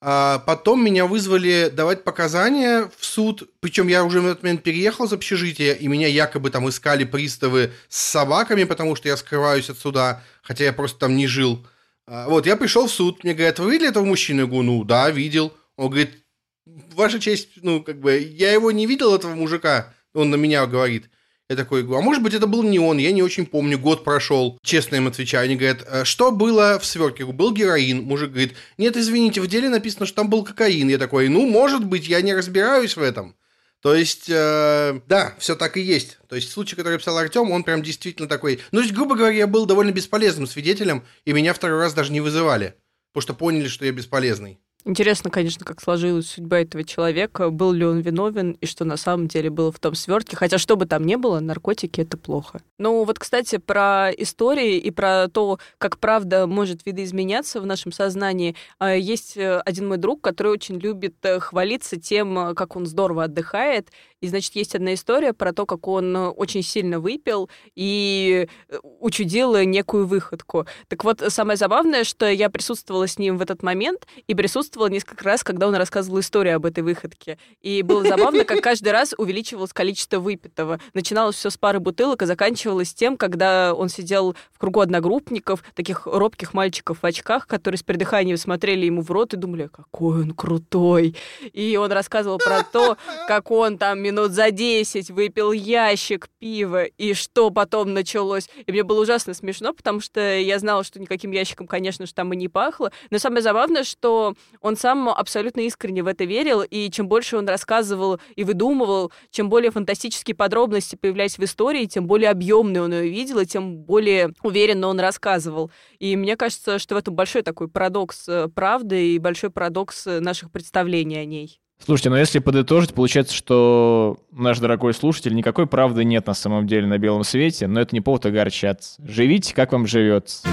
А 0.07 0.41
потом 0.41 0.85
меня 0.85 1.07
вызвали 1.07 1.71
давать 1.73 2.05
показания 2.05 2.91
в 2.99 3.07
суд, 3.07 3.49
причем 3.61 3.89
я 3.89 4.05
уже 4.05 4.21
в 4.21 4.27
этот 4.27 4.43
момент 4.43 4.63
переехал 4.63 5.07
из 5.07 5.15
общежития, 5.15 5.73
и 5.73 5.89
меня 5.89 6.09
якобы 6.09 6.51
там 6.51 6.69
искали 6.69 7.05
приставы 7.05 7.73
с 7.89 8.01
собаками, 8.01 8.65
потому 8.65 8.97
что 8.97 9.09
я 9.09 9.17
скрываюсь 9.17 9.71
от 9.71 9.79
суда, 9.79 10.23
хотя 10.43 10.65
я 10.65 10.75
просто 10.75 10.99
там 10.99 11.17
не 11.17 11.27
жил. 11.27 11.67
А, 12.07 12.29
вот, 12.29 12.45
я 12.45 12.57
пришел 12.57 12.87
в 12.87 12.91
суд, 12.91 13.25
мне 13.25 13.33
говорят, 13.33 13.59
вы 13.59 13.71
видели 13.73 13.89
этого 13.89 14.05
мужчину? 14.05 14.43
Я 14.43 14.47
говорю, 14.47 14.65
ну 14.65 14.85
да, 14.85 15.09
видел. 15.09 15.55
Он 15.77 15.89
говорит, 15.89 16.23
ваша 16.67 17.19
честь, 17.19 17.49
ну, 17.63 17.83
как 17.83 17.99
бы, 17.99 18.19
я 18.19 18.53
его 18.53 18.73
не 18.73 18.85
видел, 18.85 19.15
этого 19.15 19.35
мужика. 19.35 19.95
Он 20.13 20.29
на 20.29 20.35
меня 20.35 20.67
говорит. 20.67 21.09
Я 21.51 21.57
такой 21.57 21.83
говорю, 21.83 21.99
а 21.99 22.03
может 22.03 22.23
быть 22.23 22.33
это 22.33 22.47
был 22.47 22.63
не 22.63 22.79
он, 22.79 22.97
я 22.97 23.13
не 23.13 23.23
очень 23.23 23.45
помню, 23.45 23.79
год 23.79 24.03
прошел. 24.03 24.59
Честно 24.63 24.97
им 24.97 25.09
отвечаю. 25.09 25.45
Они 25.45 25.57
говорят, 25.57 25.85
«Э, 25.87 26.05
что 26.05 26.31
было 26.31 26.79
в 26.79 26.87
сверке? 26.87 27.27
Был 27.27 27.53
героин. 27.53 28.03
Мужик 28.03 28.31
говорит, 28.31 28.55
нет, 28.79 28.97
извините, 28.97 29.43
в 29.43 29.47
деле 29.47 29.69
написано, 29.69 30.07
что 30.07 30.17
там 30.17 30.31
был 30.31 30.43
кокаин. 30.43 30.89
Я 30.89 30.97
такой, 30.97 31.29
ну, 31.29 31.47
может 31.47 31.85
быть, 31.85 32.09
я 32.09 32.23
не 32.23 32.33
разбираюсь 32.33 32.97
в 32.97 33.03
этом. 33.03 33.37
То 33.83 33.95
есть, 33.95 34.31
э, 34.31 35.01
да, 35.07 35.35
все 35.39 35.55
так 35.55 35.77
и 35.77 35.83
есть. 35.83 36.17
То 36.31 36.37
есть, 36.37 36.51
случай, 36.51 36.77
который 36.77 36.99
писал 36.99 37.19
Артем, 37.19 37.51
он 37.51 37.63
прям 37.63 37.83
действительно 37.83 38.27
такой... 38.27 38.61
Ну, 38.73 38.79
то 38.79 38.83
есть, 38.83 38.95
грубо 38.95 39.15
говоря, 39.15 39.37
я 39.37 39.47
был 39.47 39.67
довольно 39.67 39.93
бесполезным 39.93 40.47
свидетелем, 40.47 41.05
и 41.27 41.35
меня 41.35 41.53
второй 41.53 41.79
раз 41.79 41.93
даже 41.93 42.11
не 42.11 42.23
вызывали, 42.23 42.77
потому 43.13 43.23
что 43.23 43.35
поняли, 43.35 43.69
что 43.69 43.85
я 43.85 43.93
бесполезный. 43.93 44.59
Интересно, 44.87 45.31
конечно, 45.31 45.65
как 45.65 45.81
сложилась 45.81 46.27
судьба 46.27 46.61
этого 46.61 46.85
человека, 46.85 47.49
был 47.49 47.73
ли 47.73 47.87
он 47.87 48.01
виновен 48.01 48.53
и 48.61 48.67
что 48.67 48.85
на 48.85 48.99
самом 48.99 49.29
деле 49.29 49.49
было 49.49 49.73
в 49.73 49.79
том 49.79 49.95
свертке. 49.95 50.37
Хотя 50.37 50.59
что 50.59 50.77
бы 50.77 50.85
там 50.85 51.05
ни 51.05 51.15
было, 51.17 51.41
наркотики 51.41 52.03
это 52.03 52.19
плохо. 52.19 52.61
Ну 52.79 53.05
вот, 53.05 53.19
кстати, 53.19 53.57
про 53.57 54.11
истории 54.11 54.77
и 54.77 54.91
про 54.91 55.29
то, 55.29 55.59
как 55.79 55.99
правда 55.99 56.47
может 56.47 56.85
видоизменяться 56.85 57.63
в 57.63 57.67
нашем 57.67 57.93
сознании. 57.93 58.57
А, 58.79 58.95
есть 58.95 59.39
э, 59.39 59.61
один 59.61 59.89
мой 59.89 59.97
друг, 59.97 60.21
который 60.21 60.53
очень 60.53 60.79
любит 60.79 61.15
э, 61.23 61.41
хвалиться 61.41 61.99
тем, 61.99 62.55
как 62.55 62.77
он 62.77 62.85
здорово 62.85 63.25
отдыхает, 63.25 63.89
и, 64.25 64.29
значит, 64.29 64.57
есть 64.57 64.75
одна 64.75 64.95
история 64.95 65.35
про 65.35 65.53
то, 65.53 65.67
как 65.67 65.87
он 65.87 66.17
э, 66.17 66.29
очень 66.29 66.63
сильно 66.63 66.99
выпил 66.99 67.51
и 67.75 68.49
э, 68.69 68.77
учудил 69.01 69.55
некую 69.59 70.07
выходку. 70.07 70.67
Так 70.89 71.05
вот, 71.05 71.23
самое 71.29 71.59
забавное, 71.59 72.05
что 72.05 72.27
я 72.27 72.49
присутствовала 72.49 73.07
с 73.07 73.19
ним 73.19 73.37
в 73.37 73.43
этот 73.43 73.63
момент 73.63 74.07
и 74.27 74.35
присутствовала 74.35 74.89
несколько 74.89 75.25
раз, 75.25 75.45
когда 75.45 75.69
он 75.69 75.75
рассказывал 75.75 76.21
историю 76.21 76.57
об 76.57 76.65
этой 76.65 76.83
выходке. 76.83 77.39
И 77.61 77.83
было 77.83 78.03
забавно, 78.03 78.45
как 78.45 78.63
каждый 78.63 78.93
раз 78.93 79.15
увеличивалось 79.19 79.75
количество 79.75 80.19
выпитого. 80.19 80.81
Начиналось 80.95 81.37
все 81.37 81.51
с 81.51 81.59
пары 81.59 81.81
бутылок 81.81 82.23
и 82.23 82.27
заканчивалось 82.27 82.95
тем, 82.95 83.19
когда 83.19 83.75
он 83.75 83.91
сидел 83.91 84.35
в 84.53 84.59
кругу 84.59 84.81
одногруппников, 84.81 85.63
таких 85.75 86.07
робких 86.07 86.55
мальчиков 86.55 87.03
в 87.03 87.05
очках, 87.05 87.47
которые 87.47 87.79
с 87.79 87.83
придыханием 87.83 88.39
смотрели 88.39 88.87
ему 88.87 89.03
в 89.03 89.11
рот 89.11 89.35
и 89.35 89.37
думали, 89.37 89.69
какой 89.71 90.23
он 90.23 90.31
крутой. 90.31 91.15
И 91.53 91.77
он 91.77 91.93
рассказывал 91.93 92.39
про 92.39 92.63
то, 92.63 92.97
как 93.29 93.51
он 93.51 93.77
там 93.77 94.03
минут 94.15 94.31
за 94.31 94.53
10 94.53 95.11
выпил 95.11 95.51
ящик 95.51 96.29
пива, 96.39 96.85
и 96.85 97.15
что 97.15 97.51
потом 97.51 97.93
началось. 97.93 98.49
И 98.65 98.71
мне 98.71 98.85
было 98.85 99.03
ужасно 99.03 99.35
смешно, 99.35 99.73
потому 99.73 99.99
что 99.99 100.39
я 100.39 100.59
знала, 100.61 100.85
что 100.85 101.01
никаким 101.01 101.33
ящиком, 101.33 101.67
конечно 101.67 102.07
же, 102.07 102.15
там 102.15 102.33
и 102.33 102.37
не 102.37 102.49
пахло. 102.49 102.93
Но 103.11 103.19
самое 103.19 103.43
забавное, 103.43 103.83
что 103.83 104.35
он 104.61 104.77
сам 104.77 105.09
абсолютно 105.09 105.61
искренне 105.63 106.05
в 106.05 106.07
это 106.07 106.25
верил, 106.25 106.63
и 106.63 106.91
чем 106.91 107.09
больше 107.09 107.37
он 107.37 107.49
рассказывал 107.49 108.21
и 108.37 108.45
выдумывал, 108.45 109.11
чем 109.31 109.49
более 109.49 109.73
фантастические 109.73 110.37
подробности 110.37 110.95
появлялись 110.95 111.37
в 111.37 111.43
истории, 111.43 111.87
тем 111.87 112.07
более 112.07 112.31
объемный 112.31 112.83
он 112.83 112.93
ее 112.93 113.11
видел, 113.11 113.41
и 113.41 113.47
тем 113.47 113.79
более 113.79 114.33
уверенно 114.45 114.87
он 114.87 115.01
рассказывал. 115.01 115.73
И 115.99 116.15
мне 116.17 116.37
кажется, 116.37 116.79
что 116.79 116.95
в 116.95 116.99
этом 116.99 117.15
большой 117.15 117.43
такой 117.43 117.67
парадокс 117.69 118.29
э, 118.29 118.49
правды 118.49 119.15
и 119.15 119.19
большой 119.19 119.51
парадокс 119.51 120.07
э, 120.07 120.21
наших 120.21 120.53
представлений 120.53 121.17
о 121.17 121.25
ней. 121.25 121.64
Слушайте, 121.85 122.09
но 122.09 122.17
если 122.17 122.39
подытожить, 122.39 122.95
получается, 122.95 123.35
что 123.35 124.17
наш 124.33 124.59
дорогой 124.59 124.95
слушатель, 124.95 125.35
никакой 125.35 125.67
правды 125.67 126.03
нет 126.03 126.27
на 126.27 126.33
самом 126.33 126.67
деле 126.67 126.87
на 126.87 126.97
белом 126.97 127.25
свете, 127.25 127.67
но 127.67 127.79
это 127.79 127.95
не 127.95 128.01
повод 128.01 128.25
огорчаться. 128.25 129.03
Живите, 129.07 129.55
как 129.55 129.73
вам 129.73 129.87
живется. 129.87 130.49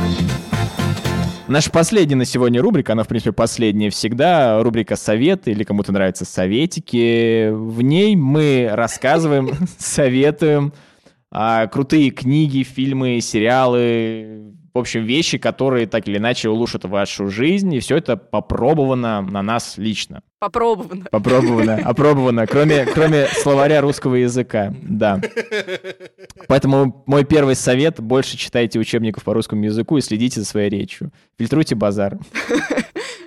Наша 1.48 1.72
последняя 1.72 2.18
на 2.18 2.26
сегодня 2.26 2.62
рубрика, 2.62 2.92
она, 2.92 3.04
в 3.04 3.08
принципе, 3.08 3.32
последняя 3.32 3.90
всегда, 3.92 4.62
рубрика 4.62 4.98
«Советы» 4.98 5.52
или 5.52 5.64
кому-то 5.64 5.94
нравятся 5.94 6.26
советики. 6.26 7.50
В 7.50 7.82
ней 7.82 8.18
мы 8.18 8.70
рассказываем, 8.70 9.52
советуем 9.78 10.74
а, 11.32 11.68
крутые 11.68 12.10
книги, 12.10 12.64
фильмы, 12.64 13.22
сериалы, 13.22 14.54
в 14.74 14.78
общем, 14.78 15.04
вещи, 15.04 15.38
которые 15.38 15.88
так 15.88 16.08
или 16.08 16.18
иначе 16.18 16.50
улучшат 16.50 16.86
вашу 16.86 17.28
жизнь, 17.28 17.74
и 17.74 17.80
все 17.80 17.98
это 17.98 18.18
попробовано 18.18 19.22
на 19.22 19.42
нас 19.42 19.78
лично. 19.78 20.22
Попробовано. 20.40 21.06
Попробовано, 21.12 21.76
опробовано, 21.86 22.48
кроме, 22.48 22.86
кроме 22.86 23.28
словаря 23.28 23.82
русского 23.82 24.16
языка, 24.16 24.74
да. 24.82 25.22
Поэтому 26.48 27.04
мой 27.06 27.26
первый 27.26 27.56
совет– 27.56 28.00
больше 28.02 28.38
читайте 28.38 28.80
учебников 28.80 29.24
по 29.24 29.34
русскому 29.34 29.64
языку 29.66 29.98
и 29.98 30.02
следите 30.02 30.40
за 30.40 30.46
своей 30.46 30.70
речью. 30.70 31.12
Фильтруйте 31.38 31.76
базар. 31.76 32.18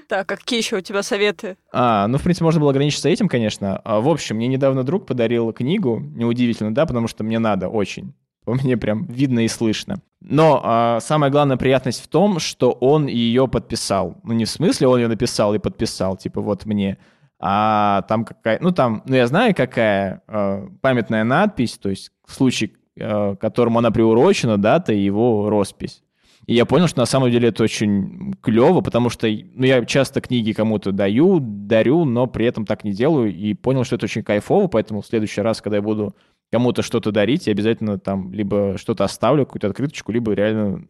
Так, 0.06 0.30
а 0.30 0.36
какие 0.36 0.60
еще 0.60 0.76
у 0.76 0.80
тебя 0.80 1.02
советы? 1.02 1.56
А, 1.72 2.06
ну, 2.08 2.18
в 2.18 2.22
принципе, 2.22 2.44
можно 2.44 2.60
было 2.60 2.70
ограничиться 2.70 3.08
этим, 3.08 3.26
конечно. 3.26 3.80
А, 3.84 4.00
в 4.00 4.08
общем, 4.08 4.36
мне 4.36 4.48
недавно 4.48 4.84
друг 4.84 5.06
подарил 5.06 5.50
книгу, 5.52 5.98
неудивительно, 5.98 6.74
да, 6.74 6.84
потому 6.84 7.08
что 7.08 7.24
мне 7.24 7.38
надо 7.38 7.68
очень. 7.68 8.12
По 8.44 8.54
мне 8.54 8.76
прям 8.76 9.06
видно 9.06 9.44
и 9.44 9.48
слышно. 9.48 10.00
Но 10.20 10.60
а, 10.62 11.00
самая 11.00 11.30
главная 11.30 11.56
приятность 11.56 12.02
в 12.02 12.08
том, 12.08 12.38
что 12.38 12.72
он 12.72 13.06
ее 13.06 13.48
подписал. 13.48 14.16
Ну, 14.22 14.32
не 14.32 14.44
в 14.44 14.50
смысле 14.50 14.88
он 14.88 15.00
ее 15.00 15.08
написал 15.08 15.54
и 15.54 15.58
подписал, 15.58 16.16
типа 16.16 16.40
вот 16.40 16.64
мне, 16.66 16.98
а 17.38 18.02
там 18.02 18.24
какая... 18.24 18.58
Ну, 18.60 18.70
там, 18.70 19.02
ну, 19.06 19.14
я 19.14 19.26
знаю, 19.26 19.54
какая 19.54 20.22
а, 20.26 20.66
памятная 20.80 21.24
надпись, 21.24 21.78
то 21.78 21.90
есть 21.90 22.10
в 22.26 22.34
случае, 22.34 22.70
а, 22.98 23.36
которому 23.36 23.78
она 23.78 23.90
приурочена, 23.90 24.56
дата 24.56 24.92
и 24.92 25.04
его 25.04 25.48
роспись. 25.50 26.02
И 26.46 26.54
я 26.54 26.66
понял, 26.66 26.88
что 26.88 27.00
на 27.00 27.06
самом 27.06 27.30
деле 27.30 27.48
это 27.48 27.62
очень 27.62 28.34
клево, 28.42 28.82
потому 28.82 29.08
что 29.08 29.26
ну, 29.26 29.64
я 29.64 29.84
часто 29.84 30.20
книги 30.20 30.52
кому-то 30.52 30.92
даю, 30.92 31.38
дарю, 31.40 32.04
но 32.04 32.26
при 32.26 32.46
этом 32.46 32.66
так 32.66 32.84
не 32.84 32.92
делаю, 32.92 33.34
и 33.34 33.54
понял, 33.54 33.84
что 33.84 33.96
это 33.96 34.04
очень 34.04 34.22
кайфово, 34.22 34.68
поэтому 34.68 35.00
в 35.00 35.06
следующий 35.06 35.40
раз, 35.40 35.62
когда 35.62 35.76
я 35.76 35.82
буду 35.82 36.14
кому-то 36.54 36.82
что-то 36.82 37.10
дарить, 37.10 37.48
я 37.48 37.52
обязательно 37.52 37.98
там 37.98 38.32
либо 38.32 38.78
что-то 38.78 39.02
оставлю, 39.02 39.44
какую-то 39.44 39.66
открыточку, 39.66 40.12
либо 40.12 40.34
реально 40.34 40.84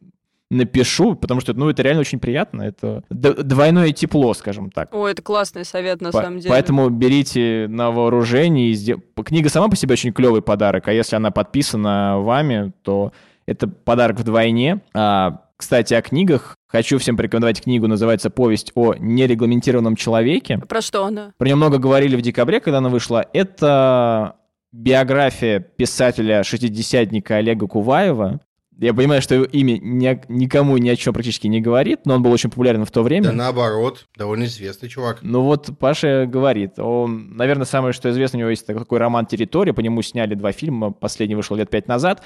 напишу, 0.51 1.15
потому 1.15 1.41
что, 1.41 1.55
ну, 1.55 1.71
это 1.71 1.83
реально 1.83 2.03
очень 2.03 2.19
приятно. 2.19 2.61
Это 2.61 3.03
двойное 3.09 3.93
тепло, 3.93 4.35
скажем 4.35 4.71
так. 4.71 4.95
О, 4.95 5.09
это 5.09 5.23
классный 5.23 5.65
совет, 5.65 6.03
на 6.03 6.11
по- 6.13 6.21
самом 6.21 6.41
деле. 6.41 6.51
Поэтому 6.51 6.91
берите 6.91 7.65
на 7.71 7.91
вооружение. 7.91 8.69
И 8.69 8.75
сдел... 8.75 9.01
Книга 9.25 9.49
сама 9.49 9.69
по 9.69 9.77
себе 9.77 9.95
очень 9.95 10.13
клевый 10.13 10.43
подарок, 10.43 10.87
а 10.87 10.93
если 10.93 11.17
она 11.17 11.31
подписана 11.31 12.19
вами, 12.19 12.75
то 12.83 13.15
это 13.47 13.67
подарок 13.67 14.21
вдвойне. 14.21 14.83
А, 14.93 15.45
кстати, 15.57 15.95
о 15.95 16.03
книгах. 16.03 16.57
Хочу 16.69 16.99
всем 16.99 17.17
порекомендовать 17.17 17.63
книгу, 17.63 17.87
называется 17.87 18.29
«Повесть 18.29 18.71
о 18.75 18.95
нерегламентированном 18.99 19.97
человеке». 19.97 20.59
Про 20.69 20.83
что 20.83 21.07
она? 21.07 21.33
Про 21.39 21.47
нее 21.47 21.57
много 21.57 21.79
говорили 21.79 22.17
в 22.17 22.21
декабре, 22.21 22.61
когда 22.61 22.79
она 22.79 22.91
вышла. 22.91 23.25
Это 23.33 24.37
биография 24.75 25.61
писателя-шестидесятника 25.61 27.37
Олега 27.37 27.69
Куваева. 27.69 28.41
Я 28.77 28.93
понимаю, 28.93 29.23
что 29.23 29.37
его 29.37 29.45
имя 29.45 29.79
ни, 29.79 30.21
никому 30.29 30.77
ни 30.79 30.89
о 30.89 30.97
чем 30.97 31.15
практически 31.15 31.47
не 31.47 31.61
говорит, 31.61 32.07
но 32.07 32.15
он 32.15 32.25
был 32.25 32.33
очень 32.33 32.51
популярен 32.51 32.85
в 32.85 32.91
то 32.91 33.05
время. 33.05 33.27
Да 33.27 33.33
наоборот, 33.33 34.07
довольно 34.17 34.45
известный 34.45 34.89
чувак. 34.89 35.19
Ну 35.23 35.43
вот 35.43 35.71
Паша 35.79 36.27
говорит, 36.27 36.81
он, 36.81 37.37
наверное, 37.37 37.67
самое, 37.67 37.93
что 37.93 38.11
известно, 38.11 38.39
у 38.39 38.41
него 38.41 38.51
есть 38.51 38.67
такой 38.67 38.99
роман 38.99 39.27
«Территория», 39.27 39.73
по 39.73 39.81
нему 39.81 40.03
сняли 40.03 40.35
два 40.35 40.51
фильма, 40.51 40.91
последний 40.91 41.37
вышел 41.37 41.55
лет 41.55 41.71
пять 41.71 41.87
назад. 41.87 42.25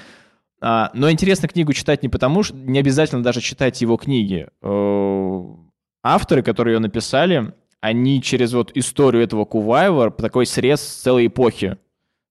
А, 0.59 0.89
но 0.95 1.11
интересно 1.11 1.47
книгу 1.47 1.71
читать 1.73 2.01
не 2.01 2.09
потому, 2.09 2.41
что 2.41 2.55
не 2.55 2.79
обязательно 2.79 3.21
даже 3.21 3.41
читать 3.41 3.79
его 3.79 3.95
книги. 3.97 4.47
Э, 4.63 5.43
авторы, 6.01 6.41
которые 6.41 6.73
ее 6.73 6.79
написали, 6.79 7.53
они 7.79 8.23
через 8.23 8.53
вот 8.53 8.71
историю 8.73 9.23
этого 9.23 9.45
Куваева, 9.45 10.09
такой 10.09 10.47
срез 10.47 10.81
целой 10.81 11.27
эпохи. 11.27 11.77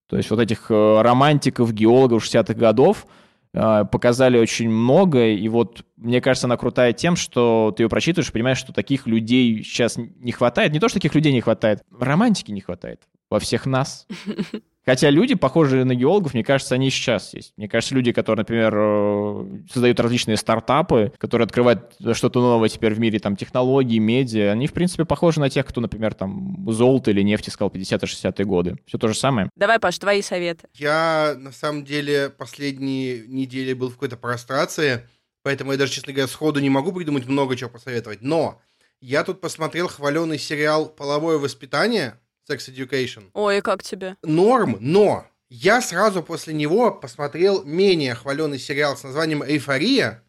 То 0.08 0.16
есть 0.16 0.30
вот 0.30 0.40
этих 0.40 0.70
э, 0.70 1.02
романтиков, 1.02 1.72
геологов 1.72 2.24
60-х 2.24 2.54
годов– 2.54 3.06
а, 3.54 3.84
показали 3.84 4.38
очень 4.38 4.68
много, 4.68 5.26
и 5.26 5.48
вот 5.48 5.84
мне 5.96 6.20
кажется, 6.20 6.46
она 6.46 6.56
крутая 6.56 6.92
тем, 6.92 7.16
что 7.16 7.72
ты 7.76 7.82
ее 7.82 7.88
прочитываешь 7.88 8.28
и 8.28 8.32
понимаешь, 8.32 8.58
что 8.58 8.72
таких 8.72 9.06
людей 9.06 9.62
сейчас 9.64 9.96
не 9.96 10.32
хватает. 10.32 10.72
Не 10.72 10.80
то, 10.80 10.88
что 10.88 10.98
таких 10.98 11.14
людей 11.14 11.32
не 11.32 11.40
хватает, 11.40 11.82
романтики 11.98 12.50
не 12.50 12.60
хватает 12.60 13.00
во 13.30 13.40
всех 13.40 13.66
нас. 13.66 14.06
Хотя 14.84 15.10
люди, 15.10 15.34
похожие 15.34 15.84
на 15.84 15.94
геологов, 15.94 16.32
мне 16.32 16.42
кажется, 16.42 16.74
они 16.74 16.88
сейчас 16.88 17.34
есть. 17.34 17.52
Мне 17.56 17.68
кажется, 17.68 17.94
люди, 17.94 18.12
которые, 18.12 18.40
например, 18.42 18.72
э, 18.74 19.44
создают 19.70 20.00
различные 20.00 20.38
стартапы, 20.38 21.12
которые 21.18 21.44
открывают 21.44 21.94
что-то 22.14 22.40
новое 22.40 22.70
теперь 22.70 22.94
в 22.94 22.98
мире, 22.98 23.18
там, 23.18 23.36
технологии, 23.36 23.98
медиа, 23.98 24.52
они, 24.52 24.66
в 24.66 24.72
принципе, 24.72 25.04
похожи 25.04 25.40
на 25.40 25.50
тех, 25.50 25.66
кто, 25.66 25.82
например, 25.82 26.14
там, 26.14 26.66
золото 26.70 27.10
или 27.10 27.20
нефть 27.20 27.50
искал 27.50 27.68
50-60-е 27.68 28.44
годы. 28.46 28.76
Все 28.86 28.96
то 28.96 29.08
же 29.08 29.14
самое. 29.14 29.50
Давай, 29.56 29.78
Паш, 29.78 29.98
твои 29.98 30.22
советы. 30.22 30.68
Я, 30.74 31.34
на 31.36 31.52
самом 31.52 31.84
деле, 31.84 32.30
последние 32.30 33.26
недели 33.26 33.74
был 33.74 33.90
в 33.90 33.94
какой-то 33.94 34.16
прострации, 34.16 35.06
поэтому 35.42 35.72
я 35.72 35.78
даже, 35.78 35.92
честно 35.92 36.14
говоря, 36.14 36.28
сходу 36.28 36.60
не 36.60 36.70
могу 36.70 36.92
придумать 36.92 37.26
много 37.26 37.56
чего 37.56 37.68
посоветовать. 37.68 38.22
Но 38.22 38.60
я 39.00 39.22
тут 39.22 39.40
посмотрел 39.40 39.88
хваленый 39.88 40.38
сериал 40.38 40.86
«Половое 40.88 41.38
воспитание», 41.38 42.18
Sex 42.48 42.68
Education. 42.68 43.30
Ой, 43.34 43.58
и 43.58 43.60
как 43.60 43.82
тебе? 43.82 44.16
Норм, 44.22 44.78
но 44.80 45.26
я 45.50 45.80
сразу 45.80 46.22
после 46.22 46.54
него 46.54 46.90
посмотрел 46.90 47.64
менее 47.64 48.14
хваленый 48.14 48.58
сериал 48.58 48.96
с 48.96 49.02
названием 49.02 49.42
«Эйфория». 49.42 50.22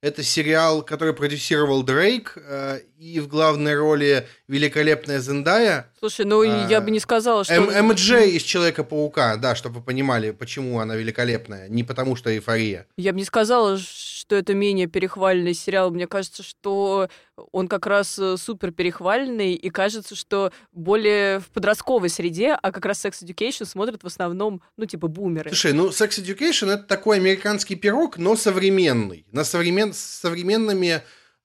Это 0.00 0.22
сериал, 0.22 0.82
который 0.82 1.12
продюсировал 1.12 1.82
Дрейк, 1.82 2.32
э, 2.36 2.80
и 3.00 3.18
в 3.18 3.28
главной 3.28 3.74
роли 3.74 4.28
великолепная 4.46 5.20
Зендая. 5.20 5.90
Слушай, 5.98 6.26
ну 6.26 6.42
а, 6.42 6.68
я 6.68 6.82
бы 6.82 6.90
не 6.90 7.00
сказала, 7.00 7.44
что... 7.44 7.54
М- 7.54 7.88
МДЖ 7.88 8.26
из 8.26 8.42
Человека-паука, 8.42 9.36
да, 9.36 9.54
чтобы 9.54 9.76
вы 9.76 9.82
понимали, 9.82 10.32
почему 10.32 10.80
она 10.80 10.96
великолепная, 10.96 11.68
не 11.68 11.82
потому 11.82 12.14
что 12.14 12.30
эйфория. 12.30 12.86
Я 12.98 13.12
бы 13.12 13.18
не 13.18 13.24
сказала, 13.24 13.78
что 13.78 14.36
это 14.36 14.52
менее 14.52 14.86
перехваленный 14.86 15.54
сериал. 15.54 15.90
Мне 15.90 16.06
кажется, 16.06 16.42
что 16.42 17.08
он 17.52 17.68
как 17.68 17.86
раз 17.86 18.18
э, 18.18 18.36
супер 18.36 18.70
перехваленный, 18.70 19.54
и 19.54 19.70
кажется, 19.70 20.14
что 20.14 20.52
более 20.72 21.40
в 21.40 21.46
подростковой 21.46 22.10
среде, 22.10 22.52
а 22.52 22.70
как 22.70 22.84
раз 22.84 23.02
Sex 23.02 23.24
Education 23.24 23.64
смотрят 23.64 24.02
в 24.02 24.06
основном, 24.06 24.60
ну, 24.76 24.84
типа, 24.84 25.08
бумеры. 25.08 25.48
Слушай, 25.48 25.72
ну, 25.72 25.88
Sex 25.88 26.22
Education— 26.22 26.70
это 26.74 26.82
такой 26.82 27.16
американский 27.16 27.76
пирог, 27.76 28.18
но 28.18 28.36
современный. 28.36 29.24
На 29.32 29.44
современ... 29.44 29.94
с 29.94 29.98
современными 29.98 31.00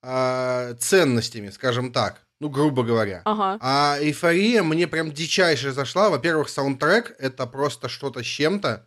э, 0.06 0.76
ценностями, 0.80 1.50
скажем 1.50 1.92
так. 1.92 2.22
Ну, 2.40 2.50
грубо 2.50 2.84
говоря. 2.84 3.22
Ага. 3.26 3.58
А 3.62 3.98
эйфория 4.00 4.62
мне 4.62 4.88
прям 4.88 5.12
дичайше 5.12 5.72
зашла. 5.72 6.10
Во-первых, 6.10 6.50
саундтрек 6.50 7.16
это 7.18 7.48
просто 7.48 7.88
что-то 7.88 8.22
с 8.22 8.26
чем-то. 8.26 8.86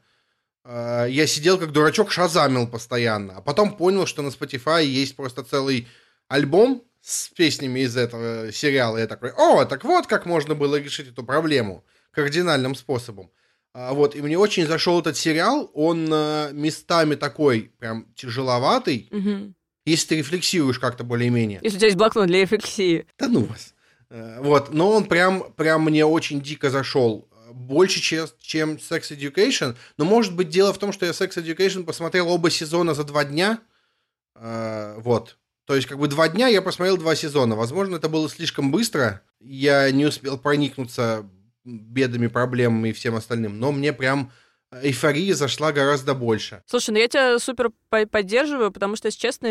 Э, 0.65 1.07
я 1.09 1.27
сидел 1.27 1.59
как 1.59 1.73
дурачок, 1.73 2.11
шазамил 2.13 2.69
постоянно. 2.69 3.37
А 3.37 3.41
потом 3.41 3.77
понял, 3.77 4.07
что 4.07 4.23
на 4.23 4.29
Spotify 4.29 4.85
есть 4.85 5.17
просто 5.17 5.43
целый 5.43 5.89
альбом 6.29 6.85
с 7.01 7.29
песнями 7.31 7.81
из 7.81 7.97
этого 7.97 8.53
сериала. 8.53 8.99
Я 8.99 9.07
такой, 9.07 9.33
о, 9.37 9.65
так 9.65 9.85
вот 9.85 10.07
как 10.07 10.27
можно 10.27 10.55
было 10.55 10.77
решить 10.77 11.09
эту 11.09 11.25
проблему 11.25 11.85
кардинальным 12.11 12.75
способом. 12.75 13.31
А, 13.73 13.93
вот, 13.93 14.15
и 14.15 14.21
мне 14.21 14.37
очень 14.37 14.67
зашел 14.67 15.01
этот 15.01 15.17
сериал. 15.17 15.71
Он 15.73 16.07
э, 16.13 16.51
местами 16.53 17.15
такой 17.15 17.73
прям 17.79 18.13
тяжеловатый. 18.15 19.09
Угу 19.11 19.55
если 19.89 20.09
ты 20.09 20.17
рефлексируешь 20.19 20.79
как-то 20.79 21.05
более-менее. 21.05 21.61
Если 21.63 21.77
у 21.77 21.81
тебя 21.81 21.89
есть 21.89 21.99
блокнот 21.99 22.27
для 22.27 22.41
рефлексии. 22.43 23.07
Да 23.19 23.29
ну 23.29 23.45
вас. 23.45 23.75
Э, 24.11 24.41
вот, 24.41 24.73
но 24.73 24.93
он 24.93 25.05
прям, 25.05 25.53
прям 25.55 25.85
мне 25.85 26.05
очень 26.05 26.41
дико 26.41 26.71
зашел. 26.71 27.29
Больше, 27.53 28.01
чем, 28.01 28.27
чем 28.41 28.77
Sex 28.77 29.11
Education. 29.11 29.77
Но 29.97 30.05
может 30.05 30.35
быть 30.35 30.49
дело 30.49 30.73
в 30.73 30.79
том, 30.79 30.93
что 30.93 31.07
я 31.07 31.13
Sex 31.13 31.37
Education 31.37 31.85
посмотрел 31.85 32.29
оба 32.29 32.51
сезона 32.51 32.95
за 32.95 33.05
два 33.05 33.25
дня. 33.25 33.61
Э, 34.35 34.95
вот. 34.99 35.37
То 35.65 35.75
есть, 35.75 35.87
как 35.87 35.99
бы 35.99 36.09
два 36.09 36.29
дня 36.29 36.49
я 36.49 36.63
посмотрел 36.63 36.97
два 36.97 37.15
сезона. 37.15 37.55
Возможно, 37.55 37.97
это 37.97 38.09
было 38.09 38.29
слишком 38.31 38.71
быстро. 38.71 39.21
Я 39.41 39.91
не 39.91 40.07
успел 40.07 40.39
проникнуться 40.39 41.29
бедами, 41.65 42.29
проблемами 42.29 42.89
и 42.89 42.93
всем 42.93 43.15
остальным. 43.17 43.59
Но 43.59 43.73
мне 43.73 43.93
прям 43.93 44.33
эйфория 44.71 45.35
зашла 45.35 45.73
гораздо 45.73 46.15
больше. 46.15 46.63
Слушай, 46.67 46.91
ну 46.91 46.99
я 46.99 47.09
тебя 47.09 47.39
супер 47.39 47.71
поддерживаю, 47.89 48.71
потому 48.71 48.97
что, 48.97 49.09
если 49.09 49.19
честно, 49.19 49.47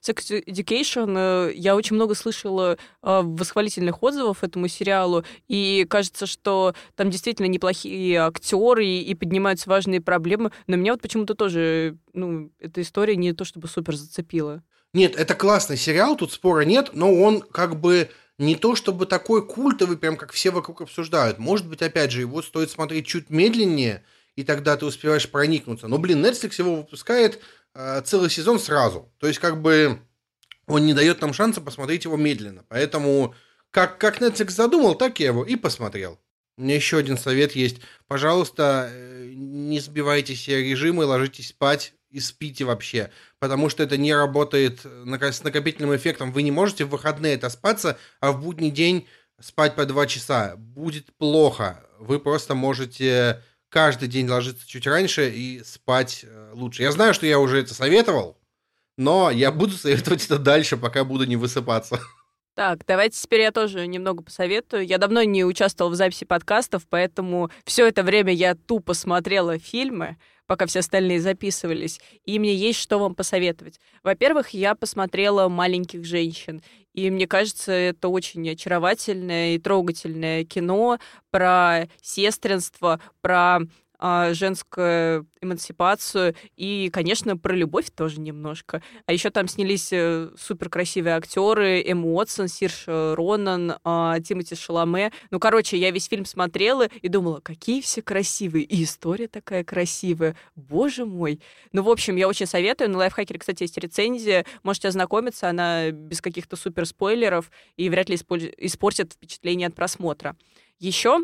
Sex 0.00 0.44
Education, 0.46 1.14
э, 1.50 1.52
я 1.54 1.76
очень 1.76 1.96
много 1.96 2.14
слышала 2.14 2.72
э, 2.72 2.76
восхвалительных 3.02 4.02
отзывов 4.02 4.42
этому 4.42 4.68
сериалу, 4.68 5.24
и 5.48 5.86
кажется, 5.88 6.26
что 6.26 6.74
там 6.96 7.10
действительно 7.10 7.46
неплохие 7.46 8.20
актеры 8.20 8.86
и 8.86 9.14
поднимаются 9.14 9.68
важные 9.68 10.00
проблемы, 10.00 10.52
но 10.66 10.76
меня 10.76 10.92
вот 10.92 11.02
почему-то 11.02 11.34
тоже, 11.34 11.98
ну, 12.12 12.50
эта 12.58 12.80
история 12.80 13.16
не 13.16 13.32
то 13.32 13.44
чтобы 13.44 13.68
супер 13.68 13.96
зацепила. 13.96 14.62
Нет, 14.94 15.16
это 15.16 15.34
классный 15.34 15.76
сериал, 15.76 16.16
тут 16.16 16.32
спора 16.32 16.64
нет, 16.64 16.90
но 16.92 17.14
он 17.14 17.40
как 17.40 17.80
бы 17.80 18.10
не 18.38 18.56
то 18.56 18.74
чтобы 18.74 19.06
такой 19.06 19.46
культовый, 19.46 19.96
прям 19.96 20.16
как 20.16 20.32
все 20.32 20.50
вокруг 20.50 20.82
обсуждают. 20.82 21.38
Может 21.38 21.68
быть, 21.68 21.82
опять 21.82 22.10
же, 22.10 22.20
его 22.20 22.42
стоит 22.42 22.70
смотреть 22.70 23.06
чуть 23.06 23.30
медленнее, 23.30 24.04
и 24.36 24.44
тогда 24.44 24.76
ты 24.76 24.86
успеваешь 24.86 25.30
проникнуться. 25.30 25.88
Но, 25.88 25.98
блин, 25.98 26.24
Netflix 26.24 26.54
его 26.58 26.76
выпускает 26.76 27.40
э, 27.74 28.02
целый 28.04 28.30
сезон 28.30 28.58
сразу. 28.58 29.12
То 29.18 29.26
есть, 29.26 29.38
как 29.38 29.60
бы, 29.60 30.00
он 30.66 30.86
не 30.86 30.94
дает 30.94 31.20
нам 31.20 31.32
шанса 31.32 31.60
посмотреть 31.60 32.04
его 32.04 32.16
медленно. 32.16 32.64
Поэтому, 32.68 33.34
как, 33.70 33.98
как 33.98 34.20
Netflix 34.20 34.50
задумал, 34.50 34.94
так 34.94 35.20
я 35.20 35.26
его 35.28 35.44
и 35.44 35.56
посмотрел. 35.56 36.18
У 36.56 36.62
меня 36.62 36.74
еще 36.74 36.98
один 36.98 37.18
совет 37.18 37.52
есть. 37.52 37.78
Пожалуйста, 38.08 38.90
э, 38.90 39.30
не 39.34 39.80
сбивайте 39.80 40.34
себе 40.34 40.62
режимы, 40.62 41.04
ложитесь 41.04 41.48
спать 41.48 41.94
и 42.10 42.20
спите 42.20 42.64
вообще. 42.64 43.10
Потому 43.38 43.68
что 43.68 43.82
это 43.82 43.96
не 43.96 44.14
работает 44.14 44.80
с 44.84 45.42
накопительным 45.42 45.96
эффектом. 45.96 46.32
Вы 46.32 46.42
не 46.42 46.50
можете 46.50 46.84
в 46.84 46.90
выходные 46.90 47.34
это 47.34 47.48
спаться, 47.48 47.98
а 48.20 48.32
в 48.32 48.42
будний 48.42 48.70
день 48.70 49.08
спать 49.40 49.74
по 49.74 49.86
два 49.86 50.06
часа. 50.06 50.56
Будет 50.56 51.12
плохо. 51.16 51.84
Вы 51.98 52.20
просто 52.20 52.54
можете 52.54 53.42
каждый 53.72 54.06
день 54.06 54.28
ложиться 54.28 54.68
чуть 54.68 54.86
раньше 54.86 55.30
и 55.30 55.62
спать 55.64 56.24
э, 56.24 56.50
лучше. 56.52 56.82
Я 56.82 56.92
знаю, 56.92 57.14
что 57.14 57.26
я 57.26 57.38
уже 57.38 57.58
это 57.58 57.72
советовал, 57.74 58.36
но 58.98 59.30
я 59.30 59.50
буду 59.50 59.72
советовать 59.72 60.26
это 60.26 60.38
дальше, 60.38 60.76
пока 60.76 61.04
буду 61.04 61.24
не 61.24 61.36
высыпаться. 61.36 61.98
Так, 62.54 62.84
давайте 62.86 63.18
теперь 63.18 63.40
я 63.40 63.50
тоже 63.50 63.86
немного 63.86 64.22
посоветую. 64.22 64.86
Я 64.86 64.98
давно 64.98 65.22
не 65.22 65.42
участвовала 65.42 65.90
в 65.90 65.96
записи 65.96 66.26
подкастов, 66.26 66.82
поэтому 66.86 67.50
все 67.64 67.88
это 67.88 68.02
время 68.02 68.30
я 68.34 68.54
тупо 68.54 68.92
смотрела 68.92 69.58
фильмы, 69.58 70.18
пока 70.46 70.66
все 70.66 70.80
остальные 70.80 71.22
записывались. 71.22 71.98
И 72.26 72.38
мне 72.38 72.54
есть 72.54 72.78
что 72.78 72.98
вам 72.98 73.14
посоветовать. 73.14 73.80
Во-первых, 74.02 74.50
я 74.50 74.74
посмотрела 74.74 75.48
«Маленьких 75.48 76.04
женщин». 76.04 76.62
И 76.94 77.10
мне 77.10 77.26
кажется, 77.26 77.72
это 77.72 78.08
очень 78.08 78.48
очаровательное 78.50 79.54
и 79.54 79.58
трогательное 79.58 80.44
кино 80.44 80.98
про 81.30 81.88
сестринство, 82.02 83.00
про 83.20 83.60
женскую 84.32 85.26
эмансипацию 85.40 86.34
и, 86.56 86.90
конечно, 86.92 87.36
про 87.36 87.54
любовь 87.54 87.90
тоже 87.94 88.20
немножко. 88.20 88.82
А 89.06 89.12
еще 89.12 89.30
там 89.30 89.48
снялись 89.48 89.92
э, 89.92 90.30
супер 90.38 90.68
красивые 90.68 91.16
актеры 91.16 91.82
Эм 91.82 92.06
Уотсон, 92.06 92.48
Сирш 92.48 92.84
Ронан, 92.86 93.74
а, 93.84 94.20
Тимоти 94.20 94.54
Шаломе. 94.54 95.12
Ну, 95.30 95.38
короче, 95.38 95.76
я 95.76 95.90
весь 95.90 96.06
фильм 96.06 96.24
смотрела 96.24 96.86
и 96.86 97.08
думала, 97.08 97.40
какие 97.40 97.80
все 97.80 98.02
красивые, 98.02 98.64
и 98.64 98.84
история 98.84 99.28
такая 99.28 99.64
красивая. 99.64 100.36
Боже 100.54 101.04
мой. 101.04 101.40
Ну, 101.72 101.82
в 101.82 101.90
общем, 101.90 102.16
я 102.16 102.28
очень 102.28 102.46
советую. 102.46 102.90
На 102.90 102.98
Лайфхакере, 102.98 103.38
кстати, 103.38 103.62
есть 103.64 103.78
рецензия. 103.78 104.44
Можете 104.62 104.88
ознакомиться. 104.88 105.48
Она 105.48 105.90
без 105.90 106.20
каких-то 106.20 106.56
супер 106.56 106.86
спойлеров 106.86 107.50
и 107.76 107.88
вряд 107.88 108.08
ли 108.08 108.16
испортит 108.16 109.12
впечатление 109.12 109.68
от 109.68 109.74
просмотра. 109.74 110.36
Еще 110.78 111.20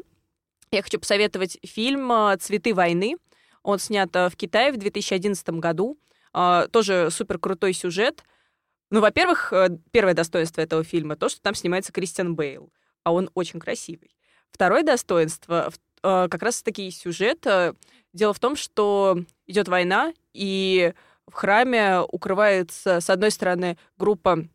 я 0.70 0.82
хочу 0.82 0.98
посоветовать 0.98 1.58
фильм 1.64 2.10
а, 2.12 2.36
«Цветы 2.36 2.74
войны». 2.74 3.16
Он 3.62 3.78
снят 3.78 4.14
а, 4.14 4.28
в 4.28 4.36
Китае 4.36 4.72
в 4.72 4.76
2011 4.76 5.48
году. 5.50 5.98
А, 6.32 6.66
тоже 6.68 7.08
супер 7.10 7.38
крутой 7.38 7.72
сюжет. 7.72 8.24
Ну, 8.90 9.00
во-первых, 9.00 9.52
э, 9.52 9.68
первое 9.90 10.14
достоинство 10.14 10.62
этого 10.62 10.82
фильма 10.82 11.16
то, 11.16 11.28
что 11.28 11.42
там 11.42 11.54
снимается 11.54 11.92
Кристиан 11.92 12.34
Бейл, 12.34 12.72
а 13.04 13.12
он 13.12 13.30
очень 13.34 13.60
красивый. 13.60 14.16
Второе 14.50 14.82
достоинство 14.82 15.70
как 16.00 16.42
раз-таки 16.42 16.90
сюжет. 16.92 17.44
Дело 18.12 18.32
в 18.32 18.38
том, 18.38 18.54
что 18.54 19.18
идет 19.46 19.66
война, 19.66 20.14
и 20.32 20.94
в 21.26 21.34
храме 21.34 22.00
укрывается, 22.00 23.00
с 23.00 23.10
одной 23.10 23.32
стороны, 23.32 23.76
группа 23.98 24.48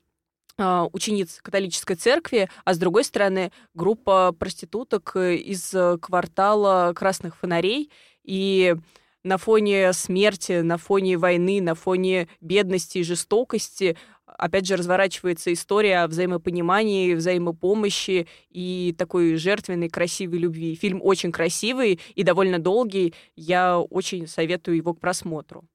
учениц 0.58 1.40
католической 1.42 1.96
церкви, 1.96 2.50
а 2.64 2.74
с 2.74 2.78
другой 2.78 3.04
стороны 3.04 3.52
группа 3.74 4.36
проституток 4.38 5.16
из 5.16 5.74
квартала 6.00 6.94
Красных 6.96 7.38
Фонарей. 7.38 7.92
И 8.24 8.76
на 9.24 9.38
фоне 9.38 9.94
смерти, 9.94 10.62
на 10.62 10.78
фоне 10.78 11.18
войны, 11.18 11.62
на 11.62 11.76
фоне 11.76 12.28
бедности 12.42 13.00
и 13.00 13.04
жестокости 13.04 13.98
опять 14.26 14.66
же 14.66 14.76
разворачивается 14.76 15.54
история 15.54 16.00
о 16.00 16.08
взаимопонимании, 16.08 17.14
взаимопомощи 17.14 18.28
и 18.50 18.96
такой 18.98 19.36
жертвенной, 19.36 19.90
красивой 19.90 20.40
любви. 20.40 20.76
Фильм 20.76 21.00
очень 21.02 21.32
красивый 21.32 22.00
и 22.16 22.24
довольно 22.24 22.60
долгий. 22.60 23.14
Я 23.36 23.80
очень 23.80 24.28
советую 24.28 24.78
его 24.78 24.94
к 24.94 25.00
просмотру. 25.00 25.66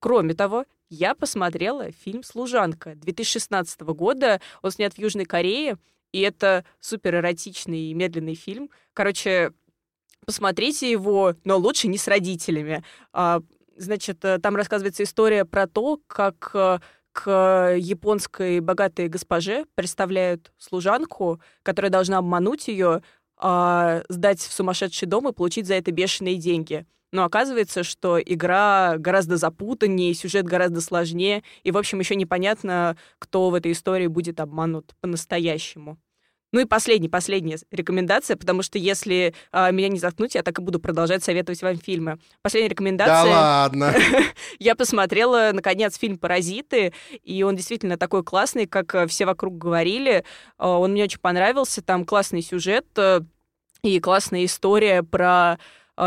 Кроме 0.00 0.34
того, 0.34 0.64
я 0.90 1.14
посмотрела 1.14 1.90
фильм 1.92 2.22
«Служанка» 2.22 2.94
2016 2.94 3.80
года. 3.80 4.40
Он 4.62 4.70
снят 4.70 4.92
в 4.92 4.98
Южной 4.98 5.24
Корее, 5.24 5.78
и 6.12 6.20
это 6.20 6.64
супер 6.80 7.16
эротичный 7.16 7.90
и 7.90 7.94
медленный 7.94 8.34
фильм. 8.34 8.70
Короче, 8.94 9.52
посмотрите 10.24 10.90
его, 10.90 11.34
но 11.44 11.58
лучше 11.58 11.88
не 11.88 11.98
с 11.98 12.08
родителями. 12.08 12.82
А, 13.12 13.40
значит, 13.76 14.24
э, 14.24 14.38
там 14.38 14.56
рассказывается 14.56 15.02
история 15.02 15.44
про 15.44 15.66
то, 15.66 16.00
как 16.06 16.50
э, 16.54 16.78
к 17.12 17.74
японской 17.76 18.60
богатой 18.60 19.08
госпоже 19.08 19.66
представляют 19.74 20.52
служанку, 20.56 21.40
которая 21.62 21.90
должна 21.90 22.18
обмануть 22.18 22.68
ее, 22.68 23.02
а, 23.36 24.02
сдать 24.08 24.40
в 24.40 24.52
сумасшедший 24.52 25.06
дом 25.06 25.28
и 25.28 25.32
получить 25.32 25.66
за 25.66 25.74
это 25.74 25.92
бешеные 25.92 26.36
деньги. 26.36 26.86
Но 27.12 27.24
оказывается, 27.24 27.82
что 27.82 28.20
игра 28.20 28.96
гораздо 28.98 29.36
запутаннее, 29.36 30.14
сюжет 30.14 30.46
гораздо 30.46 30.80
сложнее, 30.80 31.42
и, 31.62 31.70
в 31.70 31.78
общем, 31.78 32.00
еще 32.00 32.16
непонятно, 32.16 32.96
кто 33.18 33.50
в 33.50 33.54
этой 33.54 33.72
истории 33.72 34.06
будет 34.06 34.40
обманут 34.40 34.94
по-настоящему. 35.00 35.98
Ну 36.50 36.60
и 36.60 36.64
последняя, 36.64 37.10
последняя 37.10 37.58
рекомендация, 37.70 38.36
потому 38.36 38.62
что 38.62 38.78
если 38.78 39.34
а, 39.52 39.70
меня 39.70 39.88
не 39.88 39.98
заткнуть, 39.98 40.34
я 40.34 40.42
так 40.42 40.58
и 40.58 40.62
буду 40.62 40.80
продолжать 40.80 41.22
советовать 41.22 41.62
вам 41.62 41.76
фильмы. 41.76 42.18
Последняя 42.40 42.70
рекомендация. 42.70 43.24
Да 43.24 43.24
ладно. 43.24 43.94
я 44.58 44.74
посмотрела, 44.74 45.50
наконец, 45.52 45.98
фильм 45.98 46.16
«Паразиты», 46.16 46.94
и 47.22 47.42
он 47.42 47.54
действительно 47.54 47.98
такой 47.98 48.24
классный, 48.24 48.66
как 48.66 48.94
э, 48.94 49.06
все 49.08 49.26
вокруг 49.26 49.58
говорили. 49.58 50.24
А, 50.56 50.78
он 50.78 50.92
мне 50.92 51.04
очень 51.04 51.20
понравился, 51.20 51.82
там 51.82 52.06
классный 52.06 52.40
сюжет 52.40 52.86
э, 52.96 53.20
и 53.82 54.00
классная 54.00 54.46
история 54.46 55.02
про 55.02 55.58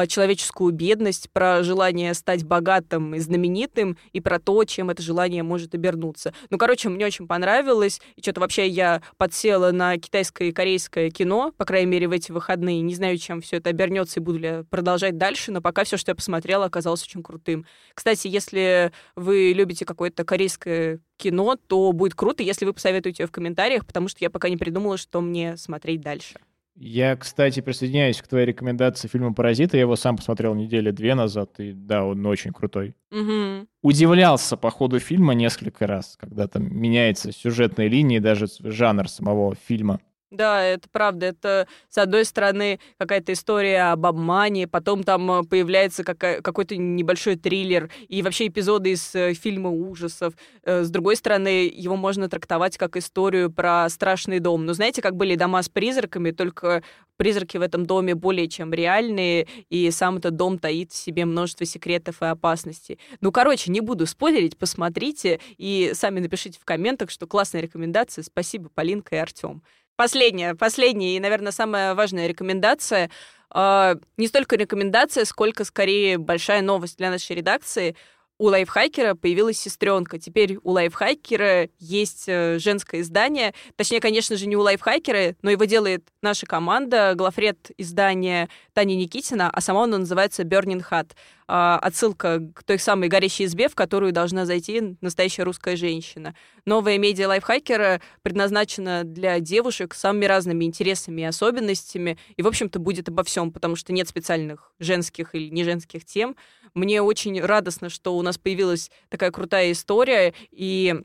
человеческую 0.08 0.74
бедность, 0.74 1.30
про 1.32 1.64
желание 1.64 2.14
стать 2.14 2.44
богатым 2.44 3.16
и 3.16 3.20
знаменитым, 3.20 3.98
и 4.14 4.22
про 4.22 4.39
то, 4.39 4.64
чем 4.64 4.89
это 4.89 5.02
желание 5.02 5.44
может 5.44 5.76
обернуться. 5.76 6.34
Ну, 6.50 6.58
короче, 6.58 6.89
мне 6.89 7.06
очень 7.06 7.28
понравилось, 7.28 8.02
и 8.16 8.22
что-то 8.22 8.42
вообще 8.42 8.68
я 8.68 9.02
подсела 9.18 9.72
на 9.72 9.98
китайское 9.98 10.50
и 10.50 10.52
корейское 10.52 11.10
кино, 11.10 11.54
по 11.58 11.66
крайней 11.66 11.92
мере, 11.92 12.08
в 12.08 12.12
эти 12.12 12.32
выходные. 12.32 12.82
Не 12.82 12.96
знаю, 12.96 13.18
чем 13.18 13.42
все 13.42 13.58
это 13.58 13.70
обернется 13.70 14.20
и 14.20 14.24
буду 14.24 14.39
ли 14.39 14.64
продолжать 14.70 15.18
дальше, 15.18 15.52
но 15.52 15.62
пока 15.62 15.84
все, 15.84 15.98
что 15.98 16.12
я 16.12 16.16
посмотрела, 16.16 16.66
оказалось 16.66 17.04
очень 17.04 17.24
крутым. 17.24 17.66
Кстати, 17.94 18.28
если 18.28 18.92
вы 19.16 19.54
любите 19.56 19.86
какое-то 19.86 20.24
корейское 20.24 21.00
кино, 21.18 21.56
то 21.68 21.92
будет 21.92 22.16
круто, 22.16 22.44
если 22.44 22.66
вы 22.66 22.74
посоветуете 22.74 23.26
в 23.26 23.32
комментариях, 23.32 23.86
потому 23.86 24.08
что 24.08 24.20
я 24.22 24.30
пока 24.30 24.50
не 24.50 24.58
придумала, 24.58 24.98
что 24.98 25.22
мне 25.22 25.58
смотреть 25.58 26.02
дальше. 26.02 26.39
Я, 26.84 27.16
кстати, 27.16 27.60
присоединяюсь 27.60 28.20
к 28.24 28.28
твоей 28.28 28.48
рекомендации 28.48 29.08
фильма 29.08 29.36
«Паразиты». 29.36 29.78
Я 29.78 29.82
его 29.82 29.96
сам 29.96 30.18
посмотрел 30.18 30.56
недели 30.56 30.90
две 30.90 31.14
назад, 31.14 31.60
и 31.60 31.74
да, 31.74 32.04
он 32.04 32.26
очень 32.26 32.52
крутой. 32.52 32.96
Угу. 33.12 33.68
Удивлялся 33.84 34.58
по 34.58 34.72
ходу 34.72 34.98
фильма 34.98 35.36
несколько 35.36 35.86
раз, 35.86 36.18
когда 36.20 36.48
там 36.48 36.76
меняется 36.76 37.32
сюжетная 37.32 37.88
линия 37.88 38.18
и 38.18 38.20
даже 38.20 38.48
жанр 38.64 39.08
самого 39.08 39.54
фильма. 39.54 40.00
Да, 40.32 40.64
это 40.64 40.88
правда. 40.90 41.26
Это, 41.26 41.68
с 41.90 41.98
одной 41.98 42.24
стороны, 42.24 42.80
какая-то 42.98 43.34
история 43.34 43.92
об 43.92 44.06
обмане, 44.06 44.66
потом 44.66 45.04
там 45.04 45.30
э, 45.30 45.44
появляется 45.44 46.06
какой-то 46.06 46.78
небольшой 46.78 47.36
триллер 47.36 47.90
и 48.08 48.22
вообще 48.22 48.48
эпизоды 48.48 48.92
из 48.92 49.14
э, 49.14 49.34
фильма 49.34 49.70
ужасов. 49.70 50.34
Э, 50.64 50.84
с 50.84 50.90
другой 50.90 51.18
стороны, 51.18 51.70
его 51.74 51.98
можно 51.98 52.30
трактовать 52.30 52.78
как 52.78 52.96
историю 52.96 53.52
про 53.52 53.90
страшный 53.90 54.40
дом. 54.40 54.66
Но 54.66 54.72
знаете, 54.72 55.02
как 55.02 55.18
были 55.18 55.36
дома 55.36 55.62
с 55.62 55.68
призраками, 55.68 56.32
только 56.32 56.82
призраки 57.18 57.58
в 57.58 57.62
этом 57.62 57.86
доме 57.86 58.16
более 58.16 58.48
чем 58.48 58.74
реальные, 58.74 59.48
и 59.70 59.92
сам 59.92 60.18
этот 60.18 60.38
дом 60.38 60.58
таит 60.58 60.92
в 60.92 60.96
себе 60.96 61.26
множество 61.26 61.66
секретов 61.66 62.22
и 62.22 62.26
опасностей. 62.26 63.00
Ну, 63.20 63.34
короче, 63.34 63.70
не 63.70 63.82
буду 63.82 64.08
спойлерить, 64.08 64.58
посмотрите 64.58 65.40
и 65.58 65.92
сами 65.94 66.22
напишите 66.22 66.58
в 66.60 66.64
комментах, 66.64 67.12
что 67.12 67.28
классная 67.28 67.62
рекомендация. 67.62 68.24
Спасибо, 68.24 68.70
Полинка 68.74 69.18
и 69.18 69.20
Артем. 69.20 69.62
Последняя, 70.02 70.56
последняя 70.56 71.16
и, 71.16 71.20
наверное, 71.20 71.52
самая 71.52 71.93
важная 71.93 72.26
рекомендация. 72.26 73.12
Э, 73.54 73.97
не 74.18 74.26
столько 74.26 74.56
рекомендация, 74.56 75.26
сколько 75.26 75.64
скорее 75.64 76.18
большая 76.18 76.64
новость 76.64 76.97
для 76.97 77.12
нашей 77.12 77.36
редакции. 77.36 77.95
У 78.42 78.46
лайфхакера 78.46 79.14
появилась 79.14 79.60
сестренка. 79.60 80.18
Теперь 80.18 80.58
у 80.64 80.72
лайфхакера 80.72 81.70
есть 81.78 82.24
э, 82.26 82.58
женское 82.58 83.02
издание. 83.02 83.54
Точнее, 83.76 84.00
конечно 84.00 84.36
же, 84.36 84.48
не 84.48 84.56
у 84.56 84.62
лайфхакера, 84.62 85.36
но 85.44 85.52
его 85.52 85.66
делает 85.66 86.08
наша 86.24 86.48
команда, 86.48 87.14
главред 87.14 87.70
издания 87.78 88.50
Таня 88.74 88.96
Никитина, 88.96 89.52
а 89.52 89.62
сама 89.62 89.84
она 89.84 90.00
называется 90.00 90.42
Burning 90.42 90.84
Hat. 90.89 91.12
А, 91.54 91.78
отсылка 91.80 92.39
к 92.56 92.64
той 92.64 92.80
самой 92.80 93.10
горящей 93.10 93.44
избе, 93.44 93.68
в 93.68 93.76
которую 93.76 94.14
должна 94.14 94.46
зайти 94.46 94.96
настоящая 95.02 95.44
русская 95.44 95.76
женщина. 95.76 96.34
Новая 96.66 96.98
медиа 96.98 97.28
лайфхакера 97.28 98.00
предназначена 98.22 99.04
для 99.04 99.38
девушек 99.42 99.94
с 99.94 100.00
самыми 100.00 100.26
разными 100.26 100.64
интересами 100.64 101.24
и 101.24 101.26
особенностями, 101.26 102.18
и, 102.38 102.42
в 102.42 102.48
общем-то, 102.48 102.80
будет 102.80 103.10
обо 103.10 103.26
всем, 103.26 103.52
потому 103.52 103.76
что 103.76 103.92
нет 103.92 104.08
специальных 104.08 104.72
женских 104.80 105.36
или 105.36 105.50
не 105.50 105.66
женских 105.66 106.06
тем. 106.06 106.38
Мне 106.74 107.02
очень 107.02 107.42
радостно, 107.42 107.90
что 107.90 108.18
у 108.18 108.22
нас 108.22 108.38
появилась 108.38 108.90
такая 109.10 109.32
крутая 109.32 109.72
история, 109.72 110.34
и 110.52 110.96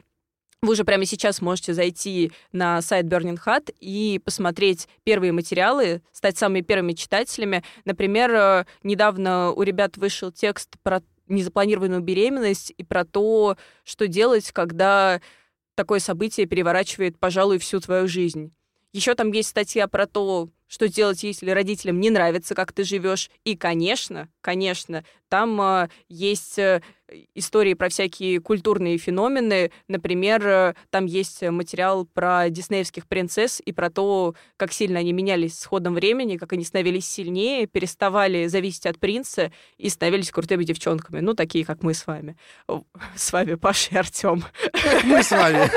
вы 0.62 0.73
уже 0.73 0.85
прямо 0.85 1.05
сейчас 1.05 1.41
можете 1.41 1.75
зайти 1.75 2.33
на 2.53 2.81
сайт 2.83 3.07
Burning 3.07 3.39
Hat 3.45 3.75
и 3.79 4.21
посмотреть 4.25 4.89
первые 5.05 5.33
материалы, 5.33 6.03
стать 6.12 6.39
самыми 6.39 6.62
первыми 6.62 6.93
читателями. 6.93 7.62
Например, 7.85 8.31
э, 8.33 8.64
недавно 8.83 9.53
у 9.53 9.62
ребят 9.62 9.97
вышел 9.97 10.33
текст 10.33 10.77
про 10.83 11.03
незапланированную 11.29 12.01
беременность 12.01 12.73
и 12.77 12.85
про 12.85 13.05
то, 13.05 13.57
что 13.85 14.07
делать, 14.07 14.51
когда 14.53 15.21
такое 15.75 15.99
событие 15.99 16.47
переворачивает, 16.47 17.19
пожалуй, 17.19 17.59
всю 17.59 17.81
твою 17.81 18.09
жизнь. 18.09 18.53
Еще 18.93 19.14
там 19.14 19.31
есть 19.33 19.51
статья 19.51 19.89
про 19.89 20.07
то, 20.07 20.49
что 20.69 20.89
делать, 20.89 21.23
если 21.23 21.51
родителям 21.51 22.01
не 22.01 22.11
нравится, 22.11 22.55
как 22.55 22.73
ты 22.73 22.85
живешь. 22.85 23.31
И, 23.45 23.57
конечно, 23.57 24.29
конечно, 24.47 25.05
там 25.29 25.61
э, 25.61 25.89
есть 26.09 26.57
э, 26.57 26.81
истории 27.35 27.75
про 27.75 27.89
всякие 27.89 28.41
культурные 28.41 28.97
феномены. 28.97 29.73
Например, 29.89 30.47
э, 30.47 30.75
там 30.91 31.07
есть 31.07 31.43
материал 31.43 32.07
про 32.07 32.49
диснеевских 32.49 33.09
принцесс 33.09 33.61
и 33.64 33.73
про 33.73 33.91
то, 33.91 34.37
как 34.57 34.73
сильно 34.73 35.01
они 35.01 35.12
менялись 35.12 35.59
с 35.59 35.64
ходом 35.64 35.95
времени, 35.95 36.37
как 36.37 36.53
они 36.53 36.64
становились 36.64 37.09
сильнее, 37.09 37.67
переставали 37.67 38.47
зависеть 38.47 38.87
от 38.87 39.01
принца 39.01 39.51
и 39.79 39.89
становились 39.89 40.31
крутыми 40.31 40.62
девчонками. 40.62 41.19
Ну, 41.19 41.35
такие, 41.35 41.64
как 41.64 41.83
мы 41.83 41.93
с 41.93 42.07
вами. 42.07 42.37
С 43.17 43.33
вами 43.33 43.55
Паша 43.57 43.97
и 43.97 43.99
Артем. 43.99 44.45
Мы 45.05 45.25
с 45.25 45.33
вами. 45.33 45.69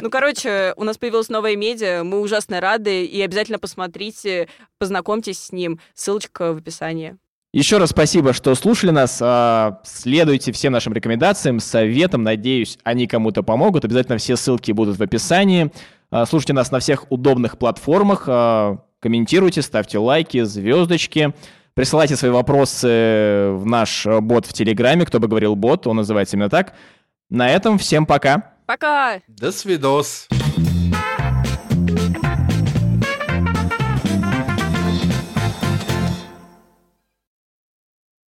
Ну, 0.00 0.08
короче, 0.08 0.72
у 0.76 0.84
нас 0.84 0.96
появилась 0.96 1.28
новая 1.28 1.56
медиа, 1.56 2.04
мы 2.04 2.20
ужасно 2.20 2.60
рады, 2.60 3.04
и 3.04 3.20
обязательно 3.20 3.58
посмотрите, 3.60 4.48
познакомьтесь 4.78 5.38
с 5.38 5.52
ним. 5.52 5.78
Ссылочка 5.94 6.52
в 6.52 6.58
описании. 6.58 7.16
Еще 7.52 7.78
раз 7.78 7.90
спасибо, 7.90 8.32
что 8.32 8.54
слушали 8.54 8.90
нас. 8.90 9.18
А, 9.20 9.80
следуйте 9.82 10.52
всем 10.52 10.72
нашим 10.72 10.92
рекомендациям, 10.92 11.58
советам. 11.58 12.22
Надеюсь, 12.22 12.78
они 12.84 13.08
кому-то 13.08 13.42
помогут. 13.42 13.84
Обязательно 13.84 14.18
все 14.18 14.36
ссылки 14.36 14.70
будут 14.70 14.98
в 14.98 15.02
описании. 15.02 15.72
А, 16.12 16.26
слушайте 16.26 16.52
нас 16.52 16.70
на 16.70 16.78
всех 16.78 17.10
удобных 17.10 17.58
платформах. 17.58 18.24
А, 18.28 18.78
комментируйте, 19.00 19.62
ставьте 19.62 19.98
лайки, 19.98 20.44
звездочки. 20.44 21.34
Присылайте 21.74 22.14
свои 22.14 22.30
вопросы 22.30 23.50
в 23.52 23.64
наш 23.66 24.06
бот 24.06 24.46
в 24.46 24.52
Телеграме. 24.52 25.04
Кто 25.04 25.18
бы 25.18 25.26
говорил 25.26 25.56
бот, 25.56 25.88
он 25.88 25.96
называется 25.96 26.36
именно 26.36 26.50
так. 26.50 26.74
На 27.30 27.48
этом 27.48 27.78
всем 27.78 28.06
пока. 28.06 28.54
Пока! 28.66 29.20
До 29.26 29.50
свидос. 29.50 30.28